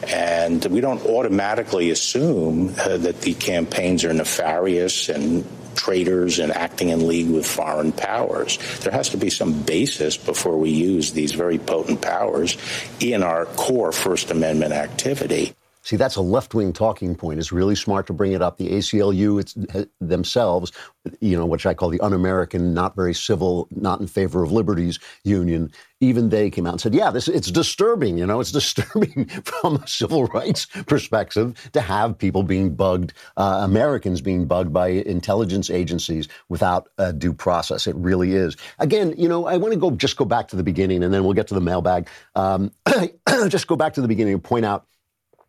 And 0.08 0.64
we 0.66 0.82
don't 0.82 1.06
automatically 1.06 1.92
assume 1.92 2.74
uh, 2.80 2.98
that 2.98 3.22
the 3.22 3.34
campaigns 3.34 4.06
are 4.06 4.14
nefarious 4.14 5.10
and 5.10 5.46
traitors 5.76 6.40
and 6.40 6.52
acting 6.52 6.90
in 6.90 7.08
league 7.08 7.30
with 7.30 7.46
foreign 7.46 7.92
powers. 7.92 8.58
There 8.80 8.94
has 8.94 9.10
to 9.10 9.18
be 9.18 9.30
some 9.30 9.62
basis 9.64 10.18
before 10.18 10.58
we 10.58 10.70
use 10.70 11.12
these 11.14 11.34
very 11.34 11.58
potent 11.58 12.02
powers 12.02 12.58
in 13.00 13.24
our 13.24 13.46
core 13.46 13.92
First 13.92 14.32
Amendment 14.32 14.74
activity. 14.74 15.54
See, 15.90 15.96
that's 15.96 16.18
a 16.18 16.22
left 16.22 16.54
wing 16.54 16.72
talking 16.72 17.16
point. 17.16 17.40
It's 17.40 17.52
really 17.52 17.74
smart 17.74 18.06
to 18.06 18.14
bring 18.14 18.34
it 18.34 18.44
up. 18.44 18.58
The 18.58 18.70
ACLU 18.70 19.88
themselves, 20.00 20.72
you 21.20 21.36
know, 21.36 21.48
which 21.48 21.66
I 21.66 21.74
call 21.74 21.90
the 21.90 22.00
un 22.02 22.14
American, 22.14 22.76
not 22.76 22.96
very 22.96 23.16
civil, 23.16 23.68
not 23.72 24.00
in 24.00 24.06
favor 24.06 24.44
of 24.44 24.52
liberties 24.52 25.00
union, 25.24 25.72
even 26.00 26.30
they 26.30 26.52
came 26.52 26.68
out 26.68 26.74
and 26.74 26.82
said, 26.82 26.94
yeah, 26.94 27.10
this 27.10 27.28
it's 27.28 27.50
disturbing. 27.50 28.20
You 28.20 28.28
know, 28.28 28.40
it's 28.40 28.52
disturbing 28.62 29.26
from 29.44 29.78
a 29.78 29.88
civil 29.88 30.26
rights 30.28 30.68
perspective 30.86 31.72
to 31.74 31.82
have 31.82 32.20
people 32.20 32.44
being 32.44 32.76
bugged, 32.76 33.14
uh, 33.38 33.62
Americans 33.64 34.22
being 34.22 34.46
bugged 34.46 34.72
by 34.72 34.90
intelligence 34.90 35.72
agencies 35.72 36.28
without 36.50 36.90
due 37.18 37.34
process. 37.34 37.88
It 37.88 37.96
really 37.96 38.36
is. 38.36 38.56
Again, 38.78 39.16
you 39.18 39.28
know, 39.28 39.48
I 39.48 39.58
want 39.58 39.74
to 39.74 39.80
go 39.80 39.90
just 39.90 40.18
go 40.18 40.26
back 40.26 40.50
to 40.50 40.56
the 40.56 40.62
beginning, 40.62 41.04
and 41.04 41.12
then 41.12 41.24
we'll 41.24 41.34
get 41.34 41.48
to 41.48 41.56
the 41.56 41.62
mailbag. 41.62 42.08
Um, 42.36 42.70
just 43.48 43.66
go 43.66 43.76
back 43.76 43.96
to 43.96 44.02
the 44.02 44.08
beginning 44.08 44.36
and 44.36 44.44
point 44.44 44.66
out 44.66 44.86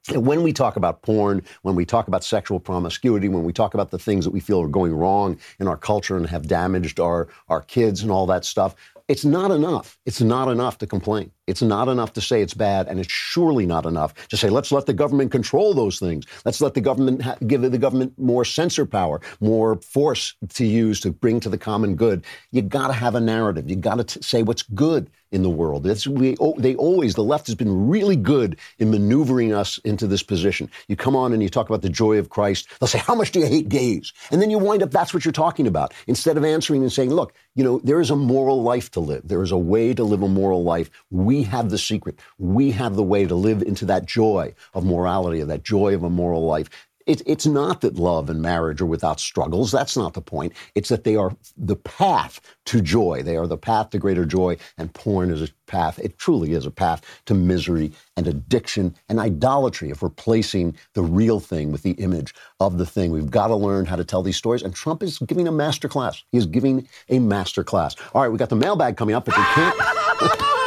when 0.09 0.43
we 0.43 0.53
talk 0.53 0.77
about 0.77 1.03
porn, 1.03 1.43
when 1.63 1.75
we 1.75 1.85
talk 1.85 2.09
about 2.09 2.25
sexual 2.25 2.59
promiscuity, 2.59 3.29
when 3.29 3.45
we 3.45 3.53
talk 3.53 3.75
about 3.75 3.91
the 3.91 3.99
things 3.99 4.25
that 4.25 4.31
we 4.31 4.41
feel 4.41 4.61
are 4.61 4.69
going 4.69 4.95
wrong 4.95 5.39
in 5.59 5.69
our 5.69 5.77
culture 5.77 6.17
and 6.17 6.27
have 6.27 6.47
damaged 6.47 6.99
our, 6.99 7.29
our 7.49 7.63
kids 7.63 8.03
and 8.03 8.11
all 8.11 8.27
that 8.27 8.45
stuff, 8.45 8.75
it's 9.09 9.25
not 9.25 9.51
enough. 9.51 9.99
It's 10.07 10.21
not 10.21 10.49
enough 10.49 10.79
to 10.79 10.87
complain. 10.87 11.33
It's 11.51 11.63
not 11.63 11.89
enough 11.89 12.13
to 12.15 12.21
say 12.21 12.43
it's 12.43 12.55
bad, 12.55 12.89
and 12.89 12.99
it's 12.99 13.13
surely 13.13 13.67
not 13.67 13.87
enough 13.87 14.15
to 14.29 14.37
say 14.37 14.49
let's 14.49 14.73
let 14.73 14.87
the 14.87 14.93
government 14.93 15.33
control 15.33 15.75
those 15.75 15.99
things. 15.99 16.25
Let's 16.45 16.61
let 16.61 16.75
the 16.75 16.81
government 16.81 17.23
ha- 17.23 17.37
give 17.47 17.63
the 17.63 17.79
government 17.79 18.19
more 18.19 18.45
censor 18.45 18.87
power, 18.87 19.21
more 19.41 19.77
force 19.77 20.35
to 20.55 20.65
use 20.65 21.01
to 21.01 21.13
bring 21.13 21.41
to 21.41 21.49
the 21.49 21.59
common 21.59 21.97
good. 21.97 22.25
You 22.51 22.63
got 22.63 22.89
to 22.89 22.95
have 22.95 23.15
a 23.15 23.21
narrative. 23.21 23.69
You 23.69 23.77
got 23.77 24.07
to 24.07 24.23
say 24.23 24.43
what's 24.43 24.63
good 24.63 25.11
in 25.33 25.43
the 25.43 25.51
world. 25.51 25.87
It's, 25.87 26.07
we, 26.07 26.37
they 26.59 26.75
always, 26.75 27.15
the 27.15 27.23
left 27.23 27.47
has 27.47 27.55
been 27.55 27.89
really 27.89 28.17
good 28.17 28.57
in 28.79 28.91
maneuvering 28.91 29.53
us 29.53 29.79
into 29.79 30.07
this 30.07 30.23
position. 30.23 30.71
You 30.89 30.97
come 30.97 31.15
on 31.15 31.33
and 31.33 31.43
you 31.43 31.49
talk 31.49 31.69
about 31.69 31.83
the 31.83 31.89
joy 31.89 32.19
of 32.19 32.31
Christ. 32.31 32.69
They'll 32.79 32.89
say, 32.89 32.99
How 32.99 33.15
much 33.15 33.31
do 33.31 33.41
you 33.41 33.47
hate 33.47 33.69
gays? 33.69 34.13
And 34.31 34.43
then 34.43 34.51
you 34.51 34.59
wind 34.59 34.83
up, 34.83 34.91
that's 34.91 35.15
what 35.15 35.25
you're 35.25 35.33
talking 35.33 35.67
about. 35.67 35.95
Instead 36.07 36.37
of 36.37 36.45
answering 36.45 36.83
and 36.83 36.93
saying, 36.93 37.11
Look, 37.11 37.33
you 37.55 37.65
know, 37.65 37.81
there 37.85 38.01
is 38.01 38.11
a 38.11 38.17
moral 38.17 38.63
life 38.63 38.91
to 38.93 39.01
live. 39.01 39.23
There 39.27 39.43
is 39.43 39.53
a 39.53 39.59
way 39.59 39.95
to 39.95 40.03
live 40.03 40.23
a 40.23 40.29
moral 40.29 40.65
life. 40.65 40.91
We 41.11 41.40
have 41.43 41.71
the 41.71 41.79
secret. 41.79 42.19
We 42.39 42.71
have 42.73 42.97
the 42.97 43.03
way 43.03 43.27
to 43.27 43.35
live 43.35 43.63
into 43.63 43.85
that 43.87 44.07
joy 44.07 44.55
of 44.75 44.85
morality, 44.85 45.41
of 45.41 45.49
that 45.49 45.65
joy 45.65 45.95
of 45.95 46.03
a 46.03 46.11
moral 46.11 46.45
life. 46.45 46.69
It, 47.07 47.23
it's 47.27 47.47
not 47.47 47.81
that 47.81 47.97
love 47.97 48.31
and 48.31 48.43
marriage 48.43 48.81
are 48.81 48.87
without 48.87 49.19
struggles. 49.19 49.73
That's 49.73 49.97
not 49.97 50.15
the 50.15 50.21
point. 50.21 50.53
It's 50.75 50.91
that 50.91 51.05
they 51.05 51.17
are 51.17 51.35
the 51.57 51.77
path 51.77 52.41
to 52.67 52.81
joy. 52.81 53.23
They 53.25 53.37
are 53.37 53.47
the 53.47 53.57
path 53.57 53.91
to 53.91 53.99
greater 53.99 54.25
joy, 54.25 54.59
and 54.79 54.93
porn 54.93 55.31
is 55.31 55.43
a 55.43 55.49
path. 55.67 55.99
It 55.99 56.19
truly 56.19 56.53
is 56.53 56.67
a 56.67 56.71
path 56.71 57.03
to 57.27 57.35
misery 57.35 57.93
and 58.17 58.29
addiction 58.29 58.95
and 59.09 59.19
idolatry 59.19 59.91
of 59.91 60.03
replacing 60.03 60.77
the 60.95 61.03
real 61.03 61.41
thing 61.41 61.73
with 61.73 61.83
the 61.83 61.93
image 61.93 62.35
of 62.61 62.79
the 62.79 62.87
thing. 62.87 63.11
We've 63.11 63.31
got 63.31 63.49
to 63.49 63.57
learn 63.57 63.87
how 63.87 63.97
to 63.97 64.05
tell 64.05 64.23
these 64.23 64.37
stories, 64.37 64.63
and 64.63 64.75
Trump 64.75 65.03
is 65.03 65.19
giving 65.19 65.49
a 65.49 65.53
master 65.53 65.89
class. 65.89 66.23
He 66.31 66.39
is 66.39 66.47
giving 66.47 66.87
a 67.09 67.19
master 67.19 67.65
class. 67.65 67.97
All 68.15 68.23
right, 68.23 68.31
we 68.31 68.39
got 68.39 68.51
the 68.51 68.57
mailbag 68.57 68.97
coming 68.97 69.17
up, 69.17 69.25
but 69.25 69.37
you 69.37 69.45
can't. 69.55 70.51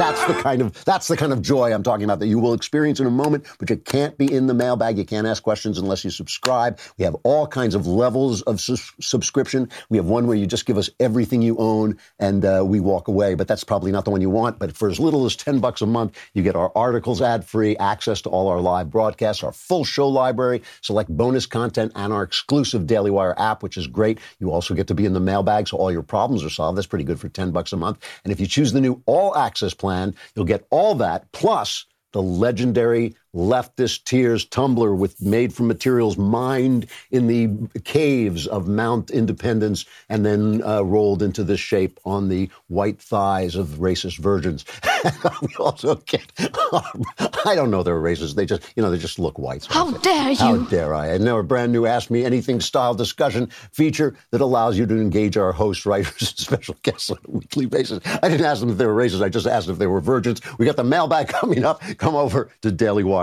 That's 0.00 0.24
the 0.24 0.32
kind 0.32 0.62
of 0.62 0.82
that's 0.86 1.08
the 1.08 1.16
kind 1.16 1.30
of 1.30 1.42
joy 1.42 1.74
I'm 1.74 1.82
talking 1.82 2.04
about 2.04 2.20
that 2.20 2.26
you 2.26 2.38
will 2.38 2.54
experience 2.54 3.00
in 3.00 3.06
a 3.06 3.10
moment, 3.10 3.46
but 3.58 3.68
you 3.68 3.76
can't 3.76 4.16
be 4.16 4.32
in 4.32 4.46
the 4.46 4.54
mailbag. 4.54 4.96
You 4.96 5.04
can't 5.04 5.26
ask 5.26 5.42
questions 5.42 5.76
unless 5.76 6.04
you 6.04 6.10
subscribe. 6.10 6.78
We 6.96 7.04
have 7.04 7.16
all 7.22 7.46
kinds 7.46 7.74
of 7.74 7.86
levels 7.86 8.40
of 8.42 8.62
su- 8.62 8.78
subscription. 8.98 9.68
We 9.90 9.98
have 9.98 10.06
one 10.06 10.26
where 10.26 10.38
you 10.38 10.46
just 10.46 10.64
give 10.64 10.78
us 10.78 10.88
everything 11.00 11.42
you 11.42 11.54
own 11.58 11.98
and 12.18 12.46
uh, 12.46 12.64
we 12.66 12.80
walk 12.80 13.08
away, 13.08 13.34
but 13.34 13.46
that's 13.46 13.62
probably 13.62 13.92
not 13.92 14.06
the 14.06 14.10
one 14.10 14.22
you 14.22 14.30
want. 14.30 14.58
But 14.58 14.74
for 14.74 14.88
as 14.88 14.98
little 14.98 15.26
as 15.26 15.36
ten 15.36 15.60
bucks 15.60 15.82
a 15.82 15.86
month, 15.86 16.18
you 16.32 16.42
get 16.42 16.56
our 16.56 16.72
articles 16.74 17.20
ad 17.20 17.44
free, 17.44 17.76
access 17.76 18.22
to 18.22 18.30
all 18.30 18.48
our 18.48 18.60
live 18.62 18.88
broadcasts, 18.88 19.44
our 19.44 19.52
full 19.52 19.84
show 19.84 20.08
library, 20.08 20.62
select 20.80 21.14
bonus 21.14 21.44
content, 21.44 21.92
and 21.94 22.10
our 22.10 22.22
exclusive 22.22 22.86
Daily 22.86 23.10
Wire 23.10 23.38
app, 23.38 23.62
which 23.62 23.76
is 23.76 23.86
great. 23.86 24.18
You 24.38 24.50
also 24.50 24.72
get 24.72 24.86
to 24.86 24.94
be 24.94 25.04
in 25.04 25.12
the 25.12 25.20
mailbag, 25.20 25.68
so 25.68 25.76
all 25.76 25.92
your 25.92 26.02
problems 26.02 26.42
are 26.42 26.48
solved. 26.48 26.78
That's 26.78 26.86
pretty 26.86 27.04
good 27.04 27.20
for 27.20 27.28
ten 27.28 27.50
bucks 27.50 27.74
a 27.74 27.76
month. 27.76 28.02
And 28.24 28.32
if 28.32 28.40
you 28.40 28.46
choose 28.46 28.72
the 28.72 28.80
new 28.80 29.02
all 29.04 29.36
access 29.36 29.50
access 29.50 29.74
plan. 29.90 30.14
You'll 30.34 30.44
get 30.44 30.66
all 30.70 30.94
that 30.96 31.30
plus 31.32 31.86
the 32.12 32.22
legendary 32.22 33.14
leftist 33.34 34.04
tears 34.04 34.44
tumbler 34.44 34.94
with 34.94 35.20
made 35.22 35.52
from 35.52 35.68
materials 35.68 36.16
mined 36.16 36.86
in 37.10 37.26
the 37.26 37.80
caves 37.80 38.46
of 38.46 38.66
Mount 38.66 39.10
Independence 39.10 39.84
and 40.08 40.26
then 40.26 40.62
uh, 40.64 40.82
rolled 40.82 41.22
into 41.22 41.44
this 41.44 41.60
shape 41.60 42.00
on 42.04 42.28
the 42.28 42.50
white 42.68 43.00
thighs 43.00 43.54
of 43.54 43.68
racist 43.78 44.18
virgins. 44.18 44.64
we 45.42 45.54
also 45.58 45.94
get, 46.06 46.32
I 46.38 47.54
don't 47.54 47.70
know 47.70 47.82
they're 47.82 48.00
racist. 48.00 48.34
They 48.34 48.46
just, 48.46 48.62
you 48.74 48.82
know, 48.82 48.90
they 48.90 48.98
just 48.98 49.18
look 49.18 49.38
white. 49.38 49.62
So 49.62 49.72
How 49.72 49.90
dare 49.92 50.30
you? 50.30 50.36
How 50.36 50.56
dare 50.56 50.94
I? 50.94 51.08
And 51.08 51.24
now 51.24 51.38
a 51.38 51.42
brand 51.42 51.72
new 51.72 51.86
Ask 51.86 52.10
Me 52.10 52.24
Anything 52.24 52.60
style 52.60 52.94
discussion 52.94 53.46
feature 53.72 54.16
that 54.30 54.40
allows 54.40 54.76
you 54.76 54.86
to 54.86 55.00
engage 55.00 55.36
our 55.36 55.52
host, 55.52 55.86
writers, 55.86 56.20
and 56.20 56.38
special 56.38 56.76
guests 56.82 57.10
on 57.10 57.18
a 57.28 57.30
weekly 57.30 57.66
basis. 57.66 58.00
I 58.04 58.28
didn't 58.28 58.46
ask 58.46 58.60
them 58.60 58.70
if 58.70 58.78
they 58.78 58.86
were 58.86 58.94
racist. 58.94 59.22
I 59.22 59.28
just 59.28 59.46
asked 59.46 59.68
if 59.68 59.78
they 59.78 59.86
were 59.86 60.00
virgins. 60.00 60.40
We 60.58 60.66
got 60.66 60.76
the 60.76 60.84
mailbag 60.84 61.28
coming 61.28 61.64
up. 61.64 61.80
Come 61.98 62.14
over 62.14 62.50
to 62.62 62.72
Daily 62.72 63.04
Wire 63.04 63.19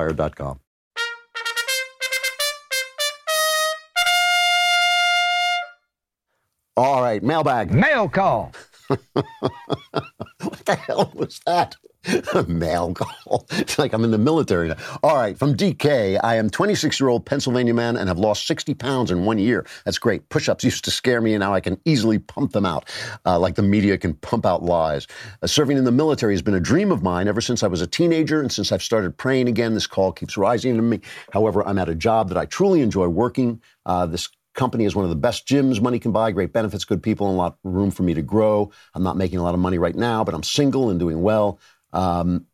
All 6.77 7.01
right, 7.01 7.23
mailbag. 7.23 7.71
Mail 7.71 8.07
call. 8.07 8.51
what 8.87 9.01
the 10.65 10.75
hell 10.75 11.11
was 11.15 11.41
that? 11.47 11.75
Mail 12.47 12.93
call. 12.93 13.45
It's 13.51 13.77
like 13.77 13.93
I'm 13.93 14.03
in 14.03 14.11
the 14.11 14.17
military 14.17 14.69
now. 14.69 14.75
All 15.03 15.15
right, 15.15 15.37
from 15.37 15.55
DK, 15.55 16.19
I 16.23 16.35
am 16.35 16.49
26 16.49 16.99
year 16.99 17.09
old 17.09 17.25
Pennsylvania 17.25 17.73
man 17.73 17.97
and 17.97 18.07
have 18.07 18.19
lost 18.19 18.47
60 18.47 18.73
pounds 18.75 19.11
in 19.11 19.25
one 19.25 19.37
year. 19.37 19.65
That's 19.85 19.97
great. 19.97 20.27
Push 20.29 20.49
ups 20.49 20.63
used 20.63 20.85
to 20.85 20.91
scare 20.91 21.21
me, 21.21 21.33
and 21.33 21.41
now 21.41 21.53
I 21.53 21.59
can 21.59 21.79
easily 21.85 22.19
pump 22.19 22.51
them 22.51 22.65
out, 22.65 22.89
uh, 23.25 23.39
like 23.39 23.55
the 23.55 23.63
media 23.63 23.97
can 23.97 24.13
pump 24.15 24.45
out 24.45 24.63
lies. 24.63 25.07
Uh, 25.41 25.47
serving 25.47 25.77
in 25.77 25.83
the 25.83 25.91
military 25.91 26.33
has 26.33 26.41
been 26.41 26.55
a 26.55 26.59
dream 26.59 26.91
of 26.91 27.03
mine 27.03 27.27
ever 27.27 27.41
since 27.41 27.63
I 27.63 27.67
was 27.67 27.81
a 27.81 27.87
teenager, 27.87 28.41
and 28.41 28.51
since 28.51 28.71
I've 28.71 28.83
started 28.83 29.17
praying 29.17 29.47
again, 29.47 29.73
this 29.73 29.87
call 29.87 30.11
keeps 30.11 30.37
rising 30.37 30.75
to 30.75 30.81
me. 30.81 31.01
However, 31.31 31.67
I'm 31.67 31.77
at 31.77 31.89
a 31.89 31.95
job 31.95 32.29
that 32.29 32.37
I 32.37 32.45
truly 32.45 32.81
enjoy 32.81 33.07
working. 33.07 33.61
Uh, 33.85 34.05
this 34.05 34.29
company 34.57 34.83
is 34.83 34.95
one 34.95 35.05
of 35.05 35.09
the 35.09 35.15
best 35.15 35.47
gyms 35.47 35.79
money 35.79 35.99
can 35.99 36.11
buy, 36.11 36.31
great 36.31 36.51
benefits, 36.51 36.83
good 36.83 37.01
people, 37.01 37.27
and 37.27 37.35
a 37.35 37.37
lot 37.37 37.57
of 37.63 37.71
room 37.71 37.91
for 37.91 38.03
me 38.03 38.13
to 38.13 38.21
grow. 38.21 38.69
I'm 38.93 39.03
not 39.03 39.15
making 39.15 39.39
a 39.39 39.43
lot 39.43 39.53
of 39.53 39.61
money 39.61 39.77
right 39.77 39.95
now, 39.95 40.25
but 40.25 40.33
I'm 40.33 40.43
single 40.43 40.89
and 40.89 40.99
doing 40.99 41.21
well. 41.21 41.59
Um, 41.93 42.45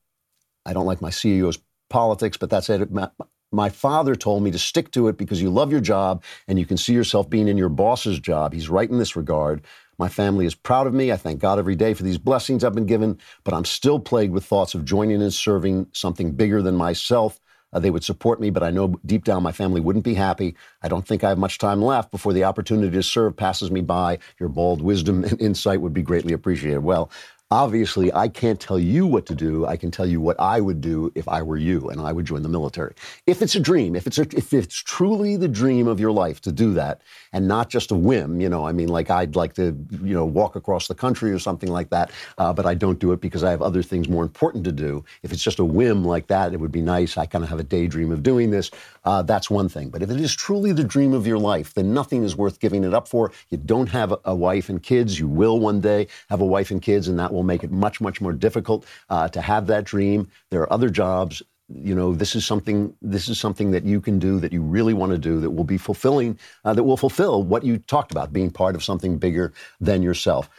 I 0.65 0.73
don't 0.73 0.85
like 0.85 1.01
my 1.01 1.09
CEO's 1.09 1.59
politics, 1.89 2.37
but 2.37 2.49
that's 2.49 2.69
it. 2.69 2.91
My, 2.91 3.09
my 3.51 3.69
father 3.69 4.15
told 4.15 4.43
me 4.43 4.51
to 4.51 4.59
stick 4.59 4.91
to 4.91 5.07
it 5.07 5.17
because 5.17 5.41
you 5.41 5.49
love 5.49 5.71
your 5.71 5.81
job 5.81 6.23
and 6.47 6.57
you 6.57 6.65
can 6.65 6.77
see 6.77 6.93
yourself 6.93 7.29
being 7.29 7.47
in 7.47 7.57
your 7.57 7.69
boss's 7.69 8.19
job. 8.19 8.53
He's 8.53 8.69
right 8.69 8.89
in 8.89 8.97
this 8.97 9.15
regard. 9.15 9.63
My 9.99 10.09
family 10.09 10.45
is 10.45 10.55
proud 10.55 10.87
of 10.87 10.93
me. 10.93 11.11
I 11.11 11.17
thank 11.17 11.39
God 11.39 11.59
every 11.59 11.75
day 11.75 11.93
for 11.93 12.03
these 12.03 12.17
blessings 12.17 12.63
I've 12.63 12.73
been 12.73 12.87
given, 12.87 13.19
but 13.43 13.53
I'm 13.53 13.65
still 13.65 13.99
plagued 13.99 14.33
with 14.33 14.43
thoughts 14.43 14.73
of 14.73 14.85
joining 14.85 15.21
and 15.21 15.33
serving 15.33 15.87
something 15.93 16.31
bigger 16.31 16.61
than 16.63 16.75
myself. 16.75 17.39
Uh, 17.73 17.79
they 17.79 17.89
would 17.89 18.03
support 18.03 18.39
me, 18.39 18.49
but 18.49 18.63
I 18.63 18.69
know 18.69 18.95
deep 19.05 19.23
down 19.23 19.43
my 19.43 19.51
family 19.51 19.81
wouldn't 19.81 20.05
be 20.05 20.13
happy. 20.13 20.55
I 20.81 20.87
don't 20.87 21.07
think 21.07 21.23
I 21.23 21.29
have 21.29 21.37
much 21.37 21.57
time 21.57 21.81
left 21.81 22.11
before 22.11 22.33
the 22.33 22.43
opportunity 22.43 22.91
to 22.95 23.03
serve 23.03 23.35
passes 23.35 23.71
me 23.71 23.81
by. 23.81 24.19
Your 24.39 24.49
bold 24.49 24.81
wisdom 24.81 25.23
and 25.23 25.41
insight 25.41 25.81
would 25.81 25.93
be 25.93 26.03
greatly 26.03 26.33
appreciated. 26.33 26.79
Well, 26.79 27.09
Obviously, 27.53 28.11
I 28.11 28.29
can't 28.29 28.59
tell 28.59 28.79
you 28.79 29.05
what 29.05 29.27
to 29.27 29.35
do. 29.35 29.67
I 29.67 29.77
can 29.77 29.91
tell 29.91 30.07
you 30.07 30.19
what 30.19 30.39
I 30.39 30.59
would 30.59 30.81
do 30.81 31.11
if 31.13 31.27
I 31.27 31.43
were 31.43 31.55
you 31.55 31.87
and 31.91 32.01
I 32.01 32.11
would 32.11 32.25
join 32.25 32.41
the 32.41 32.49
military. 32.49 32.95
If 33.27 33.43
it's 33.43 33.53
a 33.53 33.59
dream, 33.59 33.95
if 33.95 34.07
it's 34.07 34.17
a, 34.17 34.23
if 34.35 34.53
it's 34.53 34.75
truly 34.75 35.37
the 35.37 35.47
dream 35.47 35.85
of 35.85 35.99
your 35.99 36.11
life 36.11 36.41
to 36.41 36.51
do 36.51 36.73
that 36.73 37.03
and 37.31 37.47
not 37.47 37.69
just 37.69 37.91
a 37.91 37.95
whim, 37.95 38.41
you 38.41 38.49
know, 38.49 38.65
I 38.65 38.71
mean, 38.71 38.87
like 38.87 39.11
I'd 39.11 39.35
like 39.35 39.53
to, 39.53 39.77
you 39.91 40.15
know, 40.15 40.25
walk 40.25 40.55
across 40.55 40.87
the 40.87 40.95
country 40.95 41.31
or 41.31 41.37
something 41.37 41.69
like 41.69 41.91
that, 41.91 42.09
uh, 42.39 42.51
but 42.53 42.65
I 42.65 42.73
don't 42.73 42.97
do 42.97 43.11
it 43.11 43.21
because 43.21 43.43
I 43.43 43.51
have 43.51 43.61
other 43.61 43.83
things 43.83 44.09
more 44.09 44.23
important 44.23 44.63
to 44.63 44.71
do. 44.71 45.05
If 45.21 45.31
it's 45.31 45.43
just 45.43 45.59
a 45.59 45.65
whim 45.65 46.03
like 46.03 46.25
that, 46.29 46.53
it 46.53 46.59
would 46.59 46.71
be 46.71 46.81
nice. 46.81 47.19
I 47.19 47.27
kind 47.27 47.43
of 47.43 47.51
have 47.51 47.59
a 47.59 47.63
daydream 47.63 48.11
of 48.11 48.23
doing 48.23 48.49
this. 48.49 48.71
Uh, 49.05 49.21
that's 49.21 49.49
one 49.49 49.69
thing. 49.69 49.89
But 49.89 50.01
if 50.01 50.09
it 50.09 50.19
is 50.19 50.33
truly 50.35 50.71
the 50.71 50.83
dream 50.83 51.13
of 51.13 51.27
your 51.27 51.37
life, 51.37 51.73
then 51.73 51.93
nothing 51.93 52.23
is 52.23 52.35
worth 52.35 52.59
giving 52.59 52.83
it 52.83 52.93
up 52.93 53.07
for. 53.07 53.31
You 53.49 53.57
don't 53.57 53.87
have 53.89 54.13
a 54.25 54.35
wife 54.35 54.69
and 54.69 54.81
kids. 54.81 55.19
You 55.19 55.27
will 55.27 55.59
one 55.59 55.81
day 55.81 56.07
have 56.29 56.41
a 56.41 56.45
wife 56.45 56.71
and 56.71 56.81
kids, 56.81 57.07
and 57.07 57.19
that 57.19 57.33
will 57.33 57.43
make 57.43 57.63
it 57.63 57.71
much, 57.71 57.99
much 57.99 58.21
more 58.21 58.33
difficult 58.33 58.85
uh, 59.09 59.27
to 59.29 59.41
have 59.41 59.67
that 59.67 59.83
dream. 59.83 60.29
There 60.51 60.61
are 60.61 60.71
other 60.71 60.89
jobs. 60.89 61.41
You 61.69 61.95
know, 61.95 62.13
this 62.13 62.35
is 62.35 62.45
something. 62.45 62.93
This 63.01 63.29
is 63.29 63.39
something 63.39 63.71
that 63.71 63.83
you 63.85 63.99
can 63.99 64.19
do 64.19 64.39
that 64.39 64.53
you 64.53 64.61
really 64.61 64.93
want 64.93 65.11
to 65.11 65.17
do 65.17 65.39
that 65.39 65.49
will 65.49 65.63
be 65.63 65.77
fulfilling. 65.77 66.37
Uh, 66.65 66.73
that 66.73 66.83
will 66.83 66.97
fulfill 66.97 67.43
what 67.43 67.63
you 67.63 67.77
talked 67.77 68.11
about, 68.11 68.33
being 68.33 68.51
part 68.51 68.75
of 68.75 68.83
something 68.83 69.17
bigger 69.17 69.53
than 69.79 70.01
yourself 70.03 70.49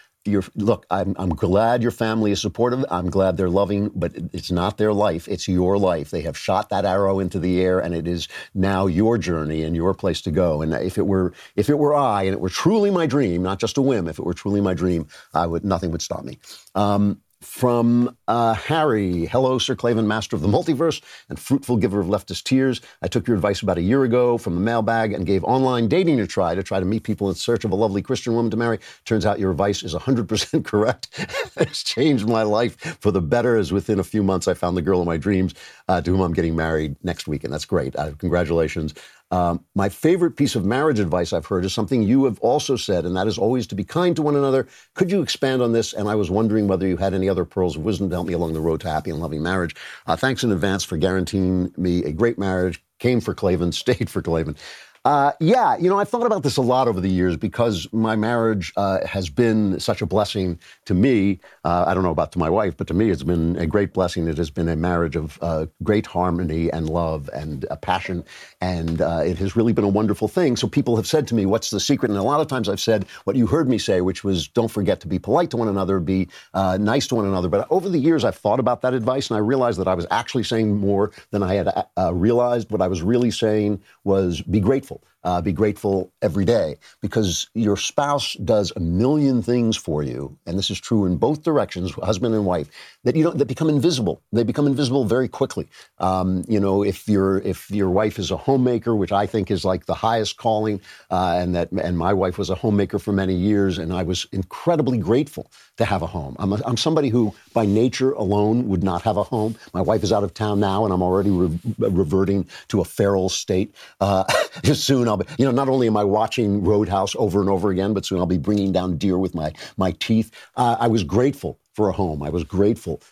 look, 0.54 0.86
I'm, 0.90 1.14
I'm 1.18 1.30
glad 1.30 1.82
your 1.82 1.90
family 1.90 2.32
is 2.32 2.40
supportive. 2.40 2.84
I'm 2.90 3.10
glad 3.10 3.36
they're 3.36 3.50
loving, 3.50 3.90
but 3.94 4.12
it's 4.32 4.50
not 4.50 4.78
their 4.78 4.92
life. 4.92 5.28
It's 5.28 5.48
your 5.48 5.78
life. 5.78 6.10
They 6.10 6.22
have 6.22 6.36
shot 6.36 6.70
that 6.70 6.84
arrow 6.84 7.20
into 7.20 7.38
the 7.38 7.60
air, 7.60 7.78
and 7.78 7.94
it 7.94 8.08
is 8.08 8.28
now 8.54 8.86
your 8.86 9.18
journey 9.18 9.62
and 9.62 9.76
your 9.76 9.94
place 9.94 10.20
to 10.22 10.30
go. 10.30 10.62
And 10.62 10.72
if 10.74 10.98
it 10.98 11.06
were, 11.06 11.32
if 11.56 11.68
it 11.68 11.78
were 11.78 11.94
I, 11.94 12.22
and 12.22 12.32
it 12.32 12.40
were 12.40 12.48
truly 12.48 12.90
my 12.90 13.06
dream, 13.06 13.42
not 13.42 13.60
just 13.60 13.76
a 13.76 13.82
whim, 13.82 14.08
if 14.08 14.18
it 14.18 14.24
were 14.24 14.34
truly 14.34 14.60
my 14.60 14.74
dream, 14.74 15.06
I 15.32 15.46
would, 15.46 15.64
nothing 15.64 15.90
would 15.90 16.02
stop 16.02 16.24
me. 16.24 16.38
Um, 16.74 17.20
from 17.45 18.16
uh, 18.26 18.55
Harry. 18.55 19.26
Hello, 19.26 19.59
Sir 19.59 19.76
Klavan, 19.76 20.09
master 20.09 20.34
of 20.34 20.42
the 20.42 20.49
multiverse 20.49 21.03
and 21.28 21.38
fruitful 21.38 21.76
giver 21.76 22.01
of 22.01 22.07
leftist 22.07 22.45
tears. 22.45 22.80
I 23.03 23.09
took 23.09 23.26
your 23.26 23.36
advice 23.36 23.62
about 23.62 23.78
a 23.78 23.82
year 23.82 24.03
ago 24.05 24.38
from 24.38 24.55
the 24.55 24.61
mailbag 24.61 25.12
and 25.12 25.26
gave 25.26 25.45
online 25.45 25.88
dating 25.88 26.20
a 26.20 26.26
try 26.26 26.55
to 26.55 26.62
try 26.62 26.80
to 26.80 26.86
meet 26.86 27.05
people 27.05 27.28
in 27.28 27.34
search 27.34 27.64
of 27.64 27.70
a 27.70 27.74
lovely 27.76 28.03
Christian 28.03 28.34
woman 28.34 28.51
to 28.51 28.57
marry. 28.57 28.78
Turns 29.05 29.26
out 29.26 29.38
your 29.38 29.51
advice 29.51 29.82
is 29.82 29.95
100% 29.95 30.64
correct. 30.66 31.09
it's 31.57 31.82
changed 31.82 32.26
my 32.26 32.42
life 32.42 32.76
for 33.01 33.11
the 33.11 33.20
better, 33.20 33.57
as 33.57 33.72
within 33.72 33.99
a 33.99 34.05
few 34.05 34.22
months 34.22 34.49
I 34.49 34.55
found 34.55 34.76
the 34.76 34.82
girl 34.82 35.01
of 35.01 35.07
my 35.07 35.16
dreams 35.16 35.55
uh, 35.88 36.01
to 36.01 36.11
whom 36.11 36.20
I'm 36.20 36.32
getting 36.32 36.57
married 36.57 36.97
next 37.05 37.28
week. 37.28 37.45
And 37.45 37.53
that's 37.53 37.66
great. 37.66 37.95
Uh, 37.97 38.12
congratulations. 38.18 38.95
Um, 39.30 39.64
my 39.74 39.88
favorite 39.88 40.36
piece 40.36 40.54
of 40.54 40.64
marriage 40.64 41.00
advice 41.00 41.32
I've 41.32 41.46
heard 41.46 41.64
is 41.64 41.74
something 41.74 42.02
you 42.02 42.24
have 42.26 42.38
also 42.40 42.76
said, 42.76 43.04
and 43.04 43.16
that 43.16 43.26
is 43.26 43.38
always 43.38 43.66
to 43.68 43.74
be 43.74 43.84
kind 43.84 44.14
to 44.16 44.22
one 44.22 44.36
another. 44.36 44.68
Could 44.94 45.10
you 45.10 45.22
expand 45.22 45.62
on 45.62 45.72
this? 45.72 45.92
And 45.92 46.08
I 46.08 46.14
was 46.14 46.30
wondering 46.30 46.68
whether 46.68 46.86
you 46.86 46.96
had 46.96 47.14
any 47.14 47.28
other 47.28 47.44
pearls 47.44 47.76
of 47.76 47.82
wisdom 47.82 48.10
to 48.10 48.16
help 48.16 48.28
me 48.28 48.34
along 48.34 48.52
the 48.52 48.60
road 48.60 48.80
to 48.82 48.88
happy 48.90 49.10
and 49.10 49.20
loving 49.20 49.42
marriage. 49.42 49.74
Uh, 50.06 50.16
thanks 50.16 50.44
in 50.44 50.52
advance 50.52 50.84
for 50.84 50.96
guaranteeing 50.96 51.72
me 51.76 52.04
a 52.04 52.12
great 52.12 52.38
marriage. 52.38 52.82
Came 53.00 53.20
for 53.20 53.34
Klavan, 53.34 53.72
stayed 53.72 54.08
for 54.08 54.22
Klavan. 54.22 54.56
Uh, 55.05 55.32
yeah, 55.38 55.76
you 55.76 55.90
know, 55.90 55.98
I've 55.98 56.09
thought 56.09 56.24
about 56.24 56.42
this 56.42 56.57
a 56.57 56.62
lot 56.62 56.88
over 56.88 56.98
the 56.98 57.11
years 57.11 57.36
because 57.36 57.86
my 57.92 58.16
marriage 58.16 58.72
uh, 58.78 59.07
has 59.07 59.28
been 59.28 59.78
such 59.78 60.00
a 60.00 60.07
blessing 60.07 60.59
to 60.86 60.94
me. 60.94 61.40
Uh, 61.62 61.84
I 61.86 61.92
don't 61.92 62.05
know 62.05 62.11
about 62.11 62.32
to 62.32 62.38
my 62.38 62.48
wife, 62.48 62.74
but 62.74 62.86
to 62.86 62.94
me, 62.94 63.11
it's 63.11 63.22
been 63.22 63.55
a 63.57 63.66
great 63.66 63.92
blessing. 63.92 64.26
It 64.28 64.38
has 64.38 64.48
been 64.48 64.66
a 64.66 64.76
marriage 64.76 65.14
of 65.14 65.38
uh, 65.42 65.66
great 65.82 66.07
harmony 66.07 66.72
and 66.72 66.88
love 66.88 67.28
and 67.34 67.66
passion, 67.82 68.24
and 68.62 69.02
uh, 69.02 69.20
it 69.26 69.36
has 69.36 69.57
really 69.57 69.74
been 69.74 69.84
a 69.84 69.88
wonderful 69.88 70.26
thing. 70.26 70.57
So 70.57 70.66
people 70.68 70.96
have 70.96 71.07
said 71.07 71.28
to 71.28 71.34
me, 71.34 71.44
"What's 71.44 71.68
the 71.68 71.80
secret?" 71.80 72.11
And 72.11 72.18
a 72.18 72.22
lot 72.22 72.40
of 72.40 72.46
times 72.46 72.70
I've 72.70 72.80
said 72.80 73.05
what 73.24 73.36
you 73.36 73.46
heard 73.46 73.68
me 73.68 73.76
say, 73.76 74.00
which 74.00 74.24
was, 74.24 74.48
"Don't 74.48 74.70
forget 74.70 75.00
to 75.00 75.07
be 75.07 75.18
polite 75.18 75.50
to 75.50 75.59
one 75.59 75.68
another, 75.68 76.00
be 76.00 76.28
nice 76.55 77.07
to 77.09 77.16
one 77.16 77.26
another." 77.26 77.50
But 77.50 77.66
over 77.68 77.90
the 77.90 77.98
years, 77.98 78.24
I've 78.24 78.36
thought 78.36 78.59
about 78.59 78.80
that 78.80 78.94
advice, 78.94 79.28
and 79.28 79.36
I 79.36 79.40
realized 79.40 79.78
that 79.80 79.88
I 79.88 79.94
was 79.94 80.07
actually 80.11 80.44
saying 80.44 80.74
more 80.78 81.12
than 81.30 81.42
I 81.42 81.57
had 81.57 81.68
realized. 82.11 82.70
What 82.70 82.80
I 82.80 82.88
was 82.88 83.02
really 83.02 83.30
saying 83.30 83.82
was, 84.02 84.40
"Be 84.40 84.61
grateful." 84.61 84.93
Uh, 85.24 85.40
be 85.42 85.52
grateful 85.52 86.12
every 86.22 86.44
day 86.44 86.76
because 87.02 87.48
your 87.54 87.76
spouse 87.76 88.34
does 88.34 88.72
a 88.76 88.80
million 88.80 89.42
things 89.42 89.76
for 89.76 90.02
you, 90.02 90.36
and 90.46 90.58
this 90.58 90.70
is 90.70 90.80
true 90.80 91.06
in 91.06 91.16
both 91.16 91.42
directions, 91.42 91.92
husband 91.94 92.34
and 92.34 92.46
wife, 92.46 92.68
that 93.04 93.16
you 93.16 93.24
don't 93.24 93.38
that 93.38 93.46
become 93.46 93.68
invisible. 93.70 94.22
They 94.32 94.44
become 94.44 94.66
invisible 94.66 95.04
very 95.04 95.28
quickly. 95.28 95.68
Um, 95.98 96.44
you 96.48 96.60
know, 96.60 96.84
if 96.84 97.08
your 97.08 97.38
if 97.40 97.70
your 97.70 97.90
wife 97.90 98.18
is 98.18 98.30
a 98.30 98.36
homemaker, 98.36 98.94
which 98.96 99.12
I 99.12 99.26
think 99.26 99.50
is 99.50 99.64
like 99.64 99.86
the 99.86 99.94
highest 99.94 100.36
calling, 100.36 100.80
uh, 101.10 101.38
and 101.40 101.54
that 101.54 101.70
and 101.72 101.98
my 101.98 102.12
wife 102.12 102.38
was 102.38 102.50
a 102.50 102.54
homemaker 102.54 102.98
for 102.98 103.12
many 103.12 103.34
years, 103.34 103.78
and 103.78 103.92
I 103.92 104.02
was 104.04 104.26
incredibly 104.32 104.98
grateful 104.98 105.50
to 105.78 105.84
have 105.84 106.02
a 106.02 106.06
home. 106.06 106.36
I'm, 106.38 106.52
a, 106.52 106.60
I'm 106.64 106.76
somebody 106.76 107.08
who, 107.08 107.34
by 107.52 107.66
nature 107.66 108.12
alone, 108.12 108.68
would 108.68 108.84
not 108.84 109.02
have 109.02 109.16
a 109.16 109.24
home. 109.24 109.56
My 109.72 109.80
wife 109.80 110.02
is 110.04 110.12
out 110.12 110.24
of 110.24 110.34
town 110.34 110.60
now, 110.60 110.84
and 110.84 110.94
I'm 110.94 111.02
already 111.02 111.30
re- 111.30 111.58
reverting 111.78 112.46
to 112.68 112.80
a 112.80 112.84
feral 112.84 113.28
state. 113.28 113.74
Uh, 114.00 114.24
soon 114.84 115.08
You 115.38 115.44
know, 115.46 115.52
not 115.52 115.68
only 115.68 115.86
am 115.86 115.96
I 115.96 116.04
watching 116.04 116.64
Roadhouse 116.64 117.14
over 117.16 117.40
and 117.40 117.50
over 117.50 117.70
again, 117.70 117.94
but 117.94 118.06
soon 118.06 118.18
I'll 118.18 118.26
be 118.26 118.38
bringing 118.38 118.72
down 118.72 118.96
deer 118.98 119.18
with 119.18 119.34
my, 119.34 119.52
my 119.76 119.92
teeth. 120.00 120.30
Uh, 120.56 120.76
I 120.80 120.88
was 120.88 121.04
grateful 121.04 121.58
for 121.74 121.88
a 121.88 121.92
home. 121.92 122.22
I 122.22 122.30
was 122.30 122.44
grateful 122.44 123.02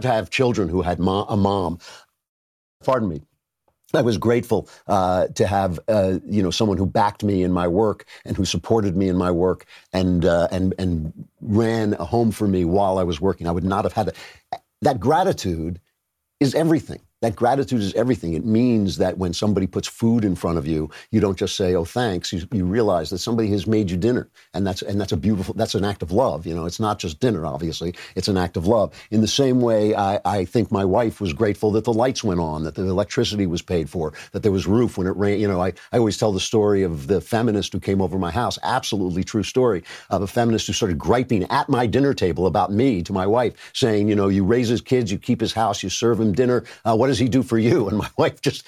to 0.00 0.08
have 0.08 0.30
children 0.30 0.68
who 0.68 0.82
had 0.82 0.98
a 0.98 1.36
mom. 1.36 1.78
Pardon 2.84 3.08
me. 3.08 3.22
I 3.94 4.02
was 4.02 4.18
grateful 4.18 4.68
uh, 4.86 5.28
to 5.28 5.46
have 5.46 5.80
uh, 5.88 6.18
you 6.26 6.42
know 6.42 6.50
someone 6.50 6.78
who 6.78 6.86
backed 6.86 7.24
me 7.24 7.42
in 7.42 7.52
my 7.52 7.68
work 7.68 8.06
and 8.24 8.36
who 8.36 8.44
supported 8.44 8.96
me 8.96 9.08
in 9.08 9.16
my 9.16 9.30
work 9.30 9.66
and 9.92 10.24
uh, 10.24 10.48
and 10.50 10.74
and 10.78 11.12
ran 11.40 11.94
a 11.94 12.04
home 12.04 12.30
for 12.30 12.48
me 12.48 12.64
while 12.64 12.98
I 12.98 13.02
was 13.04 13.20
working. 13.20 13.48
I 13.48 13.52
would 13.52 13.64
not 13.64 13.84
have 13.84 13.92
had 13.92 14.08
a, 14.08 14.58
that 14.82 15.00
gratitude 15.00 15.80
is 16.40 16.54
everything. 16.54 17.00
That 17.22 17.36
gratitude 17.36 17.80
is 17.80 17.94
everything. 17.94 18.34
It 18.34 18.44
means 18.44 18.96
that 18.96 19.16
when 19.16 19.32
somebody 19.32 19.68
puts 19.68 19.86
food 19.86 20.24
in 20.24 20.34
front 20.34 20.58
of 20.58 20.66
you, 20.66 20.90
you 21.12 21.20
don't 21.20 21.38
just 21.38 21.54
say, 21.56 21.76
"Oh, 21.76 21.84
thanks." 21.84 22.32
You, 22.32 22.42
you, 22.50 22.64
realize 22.64 23.10
that 23.10 23.18
somebody 23.18 23.48
has 23.50 23.64
made 23.64 23.92
you 23.92 23.96
dinner, 23.96 24.28
and 24.54 24.66
that's 24.66 24.82
and 24.82 25.00
that's 25.00 25.12
a 25.12 25.16
beautiful. 25.16 25.54
That's 25.54 25.76
an 25.76 25.84
act 25.84 26.02
of 26.02 26.10
love. 26.10 26.46
You 26.46 26.54
know, 26.54 26.66
it's 26.66 26.80
not 26.80 26.98
just 26.98 27.20
dinner. 27.20 27.46
Obviously, 27.46 27.94
it's 28.16 28.26
an 28.26 28.36
act 28.36 28.56
of 28.56 28.66
love. 28.66 28.92
In 29.12 29.20
the 29.20 29.28
same 29.28 29.60
way, 29.60 29.94
I, 29.94 30.18
I 30.24 30.44
think 30.44 30.72
my 30.72 30.84
wife 30.84 31.20
was 31.20 31.32
grateful 31.32 31.70
that 31.72 31.84
the 31.84 31.92
lights 31.92 32.24
went 32.24 32.40
on, 32.40 32.64
that 32.64 32.74
the 32.74 32.88
electricity 32.88 33.46
was 33.46 33.62
paid 33.62 33.88
for, 33.88 34.12
that 34.32 34.42
there 34.42 34.50
was 34.50 34.66
roof 34.66 34.98
when 34.98 35.06
it 35.06 35.16
rained. 35.16 35.40
You 35.40 35.46
know, 35.46 35.60
I, 35.60 35.74
I 35.92 35.98
always 35.98 36.18
tell 36.18 36.32
the 36.32 36.40
story 36.40 36.82
of 36.82 37.06
the 37.06 37.20
feminist 37.20 37.72
who 37.72 37.78
came 37.78 38.02
over 38.02 38.18
my 38.18 38.32
house. 38.32 38.58
Absolutely 38.64 39.22
true 39.22 39.44
story 39.44 39.84
of 40.10 40.22
a 40.22 40.26
feminist 40.26 40.66
who 40.66 40.72
started 40.72 40.98
griping 40.98 41.44
at 41.50 41.68
my 41.68 41.86
dinner 41.86 42.14
table 42.14 42.48
about 42.48 42.72
me 42.72 43.00
to 43.04 43.12
my 43.12 43.28
wife, 43.28 43.70
saying, 43.74 44.08
"You 44.08 44.16
know, 44.16 44.26
you 44.26 44.44
raise 44.44 44.68
his 44.68 44.80
kids, 44.80 45.12
you 45.12 45.18
keep 45.18 45.40
his 45.40 45.52
house, 45.52 45.84
you 45.84 45.88
serve 45.88 46.18
him 46.18 46.32
dinner. 46.32 46.64
Uh, 46.84 46.96
what 46.96 47.11
does 47.12 47.18
he 47.18 47.28
do 47.28 47.42
for 47.42 47.58
you?" 47.58 47.88
And 47.88 47.98
my 47.98 48.08
wife 48.18 48.40
just 48.40 48.64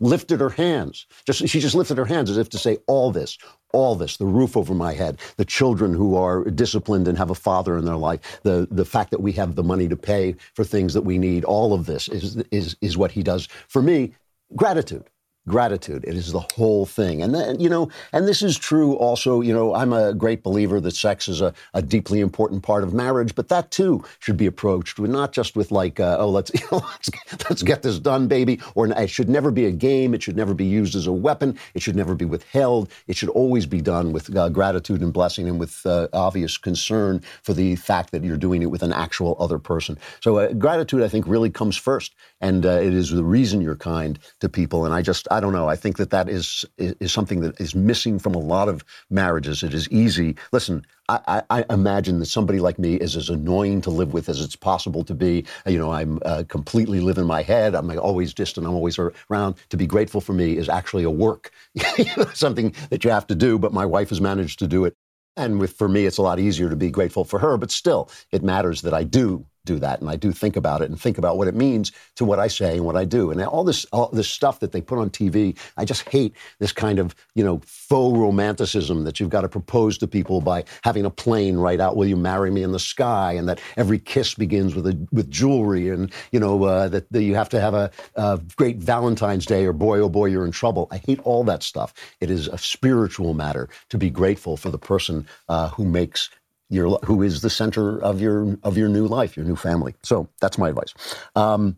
lifted 0.00 0.40
her 0.40 0.50
hands. 0.50 1.06
Just 1.26 1.48
she 1.48 1.60
just 1.60 1.74
lifted 1.74 1.98
her 1.98 2.04
hands 2.04 2.30
as 2.30 2.38
if 2.38 2.48
to 2.50 2.58
say, 2.58 2.78
"All 2.86 3.10
this, 3.12 3.38
all 3.72 3.94
this, 3.94 4.16
the 4.16 4.26
roof 4.26 4.56
over 4.56 4.74
my 4.74 4.92
head, 4.92 5.18
the 5.36 5.44
children 5.44 5.94
who 5.94 6.16
are 6.16 6.44
disciplined 6.44 7.08
and 7.08 7.18
have 7.18 7.30
a 7.30 7.34
father 7.34 7.76
in 7.78 7.84
their 7.84 7.96
life, 7.96 8.40
the 8.42 8.68
the 8.70 8.84
fact 8.84 9.10
that 9.10 9.20
we 9.20 9.32
have 9.32 9.54
the 9.54 9.62
money 9.62 9.88
to 9.88 9.96
pay 9.96 10.34
for 10.54 10.64
things 10.64 10.94
that 10.94 11.02
we 11.02 11.18
need, 11.18 11.44
all 11.44 11.72
of 11.72 11.86
this 11.86 12.08
is 12.08 12.36
is 12.50 12.76
is 12.80 12.96
what 12.96 13.12
he 13.12 13.22
does 13.22 13.48
for 13.68 13.82
me. 13.82 14.12
Gratitude 14.54 15.04
gratitude. 15.48 16.04
It 16.06 16.14
is 16.14 16.32
the 16.32 16.44
whole 16.54 16.86
thing. 16.86 17.22
And 17.22 17.34
then, 17.34 17.60
you 17.60 17.68
know, 17.68 17.88
and 18.12 18.26
this 18.26 18.42
is 18.42 18.58
true 18.58 18.94
also, 18.94 19.40
you 19.40 19.52
know, 19.52 19.74
I'm 19.74 19.92
a 19.92 20.12
great 20.12 20.42
believer 20.42 20.80
that 20.80 20.96
sex 20.96 21.28
is 21.28 21.40
a, 21.40 21.54
a 21.74 21.82
deeply 21.82 22.20
important 22.20 22.62
part 22.62 22.82
of 22.82 22.92
marriage, 22.92 23.34
but 23.34 23.48
that 23.48 23.70
too 23.70 24.04
should 24.18 24.36
be 24.36 24.46
approached 24.46 24.98
with 24.98 25.10
not 25.10 25.32
just 25.32 25.56
with 25.56 25.70
like, 25.70 26.00
uh, 26.00 26.16
oh, 26.18 26.28
let's, 26.28 26.50
you 26.54 26.66
know, 26.72 26.78
let's, 26.78 27.10
let's 27.48 27.62
get 27.62 27.82
this 27.82 27.98
done, 27.98 28.26
baby. 28.26 28.60
Or 28.74 28.86
it 28.86 29.10
should 29.10 29.28
never 29.28 29.50
be 29.50 29.66
a 29.66 29.72
game. 29.72 30.14
It 30.14 30.22
should 30.22 30.36
never 30.36 30.54
be 30.54 30.64
used 30.64 30.94
as 30.94 31.06
a 31.06 31.12
weapon. 31.12 31.58
It 31.74 31.82
should 31.82 31.96
never 31.96 32.14
be 32.14 32.24
withheld. 32.24 32.90
It 33.06 33.16
should 33.16 33.28
always 33.30 33.66
be 33.66 33.80
done 33.80 34.12
with 34.12 34.34
uh, 34.36 34.48
gratitude 34.48 35.00
and 35.00 35.12
blessing 35.12 35.48
and 35.48 35.60
with 35.60 35.84
uh, 35.86 36.08
obvious 36.12 36.58
concern 36.58 37.22
for 37.42 37.54
the 37.54 37.76
fact 37.76 38.10
that 38.10 38.24
you're 38.24 38.36
doing 38.36 38.62
it 38.62 38.70
with 38.70 38.82
an 38.82 38.92
actual 38.92 39.36
other 39.38 39.58
person. 39.58 39.98
So 40.20 40.38
uh, 40.38 40.52
gratitude, 40.52 41.02
I 41.02 41.08
think, 41.08 41.26
really 41.26 41.50
comes 41.50 41.76
first. 41.76 42.14
And 42.40 42.66
uh, 42.66 42.70
it 42.70 42.92
is 42.92 43.10
the 43.10 43.24
reason 43.24 43.62
you're 43.62 43.76
kind 43.76 44.18
to 44.40 44.48
people. 44.48 44.84
And 44.84 44.92
I 44.92 45.00
just, 45.00 45.26
I 45.30 45.40
don't 45.40 45.52
know. 45.52 45.68
I 45.68 45.76
think 45.76 45.96
that 45.96 46.10
that 46.10 46.28
is, 46.28 46.64
is, 46.76 47.12
something 47.12 47.40
that 47.40 47.58
is 47.60 47.74
missing 47.74 48.18
from 48.18 48.34
a 48.34 48.38
lot 48.38 48.68
of 48.68 48.84
marriages. 49.08 49.62
It 49.62 49.72
is 49.72 49.88
easy. 49.88 50.36
Listen, 50.52 50.84
I, 51.08 51.42
I, 51.48 51.64
imagine 51.70 52.18
that 52.18 52.26
somebody 52.26 52.58
like 52.58 52.78
me 52.78 52.96
is 52.96 53.16
as 53.16 53.30
annoying 53.30 53.80
to 53.82 53.90
live 53.90 54.12
with 54.12 54.28
as 54.28 54.40
it's 54.40 54.56
possible 54.56 55.04
to 55.04 55.14
be. 55.14 55.46
You 55.66 55.78
know, 55.78 55.92
I'm 55.92 56.18
uh, 56.24 56.42
completely 56.48 57.00
live 57.00 57.16
in 57.16 57.26
my 57.26 57.42
head. 57.42 57.74
I'm 57.74 57.90
always 57.98 58.34
distant. 58.34 58.66
I'm 58.66 58.74
always 58.74 58.98
around. 58.98 59.54
To 59.70 59.76
be 59.76 59.86
grateful 59.86 60.20
for 60.20 60.32
me 60.32 60.56
is 60.56 60.68
actually 60.68 61.04
a 61.04 61.10
work, 61.10 61.52
something 62.34 62.74
that 62.90 63.04
you 63.04 63.10
have 63.10 63.26
to 63.28 63.34
do. 63.34 63.58
But 63.58 63.72
my 63.72 63.86
wife 63.86 64.10
has 64.10 64.20
managed 64.20 64.58
to 64.58 64.66
do 64.66 64.84
it. 64.84 64.94
And 65.38 65.60
with, 65.60 65.74
for 65.74 65.88
me, 65.88 66.06
it's 66.06 66.18
a 66.18 66.22
lot 66.22 66.40
easier 66.40 66.70
to 66.70 66.76
be 66.76 66.90
grateful 66.90 67.24
for 67.24 67.38
her. 67.38 67.56
But 67.56 67.70
still, 67.70 68.10
it 68.32 68.42
matters 68.42 68.82
that 68.82 68.94
I 68.94 69.04
do 69.04 69.46
do 69.66 69.78
that, 69.80 70.00
and 70.00 70.08
I 70.08 70.16
do 70.16 70.32
think 70.32 70.56
about 70.56 70.80
it 70.80 70.88
and 70.88 70.98
think 70.98 71.18
about 71.18 71.36
what 71.36 71.48
it 71.48 71.54
means 71.54 71.92
to 72.14 72.24
what 72.24 72.38
I 72.38 72.48
say 72.48 72.76
and 72.76 72.86
what 72.86 72.96
I 72.96 73.04
do, 73.04 73.30
and 73.30 73.42
all 73.42 73.64
this 73.64 73.84
all 73.92 74.08
this 74.08 74.28
stuff 74.28 74.60
that 74.60 74.72
they 74.72 74.80
put 74.80 74.98
on 74.98 75.10
TV. 75.10 75.58
I 75.76 75.84
just 75.84 76.08
hate 76.08 76.34
this 76.58 76.72
kind 76.72 76.98
of 76.98 77.14
you 77.34 77.44
know 77.44 77.60
faux 77.66 78.16
romanticism 78.16 79.04
that 79.04 79.20
you've 79.20 79.30
got 79.30 79.42
to 79.42 79.48
propose 79.48 79.98
to 79.98 80.06
people 80.06 80.40
by 80.40 80.64
having 80.84 81.04
a 81.04 81.10
plane 81.10 81.56
write 81.56 81.80
out 81.80 81.96
"Will 81.96 82.06
you 82.06 82.16
marry 82.16 82.50
me?" 82.50 82.62
in 82.62 82.72
the 82.72 82.78
sky, 82.78 83.32
and 83.32 83.48
that 83.48 83.60
every 83.76 83.98
kiss 83.98 84.34
begins 84.34 84.74
with 84.74 84.86
a 84.86 85.06
with 85.12 85.30
jewelry, 85.30 85.90
and 85.90 86.12
you 86.32 86.40
know 86.40 86.62
uh, 86.64 86.88
that, 86.88 87.12
that 87.12 87.22
you 87.22 87.34
have 87.34 87.48
to 87.50 87.60
have 87.60 87.74
a, 87.74 87.90
a 88.14 88.40
great 88.56 88.78
Valentine's 88.78 89.46
Day, 89.46 89.66
or 89.66 89.72
boy 89.72 89.98
oh 89.98 90.08
boy 90.08 90.26
you're 90.26 90.46
in 90.46 90.52
trouble. 90.52 90.88
I 90.90 90.98
hate 90.98 91.20
all 91.24 91.44
that 91.44 91.62
stuff. 91.62 91.92
It 92.20 92.30
is 92.30 92.48
a 92.48 92.58
spiritual 92.58 93.34
matter 93.34 93.68
to 93.90 93.98
be 93.98 94.10
grateful 94.10 94.56
for 94.56 94.70
the 94.70 94.78
person 94.78 95.26
uh, 95.48 95.68
who 95.70 95.84
makes 95.84 96.30
your 96.68 96.98
who 97.04 97.22
is 97.22 97.42
the 97.42 97.50
center 97.50 98.02
of 98.02 98.20
your 98.20 98.56
of 98.62 98.76
your 98.76 98.88
new 98.88 99.06
life, 99.06 99.36
your 99.36 99.46
new 99.46 99.56
family. 99.56 99.94
So 100.02 100.28
that's 100.40 100.58
my 100.58 100.68
advice. 100.68 100.94
Um, 101.34 101.76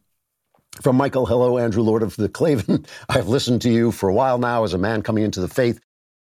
from 0.83 0.97
Michael, 0.97 1.27
hello, 1.27 1.59
Andrew 1.59 1.83
Lord 1.83 2.03
of 2.03 2.17
the 2.17 2.29
Klavan. 2.29 2.87
I've 3.09 3.29
listened 3.29 3.63
to 3.63 3.71
you 3.71 3.91
for 3.91 4.09
a 4.09 4.15
while 4.15 4.39
now 4.39 4.65
as 4.65 4.75
a 4.75 4.79
man 4.79 5.03
coming 5.03 5.25
into 5.25 5.41
the 5.41 5.49
faith. 5.49 5.81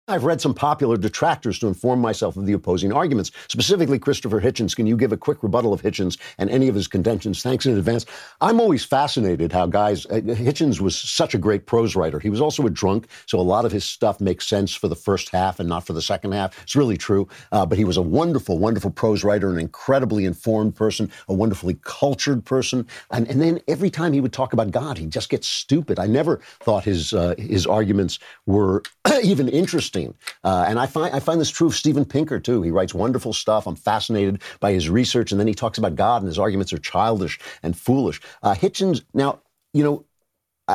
I've 0.08 0.24
read 0.24 0.40
some 0.40 0.54
popular 0.54 0.96
detractors 0.96 1.58
to 1.58 1.66
inform 1.66 2.00
myself 2.00 2.38
of 2.38 2.46
the 2.46 2.54
opposing 2.54 2.94
arguments. 2.94 3.30
Specifically, 3.48 3.98
Christopher 3.98 4.40
Hitchens. 4.40 4.74
Can 4.74 4.86
you 4.86 4.96
give 4.96 5.12
a 5.12 5.18
quick 5.18 5.42
rebuttal 5.42 5.74
of 5.74 5.82
Hitchens 5.82 6.16
and 6.38 6.48
any 6.48 6.68
of 6.68 6.74
his 6.74 6.88
contentions? 6.88 7.42
Thanks 7.42 7.66
in 7.66 7.76
advance. 7.76 8.06
I'm 8.40 8.58
always 8.58 8.84
fascinated 8.84 9.52
how 9.52 9.66
guys. 9.66 10.06
Uh, 10.06 10.20
Hitchens 10.20 10.80
was 10.80 10.98
such 10.98 11.34
a 11.34 11.38
great 11.38 11.66
prose 11.66 11.94
writer. 11.94 12.18
He 12.18 12.30
was 12.30 12.40
also 12.40 12.66
a 12.66 12.70
drunk, 12.70 13.06
so 13.26 13.38
a 13.38 13.42
lot 13.42 13.66
of 13.66 13.72
his 13.72 13.84
stuff 13.84 14.18
makes 14.18 14.46
sense 14.46 14.74
for 14.74 14.88
the 14.88 14.96
first 14.96 15.28
half 15.28 15.60
and 15.60 15.68
not 15.68 15.84
for 15.86 15.92
the 15.92 16.00
second 16.00 16.32
half. 16.32 16.58
It's 16.62 16.74
really 16.74 16.96
true. 16.96 17.28
Uh, 17.52 17.66
but 17.66 17.76
he 17.76 17.84
was 17.84 17.98
a 17.98 18.02
wonderful, 18.02 18.58
wonderful 18.58 18.90
prose 18.90 19.24
writer, 19.24 19.50
an 19.50 19.58
incredibly 19.58 20.24
informed 20.24 20.74
person, 20.74 21.10
a 21.28 21.34
wonderfully 21.34 21.78
cultured 21.82 22.46
person. 22.46 22.86
And, 23.10 23.28
and 23.28 23.42
then 23.42 23.60
every 23.68 23.90
time 23.90 24.14
he 24.14 24.22
would 24.22 24.32
talk 24.32 24.54
about 24.54 24.70
God, 24.70 24.96
he'd 24.96 25.10
just 25.10 25.28
get 25.28 25.44
stupid. 25.44 25.98
I 25.98 26.06
never 26.06 26.40
thought 26.60 26.84
his 26.84 27.12
uh, 27.12 27.34
his 27.36 27.66
arguments 27.66 28.18
were 28.46 28.82
even 29.22 29.48
interesting 29.48 29.97
interesting. 29.98 30.14
Uh, 30.44 30.64
and 30.68 30.78
I 30.78 30.86
find 30.86 31.14
I 31.14 31.20
find 31.20 31.40
this 31.40 31.50
true 31.50 31.68
of 31.68 31.74
Steven 31.74 32.04
Pinker 32.04 32.40
too. 32.40 32.62
He 32.62 32.70
writes 32.70 32.94
wonderful 32.94 33.32
stuff. 33.32 33.66
I'm 33.66 33.76
fascinated 33.76 34.42
by 34.60 34.72
his 34.72 34.88
research, 34.88 35.30
and 35.30 35.40
then 35.40 35.46
he 35.46 35.54
talks 35.54 35.78
about 35.78 35.96
God, 35.96 36.22
and 36.22 36.28
his 36.28 36.38
arguments 36.38 36.72
are 36.72 36.78
childish 36.78 37.38
and 37.62 37.76
foolish. 37.76 38.20
Uh, 38.42 38.54
Hitchens, 38.54 39.02
now 39.14 39.40
you 39.72 39.84
know. 39.84 40.04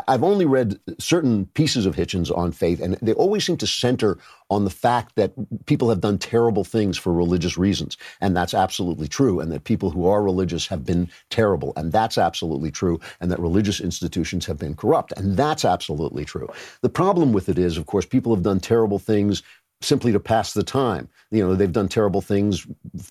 I've 0.08 0.24
only 0.24 0.46
read 0.46 0.80
certain 1.00 1.46
pieces 1.54 1.86
of 1.86 1.96
Hitchens 1.96 2.36
on 2.36 2.52
faith, 2.52 2.82
and 2.82 2.96
they 3.02 3.14
always 3.14 3.46
seem 3.46 3.58
to 3.58 3.68
center 3.68 4.18
on 4.50 4.64
the 4.64 4.72
fact 4.72 5.16
that 5.16 5.34
people 5.66 5.90
have 5.90 6.02
done 6.02 6.18
terrible 6.18 6.64
things 6.64 6.98
for 6.98 7.14
religious 7.14 7.58
reasons. 7.58 7.98
And 8.20 8.36
that's 8.36 8.54
absolutely 8.54 9.08
true. 9.08 9.40
And 9.40 9.52
that 9.52 9.64
people 9.64 9.92
who 9.92 10.08
are 10.08 10.24
religious 10.24 10.68
have 10.68 10.84
been 10.84 11.10
terrible. 11.30 11.74
And 11.76 11.92
that's 11.92 12.18
absolutely 12.18 12.72
true. 12.72 13.00
And 13.22 13.32
that 13.32 13.40
religious 13.40 13.80
institutions 13.80 14.46
have 14.48 14.58
been 14.58 14.76
corrupt. 14.76 15.14
And 15.16 15.38
that's 15.38 15.64
absolutely 15.66 16.26
true. 16.26 16.50
The 16.82 16.90
problem 16.90 17.32
with 17.32 17.48
it 17.48 17.60
is, 17.60 17.78
of 17.78 17.86
course, 17.86 18.06
people 18.06 18.34
have 18.34 18.44
done 18.44 18.60
terrible 18.60 19.00
things 19.00 19.44
simply 19.84 20.12
to 20.12 20.20
pass 20.20 20.54
the 20.54 20.64
time. 20.64 21.10
You 21.32 21.46
know, 21.46 21.56
they've 21.56 21.72
done 21.72 21.88
terrible 21.88 22.22
things 22.22 22.66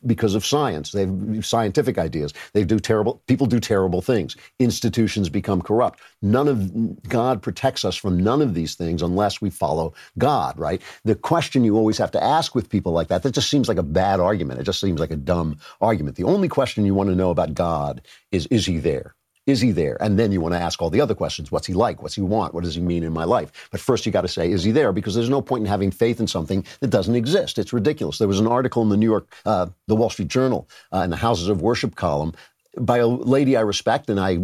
because 0.06 0.34
of 0.34 0.46
science. 0.46 0.92
They've 0.92 1.44
scientific 1.44 1.98
ideas. 1.98 2.32
They 2.52 2.64
do 2.64 2.78
terrible. 2.78 3.22
People 3.26 3.46
do 3.46 3.60
terrible 3.60 4.00
things. 4.00 4.36
Institutions 4.58 5.28
become 5.28 5.60
corrupt. 5.60 6.00
None 6.22 6.48
of 6.48 7.02
God 7.08 7.42
protects 7.42 7.84
us 7.84 7.96
from 7.96 8.18
none 8.18 8.40
of 8.40 8.54
these 8.54 8.74
things 8.74 9.02
unless 9.02 9.40
we 9.40 9.50
follow 9.50 9.92
God. 10.18 10.58
Right. 10.58 10.80
The 11.04 11.14
question 11.14 11.64
you 11.64 11.76
always 11.76 11.98
have 11.98 12.12
to 12.12 12.22
ask 12.22 12.54
with 12.54 12.68
people 12.70 12.92
like 12.92 13.08
that 13.08 13.22
that 13.22 13.34
just 13.34 13.50
seems 13.50 13.68
like 13.68 13.78
a 13.78 13.82
bad 13.82 14.20
argument. 14.20 14.60
It 14.60 14.64
just 14.64 14.80
seems 14.80 15.00
like 15.00 15.10
a 15.10 15.16
dumb 15.16 15.58
argument. 15.80 16.16
The 16.16 16.24
only 16.24 16.48
question 16.48 16.86
you 16.86 16.94
want 16.94 17.10
to 17.10 17.16
know 17.16 17.30
about 17.30 17.54
God 17.54 18.02
is 18.30 18.46
is 18.46 18.66
he 18.66 18.78
there? 18.78 19.14
Is 19.46 19.60
he 19.60 19.72
there? 19.72 19.96
And 20.00 20.18
then 20.18 20.30
you 20.30 20.40
want 20.40 20.54
to 20.54 20.60
ask 20.60 20.80
all 20.80 20.90
the 20.90 21.00
other 21.00 21.14
questions. 21.14 21.50
What's 21.50 21.66
he 21.66 21.74
like? 21.74 22.00
What's 22.00 22.14
he 22.14 22.20
want? 22.20 22.54
What 22.54 22.62
does 22.62 22.76
he 22.76 22.80
mean 22.80 23.02
in 23.02 23.12
my 23.12 23.24
life? 23.24 23.50
But 23.72 23.80
first 23.80 24.06
you 24.06 24.12
got 24.12 24.20
to 24.20 24.28
say, 24.28 24.50
is 24.50 24.62
he 24.62 24.70
there? 24.70 24.92
Because 24.92 25.14
there's 25.14 25.28
no 25.28 25.42
point 25.42 25.62
in 25.62 25.66
having 25.66 25.90
faith 25.90 26.20
in 26.20 26.28
something 26.28 26.64
that 26.80 26.90
doesn't 26.90 27.16
exist. 27.16 27.58
It's 27.58 27.72
ridiculous. 27.72 28.18
There 28.18 28.28
was 28.28 28.38
an 28.38 28.46
article 28.46 28.82
in 28.82 28.88
the 28.88 28.96
New 28.96 29.10
York, 29.10 29.34
uh, 29.44 29.66
the 29.88 29.96
Wall 29.96 30.10
Street 30.10 30.28
Journal, 30.28 30.68
uh, 30.92 30.98
in 30.98 31.10
the 31.10 31.16
Houses 31.16 31.48
of 31.48 31.60
Worship 31.60 31.96
column 31.96 32.34
by 32.78 32.98
a 32.98 33.06
lady 33.06 33.56
I 33.56 33.60
respect, 33.60 34.08
and 34.08 34.18
I 34.18 34.38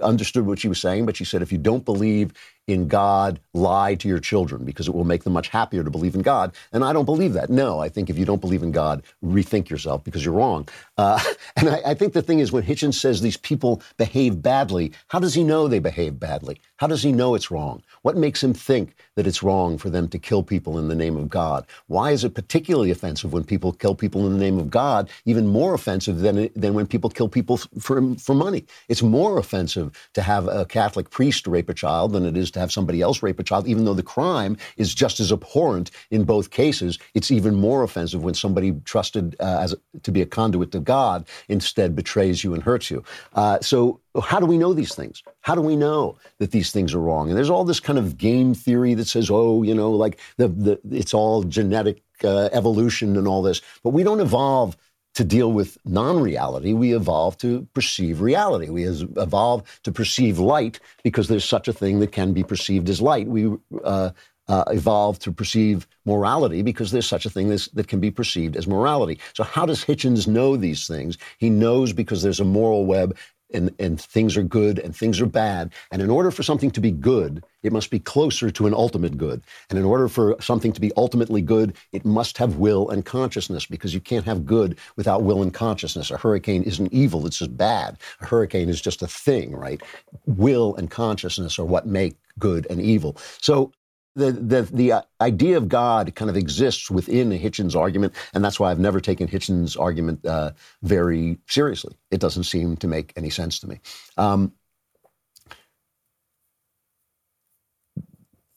understood 0.00 0.46
what 0.46 0.58
she 0.58 0.68
was 0.68 0.80
saying, 0.80 1.04
but 1.04 1.16
she 1.16 1.24
said, 1.24 1.42
if 1.42 1.52
you 1.52 1.58
don't 1.58 1.84
believe 1.84 2.32
in 2.66 2.88
God, 2.88 3.40
lie 3.52 3.94
to 3.96 4.08
your 4.08 4.18
children 4.18 4.64
because 4.64 4.88
it 4.88 4.94
will 4.94 5.04
make 5.04 5.24
them 5.24 5.34
much 5.34 5.48
happier 5.48 5.84
to 5.84 5.90
believe 5.90 6.14
in 6.14 6.22
God. 6.22 6.54
And 6.72 6.82
I 6.82 6.92
don't 6.92 7.04
believe 7.04 7.34
that. 7.34 7.50
No, 7.50 7.78
I 7.78 7.88
think 7.88 8.08
if 8.08 8.18
you 8.18 8.24
don't 8.24 8.40
believe 8.40 8.62
in 8.62 8.72
God, 8.72 9.02
rethink 9.22 9.68
yourself 9.68 10.02
because 10.02 10.24
you're 10.24 10.34
wrong. 10.34 10.66
Uh, 10.96 11.20
and 11.56 11.68
I, 11.68 11.80
I, 11.86 11.94
think 11.94 12.14
the 12.14 12.22
thing 12.22 12.38
is, 12.38 12.52
when 12.52 12.62
Hitchens 12.62 12.94
says 12.94 13.20
these 13.20 13.36
people 13.36 13.82
behave 13.98 14.40
badly, 14.40 14.92
how 15.08 15.18
does 15.18 15.34
he 15.34 15.44
know 15.44 15.68
they 15.68 15.78
behave 15.78 16.18
badly? 16.18 16.60
How 16.76 16.86
does 16.86 17.02
he 17.02 17.12
know 17.12 17.34
it's 17.34 17.50
wrong? 17.50 17.82
What 18.02 18.16
makes 18.16 18.42
him 18.42 18.54
think 18.54 18.94
that 19.16 19.26
it's 19.26 19.42
wrong 19.42 19.78
for 19.78 19.90
them 19.90 20.08
to 20.08 20.18
kill 20.18 20.42
people 20.42 20.78
in 20.78 20.88
the 20.88 20.94
name 20.94 21.16
of 21.16 21.28
God? 21.28 21.66
Why 21.86 22.12
is 22.12 22.24
it 22.24 22.34
particularly 22.34 22.90
offensive 22.90 23.32
when 23.32 23.44
people 23.44 23.72
kill 23.72 23.94
people 23.94 24.26
in 24.26 24.32
the 24.32 24.38
name 24.38 24.58
of 24.58 24.70
God? 24.70 25.10
Even 25.26 25.46
more 25.46 25.74
offensive 25.74 26.20
than, 26.20 26.48
than 26.56 26.74
when 26.74 26.86
people 26.86 27.10
kill 27.10 27.28
people 27.28 27.58
for, 27.58 28.14
for 28.16 28.34
money. 28.34 28.64
It's 28.88 29.02
more 29.02 29.38
offensive 29.38 29.92
to 30.14 30.22
have 30.22 30.48
a 30.48 30.64
Catholic 30.64 31.10
priest 31.10 31.46
rape 31.46 31.68
a 31.68 31.74
child 31.74 32.12
than 32.12 32.24
it 32.24 32.36
is 32.36 32.50
to 32.54 32.60
have 32.60 32.72
somebody 32.72 33.00
else 33.00 33.22
rape 33.22 33.38
a 33.38 33.42
child, 33.42 33.66
even 33.66 33.84
though 33.84 33.94
the 33.94 34.02
crime 34.02 34.56
is 34.76 34.94
just 34.94 35.20
as 35.20 35.30
abhorrent 35.30 35.90
in 36.10 36.24
both 36.24 36.50
cases. 36.50 36.98
It's 37.14 37.30
even 37.30 37.54
more 37.54 37.82
offensive 37.82 38.24
when 38.24 38.34
somebody 38.34 38.72
trusted 38.84 39.36
uh, 39.40 39.58
as 39.60 39.74
to 40.02 40.10
be 40.10 40.22
a 40.22 40.26
conduit 40.26 40.72
to 40.72 40.80
God 40.80 41.26
instead 41.48 41.94
betrays 41.94 42.42
you 42.42 42.54
and 42.54 42.62
hurts 42.62 42.90
you. 42.90 43.04
Uh, 43.34 43.60
so 43.60 44.00
how 44.22 44.38
do 44.38 44.46
we 44.46 44.58
know 44.58 44.72
these 44.72 44.94
things? 44.94 45.22
How 45.40 45.54
do 45.54 45.60
we 45.60 45.76
know 45.76 46.16
that 46.38 46.52
these 46.52 46.70
things 46.70 46.94
are 46.94 47.00
wrong? 47.00 47.28
And 47.28 47.36
there's 47.36 47.50
all 47.50 47.64
this 47.64 47.80
kind 47.80 47.98
of 47.98 48.16
game 48.16 48.54
theory 48.54 48.94
that 48.94 49.06
says, 49.06 49.30
oh, 49.30 49.62
you 49.62 49.74
know, 49.74 49.90
like 49.90 50.20
the, 50.36 50.48
the 50.48 50.80
it's 50.90 51.14
all 51.14 51.42
genetic 51.42 52.02
uh, 52.22 52.48
evolution 52.52 53.16
and 53.16 53.26
all 53.26 53.42
this, 53.42 53.60
but 53.82 53.90
we 53.90 54.04
don't 54.04 54.20
evolve 54.20 54.76
to 55.14 55.24
deal 55.24 55.52
with 55.52 55.78
non 55.84 56.20
reality, 56.20 56.72
we 56.72 56.94
evolve 56.94 57.36
to 57.38 57.66
perceive 57.74 58.20
reality. 58.20 58.68
We 58.68 58.84
evolve 58.84 59.62
to 59.84 59.92
perceive 59.92 60.38
light 60.38 60.80
because 61.02 61.28
there's 61.28 61.44
such 61.44 61.68
a 61.68 61.72
thing 61.72 62.00
that 62.00 62.12
can 62.12 62.32
be 62.32 62.42
perceived 62.42 62.88
as 62.88 63.00
light. 63.00 63.28
We 63.28 63.52
uh, 63.84 64.10
uh, 64.48 64.64
evolve 64.68 65.18
to 65.20 65.32
perceive 65.32 65.86
morality 66.04 66.62
because 66.62 66.90
there's 66.90 67.06
such 67.06 67.24
a 67.24 67.30
thing 67.30 67.48
that 67.48 67.88
can 67.88 68.00
be 68.00 68.10
perceived 68.10 68.56
as 68.56 68.66
morality. 68.66 69.18
So, 69.34 69.44
how 69.44 69.64
does 69.66 69.84
Hitchens 69.84 70.26
know 70.26 70.56
these 70.56 70.86
things? 70.86 71.16
He 71.38 71.48
knows 71.48 71.92
because 71.92 72.22
there's 72.22 72.40
a 72.40 72.44
moral 72.44 72.84
web 72.84 73.16
and, 73.54 73.74
and 73.78 74.00
things 74.00 74.36
are 74.36 74.42
good 74.42 74.78
and 74.78 74.94
things 74.94 75.20
are 75.20 75.26
bad. 75.26 75.72
And 75.90 76.02
in 76.02 76.10
order 76.10 76.30
for 76.30 76.42
something 76.42 76.70
to 76.72 76.80
be 76.80 76.90
good, 76.90 77.44
it 77.62 77.72
must 77.72 77.90
be 77.90 77.98
closer 77.98 78.50
to 78.50 78.66
an 78.66 78.74
ultimate 78.74 79.16
good. 79.16 79.42
And 79.70 79.78
in 79.78 79.84
order 79.84 80.08
for 80.08 80.36
something 80.40 80.72
to 80.72 80.80
be 80.80 80.92
ultimately 80.96 81.40
good, 81.40 81.74
it 81.92 82.04
must 82.04 82.38
have 82.38 82.56
will 82.56 82.90
and 82.90 83.04
consciousness 83.04 83.66
because 83.66 83.94
you 83.94 84.00
can't 84.00 84.26
have 84.26 84.44
good 84.44 84.78
without 84.96 85.22
will 85.22 85.42
and 85.42 85.52
consciousness. 85.54 86.10
A 86.10 86.16
hurricane 86.16 86.62
isn't 86.64 86.92
evil, 86.92 87.26
it's 87.26 87.38
just 87.38 87.56
bad. 87.56 87.98
A 88.20 88.26
hurricane 88.26 88.68
is 88.68 88.80
just 88.80 89.02
a 89.02 89.06
thing, 89.06 89.54
right? 89.56 89.82
Will 90.26 90.74
and 90.76 90.90
consciousness 90.90 91.58
are 91.58 91.64
what 91.64 91.86
make 91.86 92.16
good 92.38 92.66
and 92.68 92.80
evil. 92.80 93.16
So 93.40 93.72
the, 94.16 94.32
the, 94.32 94.62
the 94.62 94.92
uh, 94.92 95.02
idea 95.20 95.56
of 95.56 95.68
God 95.68 96.14
kind 96.14 96.30
of 96.30 96.36
exists 96.36 96.90
within 96.90 97.30
Hitchens 97.30 97.76
argument, 97.76 98.14
and 98.32 98.44
that's 98.44 98.60
why 98.60 98.70
I've 98.70 98.78
never 98.78 99.00
taken 99.00 99.28
Hitchens' 99.28 99.78
argument 99.78 100.24
uh, 100.24 100.52
very 100.82 101.38
seriously. 101.48 101.96
It 102.10 102.20
doesn't 102.20 102.44
seem 102.44 102.76
to 102.78 102.86
make 102.86 103.12
any 103.16 103.30
sense 103.30 103.58
to 103.60 103.68
me. 103.68 103.80
Um, 104.16 104.52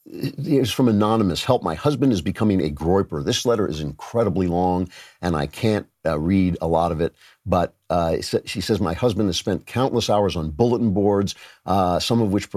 It's 0.10 0.72
from 0.72 0.88
Anonymous. 0.88 1.44
Help, 1.44 1.64
my 1.64 1.76
husband 1.76 2.14
is 2.14 2.22
becoming 2.22 2.62
a 2.62 2.70
groyper. 2.70 3.24
This 3.24 3.46
letter 3.46 3.68
is 3.68 3.82
incredibly 3.82 4.48
long, 4.48 4.90
and 5.22 5.36
I 5.36 5.48
can't 5.48 5.88
uh, 6.06 6.18
read 6.18 6.58
a 6.62 6.68
lot 6.68 6.94
of 6.94 7.02
it. 7.02 7.14
But 7.46 7.76
uh, 7.90 8.18
she 8.46 8.62
says, 8.62 8.80
My 8.80 8.94
husband 8.94 9.28
has 9.28 9.38
spent 9.38 9.66
countless 9.66 10.10
hours 10.10 10.38
on 10.38 10.52
bulletin 10.52 10.92
boards, 10.94 11.36
uh, 11.66 12.00
some 12.00 12.22
of 12.22 12.32
which 12.32 12.50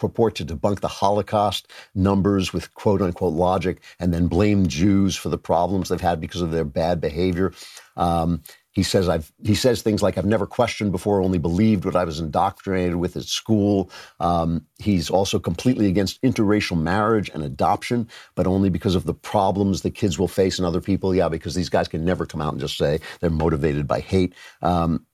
purport 0.00 0.34
to 0.36 0.44
debunk 0.44 0.80
the 0.80 0.88
Holocaust 0.88 1.70
numbers 1.94 2.52
with 2.52 2.74
quote 2.74 3.02
unquote 3.02 3.34
logic 3.34 3.82
and 4.00 4.12
then 4.12 4.26
blame 4.26 4.66
Jews 4.66 5.14
for 5.14 5.28
the 5.28 5.38
problems 5.38 5.88
they've 5.88 6.00
had 6.00 6.20
because 6.20 6.40
of 6.42 6.50
their 6.50 6.64
bad 6.64 7.00
behavior. 7.00 7.52
Um, 7.96 8.42
he 8.72 8.84
says 8.84 9.08
I've 9.08 9.32
he 9.44 9.54
says 9.54 9.82
things 9.82 10.02
like 10.02 10.16
I've 10.16 10.24
never 10.24 10.46
questioned 10.46 10.92
before, 10.92 11.20
only 11.20 11.38
believed 11.38 11.84
what 11.84 11.96
I 11.96 12.04
was 12.04 12.20
indoctrinated 12.20 12.96
with 12.96 13.16
at 13.16 13.24
school. 13.24 13.90
Um, 14.20 14.64
he's 14.78 15.10
also 15.10 15.38
completely 15.38 15.88
against 15.88 16.22
interracial 16.22 16.80
marriage 16.80 17.30
and 17.34 17.42
adoption, 17.42 18.08
but 18.36 18.46
only 18.46 18.70
because 18.70 18.94
of 18.94 19.06
the 19.06 19.14
problems 19.14 19.82
the 19.82 19.90
kids 19.90 20.18
will 20.18 20.28
face 20.28 20.58
and 20.58 20.66
other 20.66 20.80
people. 20.80 21.14
Yeah, 21.14 21.28
because 21.28 21.54
these 21.54 21.68
guys 21.68 21.88
can 21.88 22.04
never 22.04 22.26
come 22.26 22.40
out 22.40 22.52
and 22.52 22.60
just 22.60 22.78
say 22.78 23.00
they're 23.18 23.30
motivated 23.30 23.88
by 23.88 24.00
hate. 24.00 24.34
Um, 24.62 25.04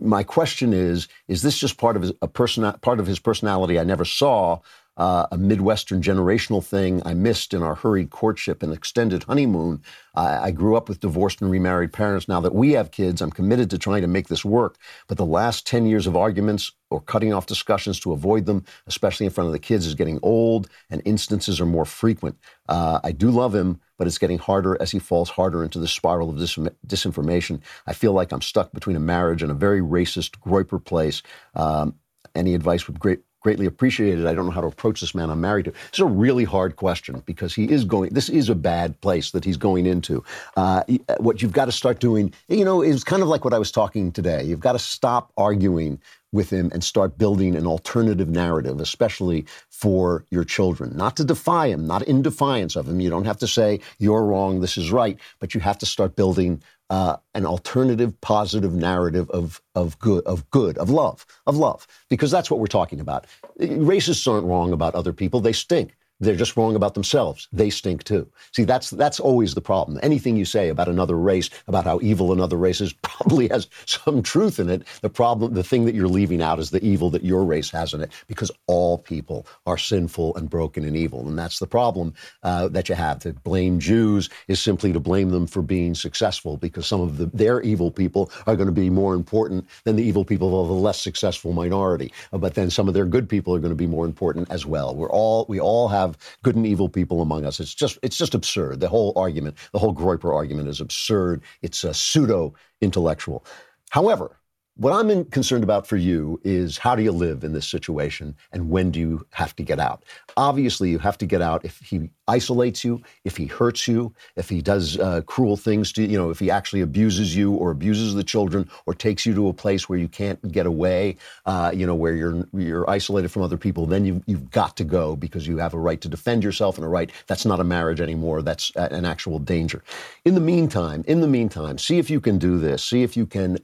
my 0.00 0.22
question 0.22 0.72
is: 0.72 1.08
Is 1.28 1.42
this 1.42 1.58
just 1.58 1.78
part 1.78 1.96
of 1.96 2.02
his, 2.02 2.12
a 2.22 2.28
person, 2.28 2.70
part 2.80 3.00
of 3.00 3.06
his 3.06 3.18
personality 3.18 3.78
I 3.78 3.84
never 3.84 4.04
saw, 4.04 4.60
uh, 4.96 5.26
a 5.32 5.38
Midwestern 5.38 6.02
generational 6.02 6.64
thing 6.64 7.02
I 7.04 7.14
missed 7.14 7.52
in 7.52 7.62
our 7.62 7.74
hurried 7.74 8.10
courtship 8.10 8.62
and 8.62 8.72
extended 8.72 9.24
honeymoon. 9.24 9.82
I, 10.14 10.38
I 10.38 10.50
grew 10.50 10.76
up 10.76 10.88
with 10.88 11.00
divorced 11.00 11.40
and 11.40 11.50
remarried 11.50 11.92
parents. 11.92 12.28
Now 12.28 12.40
that 12.40 12.54
we 12.54 12.72
have 12.72 12.90
kids, 12.90 13.20
I'm 13.20 13.30
committed 13.30 13.70
to 13.70 13.78
trying 13.78 14.02
to 14.02 14.08
make 14.08 14.28
this 14.28 14.44
work. 14.44 14.76
But 15.08 15.18
the 15.18 15.26
last 15.26 15.66
10 15.66 15.86
years 15.86 16.06
of 16.06 16.16
arguments 16.16 16.70
or 16.90 17.00
cutting 17.00 17.32
off 17.32 17.46
discussions 17.46 17.98
to 18.00 18.12
avoid 18.12 18.46
them, 18.46 18.64
especially 18.86 19.26
in 19.26 19.32
front 19.32 19.46
of 19.46 19.52
the 19.52 19.58
kids, 19.58 19.86
is 19.86 19.94
getting 19.94 20.20
old 20.22 20.68
and 20.90 21.02
instances 21.04 21.60
are 21.60 21.66
more 21.66 21.84
frequent. 21.84 22.38
Uh, 22.68 23.00
I 23.02 23.10
do 23.10 23.30
love 23.30 23.54
him, 23.54 23.80
but 23.98 24.06
it's 24.06 24.18
getting 24.18 24.38
harder 24.38 24.80
as 24.80 24.92
he 24.92 25.00
falls 25.00 25.30
harder 25.30 25.64
into 25.64 25.80
the 25.80 25.88
spiral 25.88 26.30
of 26.30 26.38
dis- 26.38 26.56
disinformation. 26.86 27.60
I 27.86 27.94
feel 27.94 28.12
like 28.12 28.32
I'm 28.32 28.42
stuck 28.42 28.72
between 28.72 28.96
a 28.96 29.00
marriage 29.00 29.42
and 29.42 29.50
a 29.50 29.54
very 29.54 29.80
racist 29.80 30.38
Groyper 30.38 30.82
place. 30.84 31.22
Um, 31.54 31.96
any 32.34 32.54
advice 32.54 32.86
would 32.86 32.98
great, 32.98 33.20
greatly 33.44 33.66
appreciated. 33.66 34.26
I 34.26 34.34
don't 34.34 34.46
know 34.46 34.50
how 34.50 34.62
to 34.62 34.66
approach 34.66 35.02
this 35.02 35.14
man 35.14 35.28
I'm 35.28 35.42
married 35.42 35.66
to. 35.66 35.72
Is 35.92 36.00
a 36.00 36.06
really 36.06 36.44
hard 36.44 36.76
question 36.76 37.22
because 37.26 37.54
he 37.54 37.70
is 37.70 37.84
going, 37.84 38.14
this 38.14 38.30
is 38.30 38.48
a 38.48 38.54
bad 38.54 38.98
place 39.02 39.30
that 39.32 39.44
he's 39.44 39.58
going 39.58 39.84
into. 39.86 40.24
Uh, 40.56 40.82
what 41.18 41.42
you've 41.42 41.52
got 41.52 41.66
to 41.66 41.72
start 41.72 42.00
doing, 42.00 42.32
you 42.48 42.64
know, 42.64 42.80
is 42.80 43.04
kind 43.04 43.22
of 43.22 43.28
like 43.28 43.44
what 43.44 43.52
I 43.52 43.58
was 43.58 43.70
talking 43.70 44.10
today. 44.10 44.42
You've 44.42 44.60
got 44.60 44.72
to 44.72 44.78
stop 44.78 45.30
arguing 45.36 46.00
with 46.32 46.50
him 46.50 46.70
and 46.72 46.82
start 46.82 47.16
building 47.16 47.54
an 47.54 47.66
alternative 47.66 48.28
narrative, 48.28 48.80
especially 48.80 49.44
for 49.68 50.24
your 50.30 50.44
children. 50.44 50.96
Not 50.96 51.16
to 51.18 51.24
defy 51.24 51.68
him, 51.68 51.86
not 51.86 52.02
in 52.02 52.22
defiance 52.22 52.74
of 52.76 52.88
him. 52.88 52.98
You 52.98 53.10
don't 53.10 53.26
have 53.26 53.38
to 53.38 53.46
say, 53.46 53.78
you're 53.98 54.24
wrong, 54.24 54.60
this 54.60 54.76
is 54.76 54.90
right, 54.90 55.16
but 55.38 55.54
you 55.54 55.60
have 55.60 55.78
to 55.78 55.86
start 55.86 56.16
building 56.16 56.62
uh, 56.90 57.16
an 57.34 57.46
alternative, 57.46 58.18
positive 58.20 58.74
narrative 58.74 59.30
of 59.30 59.60
of 59.74 59.98
good, 59.98 60.24
of 60.26 60.48
good, 60.50 60.78
of 60.78 60.90
love, 60.90 61.26
of 61.46 61.56
love, 61.56 61.86
because 62.08 62.30
that's 62.30 62.50
what 62.50 62.60
we're 62.60 62.66
talking 62.66 63.00
about. 63.00 63.26
Racists 63.58 64.30
aren't 64.30 64.46
wrong 64.46 64.72
about 64.72 64.94
other 64.94 65.12
people; 65.12 65.40
they 65.40 65.52
stink. 65.52 65.96
They're 66.20 66.36
just 66.36 66.56
wrong 66.56 66.76
about 66.76 66.94
themselves. 66.94 67.48
They 67.52 67.70
stink 67.70 68.04
too. 68.04 68.28
See, 68.52 68.64
that's 68.64 68.90
that's 68.90 69.18
always 69.18 69.54
the 69.54 69.60
problem. 69.60 69.98
Anything 70.02 70.36
you 70.36 70.44
say 70.44 70.68
about 70.68 70.88
another 70.88 71.18
race, 71.18 71.50
about 71.66 71.84
how 71.84 71.98
evil 72.02 72.32
another 72.32 72.56
race 72.56 72.80
is, 72.80 72.92
probably 73.02 73.48
has 73.48 73.68
some 73.86 74.22
truth 74.22 74.60
in 74.60 74.70
it. 74.70 74.86
The 75.02 75.10
problem, 75.10 75.54
the 75.54 75.64
thing 75.64 75.84
that 75.86 75.94
you're 75.94 76.08
leaving 76.08 76.40
out 76.40 76.60
is 76.60 76.70
the 76.70 76.84
evil 76.84 77.10
that 77.10 77.24
your 77.24 77.44
race 77.44 77.70
has 77.70 77.92
in 77.94 78.00
it, 78.00 78.12
because 78.28 78.50
all 78.66 78.98
people 78.98 79.46
are 79.66 79.76
sinful 79.76 80.36
and 80.36 80.48
broken 80.48 80.84
and 80.84 80.96
evil, 80.96 81.28
and 81.28 81.38
that's 81.38 81.58
the 81.58 81.66
problem 81.66 82.14
uh, 82.44 82.68
that 82.68 82.88
you 82.88 82.94
have. 82.94 83.18
To 83.20 83.32
blame 83.32 83.80
Jews 83.80 84.30
is 84.46 84.60
simply 84.60 84.92
to 84.92 85.00
blame 85.00 85.30
them 85.30 85.46
for 85.46 85.62
being 85.62 85.94
successful, 85.94 86.56
because 86.56 86.86
some 86.86 87.00
of 87.00 87.18
the, 87.18 87.26
their 87.26 87.60
evil 87.62 87.90
people 87.90 88.30
are 88.46 88.54
going 88.54 88.68
to 88.68 88.72
be 88.72 88.88
more 88.88 89.14
important 89.14 89.66
than 89.82 89.96
the 89.96 90.04
evil 90.04 90.24
people 90.24 90.60
of 90.60 90.68
the 90.68 90.74
less 90.74 91.00
successful 91.00 91.52
minority. 91.52 92.12
Uh, 92.32 92.38
but 92.38 92.54
then 92.54 92.70
some 92.70 92.86
of 92.86 92.94
their 92.94 93.06
good 93.06 93.28
people 93.28 93.52
are 93.54 93.60
going 93.60 93.72
to 93.72 93.76
be 93.76 93.86
more 93.86 94.04
important 94.04 94.48
as 94.50 94.64
well. 94.64 94.94
We're 94.94 95.10
all 95.10 95.44
we 95.48 95.60
all 95.60 95.88
have 95.88 96.03
have 96.06 96.18
good 96.42 96.56
and 96.56 96.66
evil 96.66 96.88
people 96.88 97.22
among 97.22 97.44
us. 97.44 97.60
It's 97.60 97.74
just 97.74 97.98
it's 98.02 98.16
just 98.16 98.34
absurd. 98.34 98.80
The 98.80 98.88
whole 98.88 99.12
argument, 99.16 99.56
the 99.72 99.78
whole 99.78 99.94
Groyper 99.94 100.34
argument, 100.34 100.68
is 100.68 100.80
absurd. 100.80 101.42
It's 101.62 101.84
a 101.84 101.94
pseudo 101.94 102.54
intellectual. 102.80 103.44
However, 103.90 104.38
what 104.76 104.92
I'm 104.92 105.24
concerned 105.26 105.62
about 105.62 105.86
for 105.86 105.96
you 105.96 106.40
is 106.42 106.76
how 106.76 106.96
do 106.96 107.02
you 107.02 107.12
live 107.12 107.44
in 107.44 107.52
this 107.52 107.66
situation 107.66 108.34
and 108.52 108.70
when 108.70 108.90
do 108.90 108.98
you 108.98 109.26
have 109.30 109.54
to 109.56 109.62
get 109.62 109.78
out? 109.78 110.04
Obviously, 110.36 110.90
you 110.90 110.98
have 110.98 111.16
to 111.18 111.26
get 111.26 111.40
out 111.40 111.64
if 111.64 111.78
he 111.78 112.10
isolates 112.26 112.84
you, 112.84 113.00
if 113.24 113.36
he 113.36 113.46
hurts 113.46 113.86
you, 113.86 114.12
if 114.34 114.48
he 114.48 114.60
does 114.60 114.98
uh, 114.98 115.20
cruel 115.26 115.56
things 115.56 115.92
to 115.92 116.02
you 116.04 116.18
know, 116.18 116.30
if 116.30 116.40
he 116.40 116.50
actually 116.50 116.80
abuses 116.80 117.36
you 117.36 117.52
or 117.52 117.70
abuses 117.70 118.14
the 118.14 118.24
children 118.24 118.68
or 118.86 118.94
takes 118.94 119.24
you 119.24 119.32
to 119.34 119.48
a 119.48 119.52
place 119.52 119.88
where 119.88 119.98
you 119.98 120.08
can't 120.08 120.40
get 120.50 120.66
away, 120.66 121.16
uh, 121.46 121.70
you 121.72 121.86
know, 121.86 121.94
where 121.94 122.14
you're 122.14 122.44
you're 122.52 122.88
isolated 122.90 123.28
from 123.28 123.42
other 123.42 123.56
people. 123.56 123.86
Then 123.86 124.04
you 124.04 124.24
you've 124.26 124.50
got 124.50 124.76
to 124.78 124.84
go 124.84 125.14
because 125.14 125.46
you 125.46 125.58
have 125.58 125.74
a 125.74 125.78
right 125.78 126.00
to 126.00 126.08
defend 126.08 126.42
yourself 126.42 126.78
and 126.78 126.84
a 126.84 126.88
right. 126.88 127.12
That's 127.28 127.46
not 127.46 127.60
a 127.60 127.64
marriage 127.64 128.00
anymore. 128.00 128.42
That's 128.42 128.72
an 128.74 129.04
actual 129.04 129.38
danger. 129.38 129.84
In 130.24 130.34
the 130.34 130.40
meantime, 130.40 131.04
in 131.06 131.20
the 131.20 131.28
meantime, 131.28 131.78
see 131.78 131.98
if 131.98 132.10
you 132.10 132.20
can 132.20 132.38
do 132.38 132.58
this. 132.58 132.82
See 132.82 133.04
if 133.04 133.16
you 133.16 133.24
can 133.24 133.58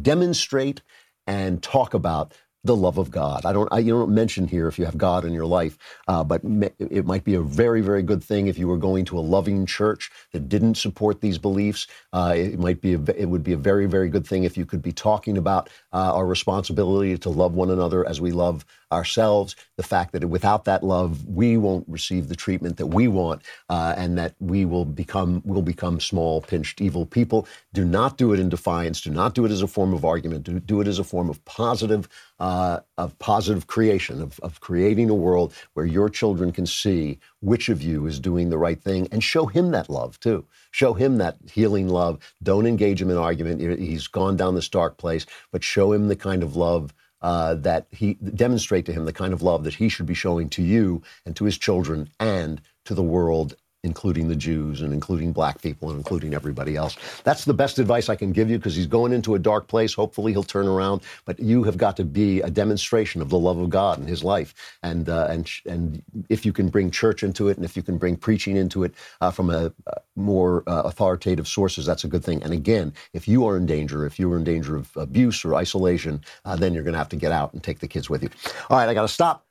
demonstrate 0.00 0.82
and 1.26 1.62
talk 1.62 1.94
about 1.94 2.34
the 2.64 2.76
love 2.76 2.98
of 2.98 3.10
God. 3.10 3.44
I 3.44 3.52
don't, 3.52 3.68
I, 3.72 3.80
you 3.80 3.92
don't 3.92 4.14
mention 4.14 4.46
here 4.46 4.68
if 4.68 4.78
you 4.78 4.84
have 4.84 4.96
God 4.96 5.24
in 5.24 5.32
your 5.32 5.46
life, 5.46 5.76
uh, 6.06 6.22
but 6.22 6.42
it 6.78 7.04
might 7.06 7.24
be 7.24 7.34
a 7.34 7.40
very, 7.42 7.80
very 7.80 8.02
good 8.02 8.22
thing 8.22 8.46
if 8.46 8.58
you 8.58 8.68
were 8.68 8.76
going 8.76 9.04
to 9.06 9.18
a 9.18 9.20
loving 9.20 9.66
church 9.66 10.10
that 10.32 10.48
didn't 10.48 10.76
support 10.76 11.20
these 11.20 11.38
beliefs. 11.38 11.88
Uh, 12.12 12.34
it 12.36 12.58
might 12.60 12.80
be, 12.80 12.94
a, 12.94 13.00
it 13.16 13.26
would 13.26 13.42
be 13.42 13.52
a 13.52 13.56
very, 13.56 13.86
very 13.86 14.08
good 14.08 14.26
thing 14.26 14.44
if 14.44 14.56
you 14.56 14.64
could 14.64 14.82
be 14.82 14.92
talking 14.92 15.36
about 15.38 15.70
uh, 15.92 16.14
our 16.14 16.26
responsibility 16.26 17.18
to 17.18 17.30
love 17.30 17.54
one 17.54 17.70
another 17.70 18.06
as 18.06 18.20
we 18.20 18.30
love 18.30 18.64
ourselves. 18.92 19.56
The 19.76 19.82
fact 19.82 20.12
that 20.12 20.24
without 20.26 20.64
that 20.66 20.84
love, 20.84 21.26
we 21.26 21.56
won't 21.56 21.88
receive 21.88 22.28
the 22.28 22.36
treatment 22.36 22.76
that 22.76 22.88
we 22.88 23.08
want, 23.08 23.42
uh, 23.68 23.94
and 23.96 24.18
that 24.18 24.34
we 24.38 24.64
will 24.64 24.84
become, 24.84 25.42
will 25.44 25.62
become 25.62 26.00
small, 26.00 26.40
pinched, 26.42 26.80
evil 26.80 27.06
people. 27.06 27.48
Do 27.72 27.84
not 27.84 28.18
do 28.18 28.32
it 28.32 28.40
in 28.40 28.48
defiance. 28.48 29.00
Do 29.00 29.10
not 29.10 29.34
do 29.34 29.44
it 29.44 29.50
as 29.50 29.62
a 29.62 29.66
form 29.66 29.94
of 29.94 30.04
argument. 30.04 30.44
Do, 30.44 30.60
do 30.60 30.80
it 30.80 30.86
as 30.86 30.98
a 30.98 31.04
form 31.04 31.30
of 31.30 31.44
positive 31.44 32.08
uh, 32.42 32.80
of 32.98 33.16
positive 33.20 33.68
creation, 33.68 34.20
of, 34.20 34.40
of 34.40 34.60
creating 34.60 35.08
a 35.08 35.14
world 35.14 35.54
where 35.74 35.86
your 35.86 36.08
children 36.08 36.50
can 36.50 36.66
see 36.66 37.18
which 37.40 37.68
of 37.68 37.80
you 37.80 38.04
is 38.06 38.18
doing 38.18 38.50
the 38.50 38.58
right 38.58 38.82
thing 38.82 39.06
and 39.12 39.22
show 39.22 39.46
him 39.46 39.70
that 39.70 39.88
love 39.88 40.18
too. 40.18 40.44
Show 40.72 40.94
him 40.94 41.18
that 41.18 41.36
healing 41.52 41.88
love. 41.88 42.18
Don't 42.42 42.66
engage 42.66 43.00
him 43.00 43.10
in 43.10 43.16
argument. 43.16 43.78
He's 43.78 44.08
gone 44.08 44.36
down 44.36 44.56
this 44.56 44.68
dark 44.68 44.96
place, 44.96 45.24
but 45.52 45.62
show 45.62 45.92
him 45.92 46.08
the 46.08 46.16
kind 46.16 46.42
of 46.42 46.56
love 46.56 46.92
uh, 47.22 47.54
that 47.54 47.86
he 47.90 48.14
demonstrate 48.14 48.86
to 48.86 48.92
him 48.92 49.04
the 49.04 49.12
kind 49.12 49.32
of 49.32 49.42
love 49.42 49.64
that 49.64 49.74
he 49.74 49.88
should 49.88 50.06
be 50.06 50.14
showing 50.14 50.48
to 50.50 50.62
you 50.62 51.02
and 51.24 51.36
to 51.36 51.44
his 51.44 51.56
children 51.56 52.08
and 52.20 52.60
to 52.84 52.94
the 52.94 53.02
world 53.02 53.54
including 53.84 54.28
the 54.28 54.36
Jews 54.36 54.80
and 54.80 54.92
including 54.92 55.32
black 55.32 55.60
people 55.60 55.90
and 55.90 55.98
including 55.98 56.34
everybody 56.34 56.76
else. 56.76 56.96
That's 57.24 57.44
the 57.44 57.54
best 57.54 57.78
advice 57.80 58.08
I 58.08 58.14
can 58.14 58.30
give 58.30 58.48
you 58.48 58.56
because 58.58 58.76
he's 58.76 58.86
going 58.86 59.12
into 59.12 59.34
a 59.34 59.38
dark 59.38 59.66
place. 59.66 59.92
Hopefully 59.92 60.32
he'll 60.32 60.44
turn 60.44 60.68
around, 60.68 61.00
but 61.24 61.40
you 61.40 61.64
have 61.64 61.76
got 61.76 61.96
to 61.96 62.04
be 62.04 62.40
a 62.42 62.50
demonstration 62.50 63.20
of 63.20 63.28
the 63.28 63.38
love 63.38 63.58
of 63.58 63.70
God 63.70 63.98
in 63.98 64.06
his 64.06 64.22
life. 64.22 64.54
And 64.82 65.08
uh, 65.08 65.26
and 65.30 65.50
and 65.66 66.02
if 66.28 66.46
you 66.46 66.52
can 66.52 66.68
bring 66.68 66.90
church 66.90 67.22
into 67.22 67.48
it, 67.48 67.56
and 67.56 67.64
if 67.64 67.76
you 67.76 67.82
can 67.82 67.98
bring 67.98 68.16
preaching 68.16 68.56
into 68.56 68.84
it 68.84 68.94
uh, 69.20 69.30
from 69.32 69.50
a, 69.50 69.72
a 69.86 70.00
more 70.14 70.62
uh, 70.68 70.82
authoritative 70.84 71.48
sources, 71.48 71.84
that's 71.84 72.04
a 72.04 72.08
good 72.08 72.24
thing. 72.24 72.42
And 72.44 72.52
again, 72.52 72.92
if 73.12 73.26
you 73.26 73.46
are 73.46 73.56
in 73.56 73.66
danger, 73.66 74.06
if 74.06 74.18
you 74.18 74.32
are 74.32 74.36
in 74.36 74.44
danger 74.44 74.76
of 74.76 74.96
abuse 74.96 75.44
or 75.44 75.56
isolation, 75.56 76.20
uh, 76.44 76.54
then 76.54 76.72
you're 76.72 76.84
going 76.84 76.94
to 76.94 76.98
have 76.98 77.08
to 77.08 77.16
get 77.16 77.32
out 77.32 77.52
and 77.52 77.62
take 77.62 77.80
the 77.80 77.88
kids 77.88 78.08
with 78.08 78.22
you. 78.22 78.30
All 78.70 78.76
right, 78.76 78.88
I 78.88 78.94
got 78.94 79.02
to 79.02 79.08
stop. 79.08 79.44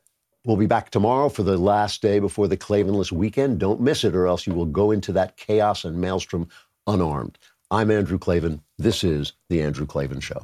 We'll 0.43 0.57
be 0.57 0.65
back 0.65 0.89
tomorrow 0.89 1.29
for 1.29 1.43
the 1.43 1.55
last 1.55 2.01
day 2.01 2.17
before 2.17 2.47
the 2.47 2.57
Klavanless 2.57 3.11
weekend. 3.11 3.59
Don't 3.59 3.79
miss 3.79 4.03
it, 4.03 4.15
or 4.15 4.25
else 4.25 4.47
you 4.47 4.55
will 4.55 4.65
go 4.65 4.89
into 4.89 5.11
that 5.13 5.37
chaos 5.37 5.85
and 5.85 6.01
maelstrom 6.01 6.47
unarmed. 6.87 7.37
I'm 7.69 7.91
Andrew 7.91 8.17
Klavan. 8.17 8.63
This 8.79 9.03
is 9.03 9.33
The 9.49 9.61
Andrew 9.61 9.85
Klavan 9.85 10.19
Show. 10.19 10.43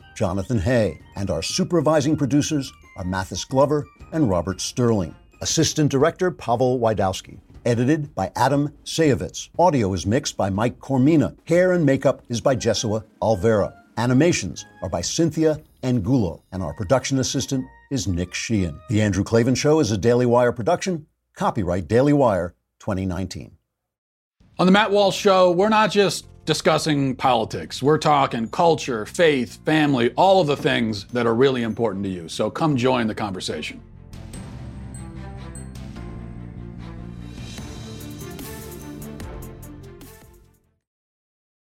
Jonathan 0.15 0.59
Hay, 0.59 0.99
and 1.15 1.29
our 1.29 1.41
supervising 1.41 2.17
producers 2.17 2.71
are 2.97 3.03
Mathis 3.03 3.45
Glover 3.45 3.85
and 4.11 4.29
Robert 4.29 4.61
Sterling. 4.61 5.15
Assistant 5.41 5.89
Director 5.89 6.29
Pavel 6.29 6.79
Wydowski. 6.79 7.39
Edited 7.65 8.13
by 8.15 8.31
Adam 8.35 8.73
Sayevitz. 8.83 9.49
Audio 9.57 9.93
is 9.93 10.05
mixed 10.05 10.37
by 10.37 10.49
Mike 10.49 10.79
Coromina. 10.79 11.35
Hair 11.45 11.73
and 11.73 11.85
makeup 11.85 12.21
is 12.29 12.41
by 12.41 12.55
Jesua 12.55 13.03
Alvera. 13.21 13.73
Animations 13.97 14.65
are 14.81 14.89
by 14.89 15.01
Cynthia 15.01 15.59
Angulo. 15.83 16.43
And 16.51 16.61
our 16.63 16.73
production 16.73 17.19
assistant 17.19 17.65
is 17.91 18.07
Nick 18.07 18.33
Sheehan. 18.33 18.79
The 18.89 19.01
Andrew 19.01 19.23
Klavan 19.23 19.55
Show 19.55 19.79
is 19.79 19.91
a 19.91 19.97
Daily 19.97 20.25
Wire 20.25 20.51
production. 20.51 21.05
Copyright 21.35 21.87
Daily 21.87 22.13
Wire 22.13 22.55
2019. 22.79 23.57
On 24.59 24.65
the 24.65 24.71
Matt 24.71 24.91
Walsh 24.91 25.17
Show, 25.17 25.51
we're 25.51 25.69
not 25.69 25.91
just 25.91 26.27
discussing 26.51 27.15
politics. 27.15 27.81
We're 27.81 27.97
talking 27.97 28.45
culture, 28.49 29.05
faith, 29.05 29.63
family, 29.63 30.11
all 30.17 30.41
of 30.41 30.47
the 30.47 30.57
things 30.57 31.05
that 31.13 31.25
are 31.25 31.33
really 31.33 31.63
important 31.63 32.03
to 32.03 32.09
you. 32.09 32.27
So 32.27 32.49
come 32.49 32.75
join 32.75 33.07
the 33.07 33.15
conversation. 33.15 33.79